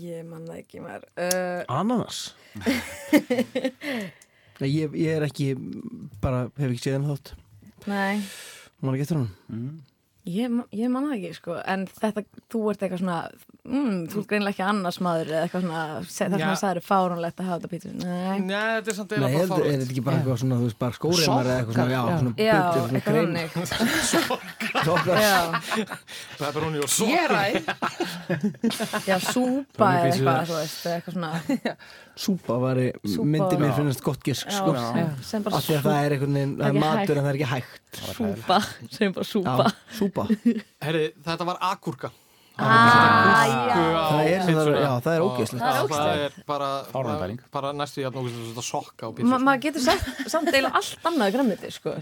Ég 0.00 0.24
man 0.28 0.46
það 0.48 0.60
ekki 0.62 0.80
maður 0.84 1.04
uh, 1.20 1.60
Ananas? 1.76 2.20
Nei, 4.60 4.70
ég, 4.72 4.94
ég 4.96 5.10
er 5.18 5.26
ekki, 5.26 5.50
bara, 6.22 6.46
hef 6.56 6.70
ekki 6.70 6.80
séð 6.86 6.94
henni 6.96 7.10
þátt. 7.12 7.34
Nei, 7.90 8.22
Má 8.80 8.88
ekki 8.94 9.04
eftir 9.04 9.18
hann? 9.20 9.30
Ég, 10.26 10.50
ég 10.74 10.88
man 10.92 11.06
það 11.08 11.14
ekki 11.18 11.30
sko 11.38 11.56
En 11.70 11.86
þetta, 11.86 12.22
þú 12.52 12.60
ert 12.72 12.82
eitthvað 12.86 13.00
svona 13.02 13.18
mm, 13.66 13.98
Þú 14.12 14.16
ert 14.22 14.28
greinlega 14.32 14.52
ekki 14.56 14.64
annars 14.66 14.98
maður 15.04 15.30
eða 15.32 15.42
eitthvað 15.46 15.62
svona 15.66 15.82
Það 15.86 16.02
er 16.06 16.06
Já. 16.06 16.46
svona 16.46 16.52
að 16.52 16.62
það 16.62 16.72
er 16.72 16.80
fáránlegt 16.86 17.38
að 17.42 17.48
hafa 17.50 17.58
þetta 17.60 17.70
pítið 17.74 17.90
Nei, 18.02 18.38
Nei, 18.46 18.66
þetta 18.76 18.90
er 18.92 18.96
samt 18.98 19.10
Nei, 19.10 19.16
eiginlega 19.16 19.36
er, 19.36 19.46
bara 19.46 19.46
er 19.46 19.50
fáránlegt 19.50 19.80
þetta 19.80 19.92
ekki 19.96 20.04
bara 20.06 20.16
eitthvað 20.20 20.38
svona, 20.42 20.56
þú 20.56 20.66
veist, 20.66 20.78
bara 20.82 20.94
skóreimar 20.98 21.44
eða 21.46 21.56
eitthvað 21.60 21.76
svona, 21.76 21.90
já, 21.90 22.00
já. 22.06 22.18
svona 22.20 22.34
já, 22.36 22.58
bull, 22.66 22.72
svona 22.86 22.98
eitthvað 22.98 23.14
kreim. 23.16 23.26
hannig 23.26 23.50
Sokkar. 24.86 25.16
Já, 25.16 25.36
pepperoni 26.38 26.78
og 26.78 26.86
Ég 26.86 26.92
sokkar 26.96 27.30
ræ. 27.32 27.44
já, 29.06 29.16
súpa 29.22 29.86
eða 29.96 30.10
eitthvað, 30.10 30.42
þú 30.50 30.58
veist, 30.60 30.80
eða 30.86 30.96
eitthvað 30.98 31.14
svona 31.16 31.30
Súpa 32.16 32.54
var, 32.56 32.78
Súpa. 33.04 33.26
myndi 33.28 33.56
mér 33.60 33.68
Já. 33.68 33.74
finnast 33.76 34.00
gott 34.06 34.22
gisk, 34.24 34.46
Já, 34.48 34.56
sko. 34.62 34.72
já, 34.72 35.08
sem 35.28 35.42
bara 35.44 35.58
Af 35.58 35.66
því 35.66 35.74
að 35.76 35.82
það 35.84 35.98
er 36.06 36.14
einhvern 36.16 36.36
veginn, 36.38 36.54
það 36.56 36.68
er 36.70 36.78
matur 36.80 37.18
en 37.20 37.26
það 37.26 37.28
er 37.28 37.36
ekki 37.36 37.50
hægt. 37.50 38.00
súpa 38.16 38.56
Sem 38.96 39.12
bara 39.18 39.26
súpa 39.28 39.66
Já, 39.68 39.74
súpa. 40.16 40.62
Herri, 40.86 41.08
þetta 41.28 41.48
var 41.52 41.60
agúrka 41.72 42.12
Ah. 42.56 43.44
Það 43.44 44.28
er, 44.30 44.44
það 44.46 44.58
er, 44.62 44.68
já, 44.80 44.92
það 45.04 45.10
er 45.12 45.22
ógeðslegt. 45.26 45.60
Það 45.60 45.76
er 45.76 45.90
Það 45.92 46.20
er 46.24 46.36
bara, 46.48 46.68
bara 47.52 47.72
næstu 47.76 48.00
ógeðslegt 48.00 48.22
að 48.56 48.64
sokka 48.64 49.10
pítsu 49.18 49.28
maður 49.44 49.60
getur 49.66 49.84
sagt, 49.84 50.22
samt 50.32 50.48
deila 50.54 50.70
allt 50.80 51.04
annað 51.10 51.34
græmiti 51.36 51.72
sko, 51.74 51.92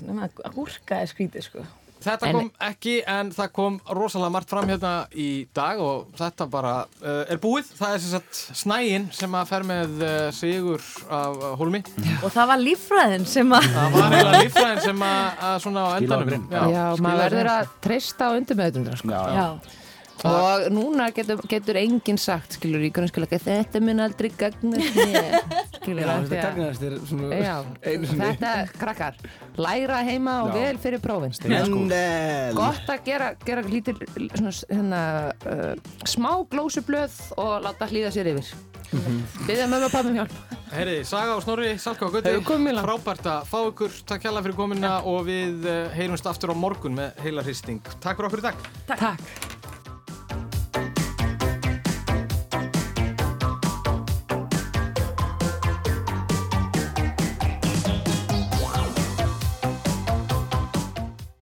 gúrka 0.54 1.00
er 1.02 1.10
skrítið 1.10 1.46
sko. 1.48 1.64
Þetta 2.04 2.32
kom 2.34 2.50
ekki 2.68 2.94
en 3.10 3.30
það 3.34 3.52
kom 3.56 3.78
rosalega 3.98 4.34
margt 4.34 4.52
fram 4.52 4.68
hérna 4.68 4.92
í 5.10 5.28
dag 5.56 5.80
og 5.82 6.10
þetta 6.18 6.48
bara 6.52 6.74
uh, 7.02 7.22
er 7.32 7.40
búið. 7.42 7.70
Það 7.78 7.96
er 7.96 8.02
sem 8.04 8.14
sagt 8.14 8.42
snægin 8.60 9.08
sem 9.14 9.38
að 9.38 9.52
fer 9.52 9.66
með 9.68 10.02
uh, 10.04 10.10
sigur 10.36 10.84
af 11.08 11.38
uh, 11.38 11.54
hólmi. 11.60 11.84
og 12.20 12.28
það 12.34 12.50
var 12.52 12.64
líffræðin 12.64 13.28
sem 13.28 13.56
að 13.56 13.70
Það 13.74 13.96
var 13.96 14.18
eiginlega 14.18 14.42
líffræðin 14.44 14.84
sem 14.88 15.06
að, 15.08 15.24
að 15.48 15.56
svona 15.64 15.86
á 15.86 15.90
endanum. 15.98 16.44
Já, 16.50 16.60
skilaði 16.64 17.06
maður 17.08 17.24
verður 17.24 17.50
að 17.54 17.72
treysta 17.88 18.28
á 18.28 18.30
undirmeðutunum, 18.38 19.00
sko. 19.00 19.14
Já, 19.14 19.22
já. 19.24 19.40
já, 19.40 19.82
Og 20.24 20.66
núna 20.72 21.10
getur, 21.14 21.40
getur 21.48 21.76
enginn 21.76 22.18
sagt, 22.20 22.56
skilur, 22.56 22.82
í 22.84 22.90
grunnskóla, 22.94 23.28
þetta 23.28 23.80
mun 23.84 24.00
aldrei 24.04 24.30
gagna 24.32 24.80
þér. 24.80 25.38
Skilur, 25.76 26.00
Já, 26.00 26.12
þetta 26.24 26.42
gagnast 26.42 26.84
þér 26.84 26.94
svona 27.10 27.40
Já, 27.42 27.56
þetta, 27.84 28.52
krakkar, 28.80 29.18
læra 29.60 30.00
heima 30.06 30.38
og 30.46 30.54
Já. 30.54 30.60
vel 30.62 30.80
fyrir 30.80 31.02
prófin. 31.04 31.34
Gott 32.56 32.92
að 32.94 33.04
gera, 33.04 33.32
gera 33.44 33.64
lítil 33.68 33.98
svona, 34.06 34.54
hérna, 34.70 35.02
uh, 35.44 35.98
smá 36.08 36.30
glósublöð 36.48 37.20
og 37.36 37.56
láta 37.66 37.90
hlýða 37.92 38.14
sér 38.16 38.32
yfir. 38.32 38.54
Byggja 39.44 39.66
mömmu 39.68 39.88
og 39.88 39.92
pappi 39.92 40.12
um 40.12 40.20
hjálp. 40.22 40.34
Heyriði, 40.74 41.04
Saga 41.06 41.34
og 41.36 41.42
Snorri, 41.44 41.72
Salka 41.78 42.08
og 42.08 42.16
langt. 42.16 42.80
Frábært 42.86 43.28
að 43.30 43.50
fá 43.50 43.58
ykkur, 43.68 43.98
takk 44.08 44.26
hjá 44.26 44.32
fyrir 44.40 44.56
komina 44.58 44.94
og 45.06 45.26
við 45.28 45.68
uh, 45.68 45.82
heyrumst 45.94 46.26
aftur 46.30 46.54
á 46.54 46.56
morgun 46.58 46.96
með 46.98 47.20
heila 47.26 47.44
hristing 47.46 47.82
Takk 48.00 48.18
fyrir 48.18 48.30
okkur 48.30 48.42
í 48.42 48.48
dag 48.48 48.64
Takk. 48.90 49.53